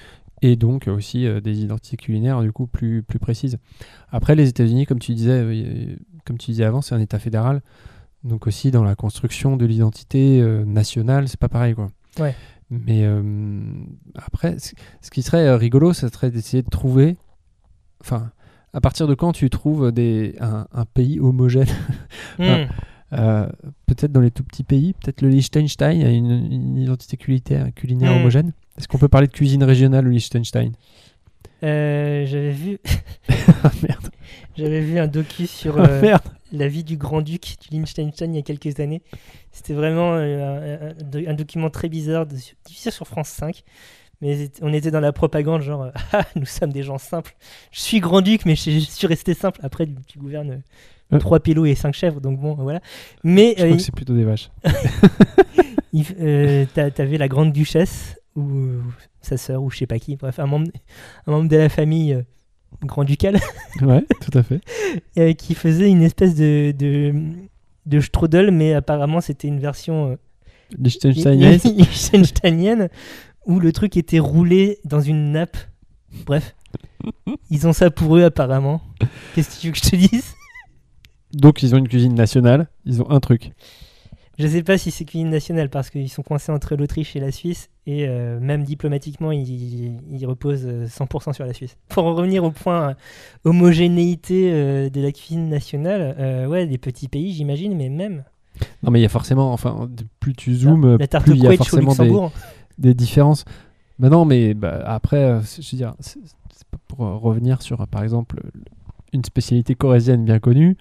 et 0.43 0.57
donc 0.57 0.87
aussi 0.89 1.27
euh, 1.27 1.41
des 1.41 1.63
identités 1.63 1.97
culinaires 1.97 2.41
du 2.43 2.53
coup 2.53 2.67
plus 2.67 3.03
plus 3.03 3.19
précises. 3.19 3.59
Après, 4.11 4.35
les 4.35 4.49
États-Unis, 4.49 4.87
comme 4.87 4.99
tu 4.99 5.13
disais, 5.15 5.43
euh, 5.45 5.97
comme 6.25 6.39
tu 6.39 6.51
disais 6.51 6.65
avant, 6.65 6.81
c'est 6.83 6.95
un 6.95 7.01
État 7.01 7.19
fédéral. 7.19 7.63
Donc 8.25 8.47
aussi 8.47 8.71
dans 8.71 8.85
la 8.85 8.95
construction 8.97 9.57
de 9.57 9.65
l'identité 9.65 10.41
euh, 10.43 10.65
nationale, 10.65 11.27
c'est 11.29 11.41
pas 11.41 11.49
pareil 11.49 11.75
quoi. 11.75 11.89
Ouais. 12.19 12.35
Mais 12.71 13.03
euh, 13.05 13.23
après, 14.15 14.59
ce 14.59 14.73
ce 15.01 15.11
qui 15.11 15.23
serait 15.23 15.47
euh, 15.47 15.57
rigolo, 15.57 15.93
ça 15.93 16.09
serait 16.09 16.31
d'essayer 16.31 16.63
de 16.63 16.69
trouver, 16.69 17.17
enfin, 18.01 18.31
à 18.73 18.81
partir 18.81 19.09
de 19.09 19.15
quand 19.15 19.33
tu 19.33 19.49
trouves 19.51 19.91
des, 19.91 20.37
un, 20.41 20.67
un 20.73 20.85
pays 20.85 21.19
homogène? 21.19 21.67
Mhm. 22.39 22.69
Euh, 23.13 23.49
Peut-être 23.87 24.13
dans 24.13 24.21
les 24.21 24.31
tout 24.31 24.45
petits 24.45 24.63
pays, 24.65 24.93
peut-être 24.95 25.21
le 25.23 25.29
Liechtenstein 25.29 26.03
a 26.05 26.11
une, 26.11 26.31
une 26.31 26.77
identité 26.79 27.17
culinaire, 27.17 27.69
culinaire 27.75 28.13
Mm. 28.13 28.17
homogène. 28.21 28.53
Est-ce 28.79 28.87
qu'on 28.89 28.99
peut 28.99 29.09
parler 29.09 29.27
de 29.27 29.33
cuisine 29.33 29.65
régionale 29.65 30.07
au 30.07 30.11
Liechtenstein? 30.11 30.73
Euh, 31.63 32.25
J'avais 32.27 32.53
vu, 32.53 32.79
Ah 33.65 33.71
merde, 33.83 34.09
j'avais 34.57 34.81
vu 34.81 34.99
un 34.99 35.07
docu 35.07 35.47
sur 35.47 35.79
Ah, 35.79 35.87
euh, 35.91 36.01
merde. 36.01 36.23
la 36.53 36.69
vie 36.69 36.85
du 36.85 36.97
grand-duc 36.97 37.57
du 37.61 37.77
Liechtenstein 37.77 38.33
il 38.33 38.37
y 38.37 38.39
a 38.39 38.43
quelques 38.43 38.81
années. 38.81 39.03
C'était 39.53 39.75
vraiment 39.75 40.15
un, 40.15 40.23
un- 40.23 40.95
un 41.27 41.35
document 41.35 41.69
très 41.69 41.91
bizarre, 41.91 42.25
diffusé 42.25 42.91
sur 42.91 43.07
France 43.07 43.29
5. 43.29 43.63
Mais 44.23 44.51
on 44.61 44.73
était 44.73 44.91
dans 44.91 45.01
la 45.01 45.13
propagande, 45.13 45.63
genre, 45.63 45.85
euh, 45.85 45.91
ah, 46.13 46.25
nous 46.37 46.45
sommes 46.47 46.73
des 46.73 46.83
gens 46.83 46.99
simples. 46.99 47.35
Je 47.73 47.81
suis 47.81 48.01
grand-duc, 48.01 48.45
mais 48.45 48.55
je, 48.57 48.71
je 48.71 48.79
suis 48.81 49.07
resté 49.07 49.35
simple. 49.35 49.61
Après, 49.63 49.87
tu 50.07 50.19
gouvernes 50.19 50.51
euh, 50.51 50.59
Euh. 51.13 51.19
trois 51.19 51.41
pélos 51.41 51.65
et 51.67 51.75
cinq 51.75 51.95
chèvres, 51.95 52.21
donc 52.21 52.39
bon, 52.39 52.55
voilà. 52.55 52.81
Mais 53.25 53.55
Je 53.57 53.63
euh, 53.63 53.67
crois 53.67 53.77
que 53.79 53.83
c'est 53.83 53.95
plutôt 53.95 54.15
des 54.15 54.25
vaches. 54.25 54.51
euh, 56.21 56.67
t'avais 56.95 57.19
la 57.19 57.29
grande 57.29 57.53
duchesse, 57.53 58.17
ou 58.37 58.69
sa 59.21 59.37
sœur, 59.37 59.63
ou 59.63 59.71
je 59.71 59.79
sais 59.79 59.87
pas 59.87 59.99
qui, 59.99 60.17
bref, 60.17 60.39
un 60.39 60.47
membre, 60.47 60.71
un 61.27 61.33
membre 61.33 61.49
de 61.49 61.57
la 61.57 61.69
famille 61.69 62.25
grand-ducale. 62.85 63.39
Ouais, 63.83 64.05
tout 64.21 64.39
à 64.39 64.43
fait. 64.45 64.61
qui 65.35 65.55
faisait 65.55 65.91
une 65.91 66.03
espèce 66.03 66.37
de, 66.37 66.73
de, 66.79 67.13
de 67.87 68.01
strudel, 68.01 68.53
mais 68.53 68.75
apparemment 68.75 69.21
c'était 69.21 69.49
une 69.49 69.59
version 69.59 70.17
liechtensteinienne 70.79 72.89
où 73.47 73.61
le 73.61 73.73
truc 73.73 73.97
était 73.97 74.19
roulé 74.19 74.79
dans 74.85 75.01
une 75.01 75.33
nappe. 75.33 75.57
Bref, 76.27 76.55
ils 77.51 77.67
ont 77.67 77.73
ça 77.73 77.91
pour 77.91 78.17
eux 78.17 78.25
apparemment. 78.25 78.81
Qu'est-ce 79.35 79.57
que 79.57 79.61
tu 79.61 79.67
veux 79.69 79.73
que 79.73 79.79
je 79.79 79.91
te 79.91 79.97
dise? 79.97 80.35
Donc 81.33 81.63
ils 81.63 81.75
ont 81.75 81.79
une 81.79 81.89
cuisine 81.89 82.15
nationale, 82.15 82.69
ils 82.85 83.03
ont 83.03 83.11
un 83.11 83.21
truc. 83.21 83.53
Je 84.39 84.47
sais 84.47 84.63
pas 84.63 84.79
si 84.79 84.91
c'est 84.91 85.05
cuisine 85.05 85.29
nationale 85.29 85.69
parce 85.69 85.91
qu'ils 85.91 86.09
sont 86.09 86.23
coincés 86.23 86.51
entre 86.51 86.75
l'Autriche 86.75 87.15
et 87.15 87.21
la 87.21 87.31
Suisse 87.31 87.69
et 87.87 88.07
euh, 88.09 88.41
même 88.41 88.65
diplomatiquement 88.65 89.33
ils, 89.33 90.01
ils 90.11 90.27
reposent 90.27 90.67
euh, 90.67 90.87
100% 90.87 91.35
sur 91.35 91.45
la 91.45 91.53
Suisse. 91.53 91.77
Pour 91.89 92.05
en 92.07 92.15
revenir 92.15 92.43
au 92.43 92.51
point 92.51 92.91
euh, 92.91 92.95
homogénéité 93.45 94.51
euh, 94.51 94.89
de 94.89 95.01
la 95.03 95.13
cuisine 95.13 95.51
nationale, 95.51 96.17
euh, 96.19 96.47
ouais, 96.47 96.67
des 96.67 96.79
petits 96.79 97.09
pays 97.09 97.35
j'imagine, 97.35 97.77
mais 97.77 97.91
même 97.91 98.25
Non 98.83 98.91
mais 98.91 99.01
il 99.01 99.03
y 99.03 99.07
a 99.07 99.11
forcément, 99.11 99.53
enfin, 99.53 99.91
plus 100.21 100.35
tu 100.35 100.55
zoomes, 100.55 100.97
la 100.97 101.07
tarte 101.07 101.27
plus 101.27 101.37
il 101.37 101.45
y 101.45 101.47
a 101.47 101.57
forcément 101.57 101.95
des. 101.95 102.11
Des 102.81 102.95
différences. 102.95 103.45
Bah 104.01 104.09
non, 104.09 104.25
mais 104.25 104.55
bah, 104.55 104.83
après, 104.87 105.23
euh, 105.25 105.41
je 105.43 105.71
veux 105.71 105.77
dire, 105.77 105.95
c'est 106.01 106.19
pour 106.89 107.05
euh, 107.07 107.15
revenir 107.17 107.63
sur, 107.63 107.81
euh, 107.83 107.87
par 107.87 108.03
exemple, 108.03 108.41
le- 108.43 108.51
une 109.13 109.25
spécialité 109.25 109.75
corésienne 109.75 110.25
bien 110.25 110.39
connue, 110.39 110.77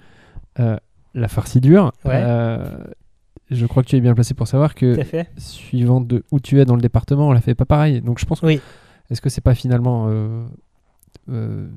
euh, 0.60 0.78
la 1.14 1.28
farcie 1.28 1.60
dure. 1.62 1.92
Ouais. 2.06 2.22
Euh, 2.24 2.66
je 3.52 3.66
crois 3.66 3.82
que 3.84 3.88
tu 3.90 3.96
es 3.96 4.02
bien 4.02 4.14
placé 4.14 4.34
pour 4.36 4.48
savoir 4.48 4.76
que 4.76 4.98
suivant 5.38 6.00
de 6.02 6.24
où 6.32 6.40
tu 6.40 6.60
es 6.62 6.66
dans 6.66 6.76
le 6.76 6.82
département, 6.82 7.28
on 7.28 7.32
la 7.32 7.42
fait 7.42 7.56
pas 7.56 7.66
pareil. 7.66 8.02
Donc 8.02 8.20
je 8.20 8.26
pense 8.26 8.40
que 8.42 8.46
Oui. 8.46 8.62
est-ce 9.10 9.20
que 9.22 9.30
c'est 9.30 9.42
pas 9.42 9.56
finalement 9.56 10.08
euh, 11.28 11.68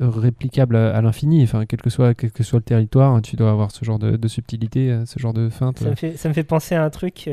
réplicable 0.00 0.76
à, 0.76 0.96
à 0.96 1.00
l'infini? 1.02 1.42
Enfin, 1.44 1.66
quel 1.66 1.80
que 1.80 1.90
soit 1.90 2.14
quel 2.14 2.32
que 2.32 2.42
soit 2.42 2.58
le 2.58 2.64
territoire, 2.64 3.14
hein, 3.14 3.20
tu 3.20 3.36
dois 3.36 3.50
avoir 3.50 3.70
ce 3.70 3.84
genre 3.84 3.98
de, 4.00 4.16
de 4.16 4.28
subtilité, 4.28 5.02
ce 5.06 5.18
genre 5.20 5.32
de 5.32 5.48
feinte. 5.48 5.78
Ça 5.78 5.90
me, 5.90 5.94
fait, 5.94 6.16
ça 6.16 6.28
me 6.28 6.34
fait 6.34 6.44
penser 6.44 6.74
à 6.74 6.84
un 6.84 6.90
truc. 6.90 7.28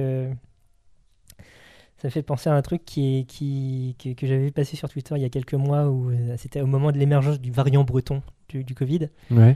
Ça 1.98 2.10
me 2.10 2.12
fait 2.12 2.24
penser 2.24 2.50
à 2.50 2.54
un 2.54 2.62
truc 2.62 2.84
qui 2.86 3.20
est, 3.20 3.24
qui, 3.24 3.96
que, 4.04 4.10
que 4.14 4.28
j'avais 4.28 4.46
vu 4.46 4.52
passer 4.52 4.76
sur 4.76 4.90
Twitter 4.90 5.14
il 5.16 5.22
y 5.22 5.26
a 5.26 5.30
quelques 5.30 5.54
mois 5.54 5.88
où 5.88 6.10
euh, 6.12 6.36
c'était 6.38 6.60
au 6.62 6.66
moment 6.68 6.92
de 6.92 6.98
l'émergence 6.98 7.40
du 7.40 7.52
variant 7.52 7.84
breton 7.86 8.22
du, 8.50 8.64
du 8.66 8.76
Covid, 8.76 9.08
Ouais. 9.32 9.56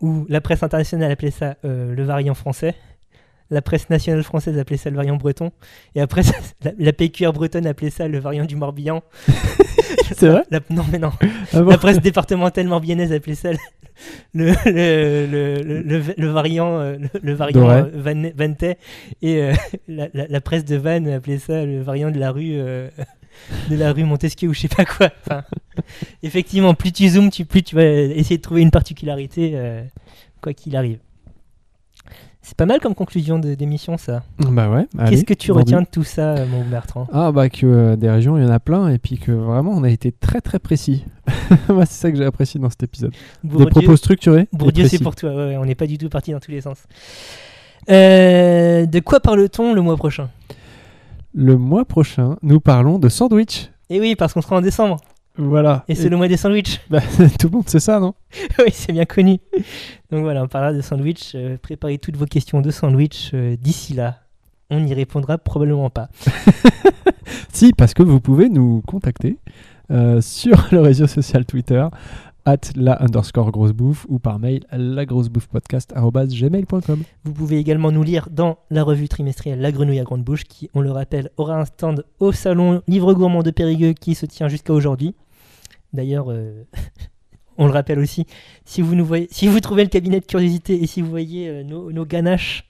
où 0.00 0.24
la 0.28 0.40
presse 0.40 0.62
internationale 0.62 1.10
appelait 1.10 1.32
ça 1.32 1.56
euh, 1.64 1.92
le 1.94 2.02
variant 2.04 2.34
français, 2.34 2.74
la 3.50 3.62
presse 3.62 3.90
nationale 3.90 4.22
française 4.22 4.56
appelait 4.58 4.76
ça 4.76 4.90
le 4.90 4.96
variant 4.96 5.16
breton, 5.16 5.50
et 5.96 6.00
après 6.00 6.22
ça- 6.22 6.36
la, 6.62 6.70
la 6.78 6.92
PQR 6.92 7.32
bretonne 7.32 7.66
appelait 7.66 7.90
ça 7.90 8.06
le 8.06 8.18
variant 8.20 8.44
du 8.44 8.54
Morbihan. 8.56 9.02
C'est 10.16 10.28
vrai? 10.28 10.44
La- 10.50 10.60
Non 10.70 10.84
mais 10.90 10.98
non, 10.98 11.10
Ah 11.52 11.62
bon? 11.62 11.70
La 11.70 11.78
presse 11.78 12.00
départementale 12.00 12.68
morbihannaise 12.68 13.12
appelait 13.12 13.34
ça 13.34 13.50
le, 14.34 14.52
le, 14.66 15.82
le, 15.82 16.02
le, 16.16 16.26
variant, 16.28 16.78
euh, 16.80 16.96
le, 17.22 17.32
variant 17.34 17.68
euh, 17.70 17.90
Van, 17.94 18.30
Vantais 18.34 18.78
et 19.22 19.42
euh, 19.42 19.52
la, 19.88 20.08
la- 20.14 20.26
la 20.28 20.40
presse 20.40 20.64
de 20.64 20.76
Vannes 20.76 21.08
appelait 21.08 21.38
ça 21.38 21.64
le 21.64 21.82
variant 21.82 22.10
de 22.10 22.18
la 22.18 22.30
rue 22.30 22.52
euh, 22.54 22.88
de 23.70 23.76
la 23.76 23.92
rue 23.92 24.04
Montesquieu 24.04 24.48
ou 24.48 24.54
je 24.54 24.60
sais 24.60 24.68
pas 24.68 24.84
quoi. 24.84 25.10
Enfin, 25.26 25.44
effectivement, 26.22 26.74
plus 26.74 26.92
tu 26.92 27.08
zoomes, 27.08 27.30
tu, 27.30 27.44
plus 27.44 27.62
tu 27.62 27.74
vas 27.74 27.84
essayer 27.84 28.36
de 28.36 28.42
trouver 28.42 28.62
une 28.62 28.70
particularité, 28.70 29.52
euh, 29.54 29.82
quoi 30.40 30.52
qu'il 30.52 30.76
arrive. 30.76 30.98
C'est 32.44 32.56
pas 32.56 32.66
mal 32.66 32.80
comme 32.80 32.94
conclusion 32.96 33.38
de- 33.38 33.54
d'émission 33.54 33.96
ça. 33.96 34.24
Bah 34.40 34.68
ouais. 34.68 34.86
Qu'est-ce 35.08 35.24
que 35.24 35.32
tu 35.34 35.52
retiens 35.52 35.80
de 35.82 35.86
tout 35.86 36.02
ça, 36.02 36.34
euh, 36.34 36.46
mon 36.46 36.64
Bertrand? 36.64 37.06
Ah 37.12 37.30
bah 37.30 37.48
que 37.48 37.64
euh, 37.66 37.96
des 37.96 38.10
régions, 38.10 38.36
il 38.36 38.42
y 38.42 38.46
en 38.46 38.50
a 38.50 38.58
plein, 38.58 38.88
et 38.88 38.98
puis 38.98 39.16
que 39.18 39.30
vraiment 39.30 39.70
on 39.70 39.84
a 39.84 39.90
été 39.90 40.10
très 40.10 40.40
très 40.40 40.58
précis. 40.58 41.04
Moi 41.68 41.86
c'est 41.86 42.00
ça 42.00 42.10
que 42.10 42.16
j'ai 42.18 42.24
apprécié 42.24 42.58
dans 42.60 42.68
cet 42.68 42.82
épisode. 42.82 43.12
Des 43.44 43.66
propos 43.66 43.94
structurés. 43.96 44.48
et 44.52 44.56
Bourdieu, 44.56 44.88
c'est 44.88 45.02
pour 45.02 45.14
toi. 45.14 45.30
ouais, 45.30 45.36
ouais, 45.50 45.56
on 45.56 45.64
n'est 45.64 45.76
pas 45.76 45.86
du 45.86 45.98
tout 45.98 46.08
parti 46.08 46.32
dans 46.32 46.40
tous 46.40 46.50
les 46.50 46.60
sens. 46.62 46.78
Euh, 47.90 48.86
de 48.86 48.98
quoi 49.00 49.20
parle-t-on 49.20 49.72
le 49.74 49.80
mois 49.80 49.96
prochain? 49.96 50.28
Le 51.34 51.56
mois 51.56 51.84
prochain, 51.84 52.36
nous 52.42 52.60
parlons 52.60 52.98
de 52.98 53.08
sandwich. 53.08 53.70
Eh 53.88 54.00
oui, 54.00 54.16
parce 54.16 54.32
qu'on 54.32 54.42
sera 54.42 54.56
en 54.56 54.60
décembre. 54.60 54.98
Voilà. 55.36 55.84
Et 55.88 55.94
c'est 55.94 56.08
le 56.08 56.16
mois 56.16 56.28
des 56.28 56.36
sandwichs. 56.36 56.80
Bah, 56.90 57.00
tout 57.38 57.48
le 57.48 57.52
monde 57.52 57.68
sait 57.68 57.80
ça, 57.80 58.00
non? 58.00 58.14
Oui, 58.58 58.70
c'est 58.72 58.92
bien 58.92 59.04
connu. 59.04 59.38
Donc 60.10 60.22
voilà, 60.22 60.42
on 60.42 60.48
parlera 60.48 60.72
de 60.72 60.80
sandwich. 60.80 61.32
Euh, 61.34 61.56
préparez 61.60 61.98
toutes 61.98 62.16
vos 62.16 62.26
questions 62.26 62.60
de 62.60 62.70
sandwich 62.70 63.30
euh, 63.34 63.56
d'ici 63.56 63.94
là. 63.94 64.18
On 64.70 64.80
n'y 64.80 64.94
répondra 64.94 65.38
probablement 65.38 65.90
pas. 65.90 66.08
Si, 67.52 67.72
parce 67.72 67.92
que 67.94 68.02
vous 68.02 68.20
pouvez 68.20 68.48
nous 68.48 68.82
contacter 68.86 69.38
euh, 69.90 70.20
sur 70.20 70.68
le 70.72 70.80
réseau 70.80 71.06
social 71.06 71.44
Twitter 71.44 71.86
at 72.44 72.58
la 72.74 73.00
underscore 73.02 73.50
grosse 73.52 73.72
bouffe 73.72 74.04
ou 74.08 74.18
par 74.18 74.38
mail 74.38 74.64
à 74.70 74.78
lagrossebouffepodcast.gmail.com 74.78 77.02
Vous 77.24 77.32
pouvez 77.32 77.58
également 77.58 77.92
nous 77.92 78.02
lire 78.02 78.28
dans 78.30 78.58
la 78.70 78.82
revue 78.82 79.08
trimestrielle 79.08 79.60
La 79.60 79.72
Grenouille 79.72 80.00
à 80.00 80.04
Grande 80.04 80.24
Bouche, 80.24 80.44
qui, 80.44 80.68
on 80.74 80.80
le 80.80 80.90
rappelle, 80.90 81.30
aura 81.36 81.58
un 81.60 81.64
stand 81.64 82.04
au 82.20 82.32
salon 82.32 82.82
Livre 82.88 83.12
Gourmand 83.14 83.42
de 83.42 83.50
Périgueux 83.50 83.92
qui 83.92 84.14
se 84.14 84.26
tient 84.26 84.48
jusqu'à 84.48 84.72
aujourd'hui. 84.72 85.14
D'ailleurs, 85.92 86.30
euh, 86.30 86.64
on 87.58 87.66
le 87.66 87.72
rappelle 87.72 87.98
aussi, 87.98 88.26
si 88.64 88.80
vous, 88.82 88.94
nous 88.94 89.04
voyez, 89.04 89.28
si 89.30 89.46
vous 89.46 89.60
trouvez 89.60 89.82
le 89.84 89.90
cabinet 89.90 90.20
de 90.20 90.24
curiosité 90.26 90.82
et 90.82 90.86
si 90.86 91.00
vous 91.02 91.10
voyez 91.10 91.48
euh, 91.48 91.62
nos, 91.64 91.92
nos 91.92 92.06
ganaches, 92.06 92.66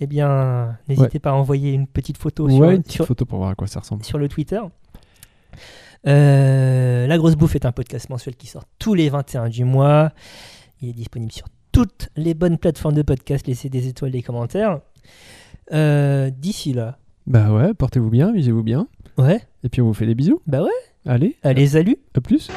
eh 0.00 0.06
bien, 0.06 0.76
n'hésitez 0.88 1.18
pas 1.18 1.30
à 1.30 1.34
envoyer 1.34 1.72
une 1.72 1.86
petite 1.88 2.18
photo 2.18 2.48
sur, 2.48 2.58
Ouais, 2.60 2.76
une 2.76 2.82
petite 2.82 2.92
sur- 2.92 3.06
photo 3.06 3.24
pour 3.24 3.38
voir 3.38 3.50
à 3.50 3.54
quoi 3.56 3.66
ça 3.66 3.80
ressemble. 3.80 4.04
sur 4.04 4.18
le 4.18 4.28
Twitter. 4.28 4.60
Euh, 6.06 7.06
la 7.06 7.18
Grosse 7.18 7.34
Bouffe 7.36 7.56
est 7.56 7.66
un 7.66 7.72
podcast 7.72 8.08
mensuel 8.10 8.36
qui 8.36 8.46
sort 8.46 8.64
tous 8.78 8.94
les 8.94 9.08
21 9.08 9.48
du 9.48 9.64
mois. 9.64 10.12
Il 10.80 10.90
est 10.90 10.92
disponible 10.92 11.32
sur 11.32 11.46
toutes 11.72 12.08
les 12.16 12.34
bonnes 12.34 12.58
plateformes 12.58 12.94
de 12.94 13.02
podcast. 13.02 13.46
Laissez 13.46 13.68
des 13.68 13.88
étoiles, 13.88 14.12
des 14.12 14.22
commentaires. 14.22 14.80
Euh, 15.72 16.30
D'ici 16.30 16.72
là, 16.72 16.98
Bah 17.26 17.52
ouais, 17.52 17.74
portez-vous 17.74 18.10
bien, 18.10 18.32
visez-vous 18.32 18.62
bien. 18.62 18.86
ouais, 19.18 19.40
Et 19.64 19.68
puis 19.68 19.82
on 19.82 19.86
vous 19.86 19.94
fait 19.94 20.06
des 20.06 20.14
bisous. 20.14 20.40
bah 20.46 20.62
ouais, 20.62 20.70
Allez, 21.06 21.36
allez, 21.42 21.66
salut 21.68 21.96
à 22.14 22.20
plus. 22.20 22.48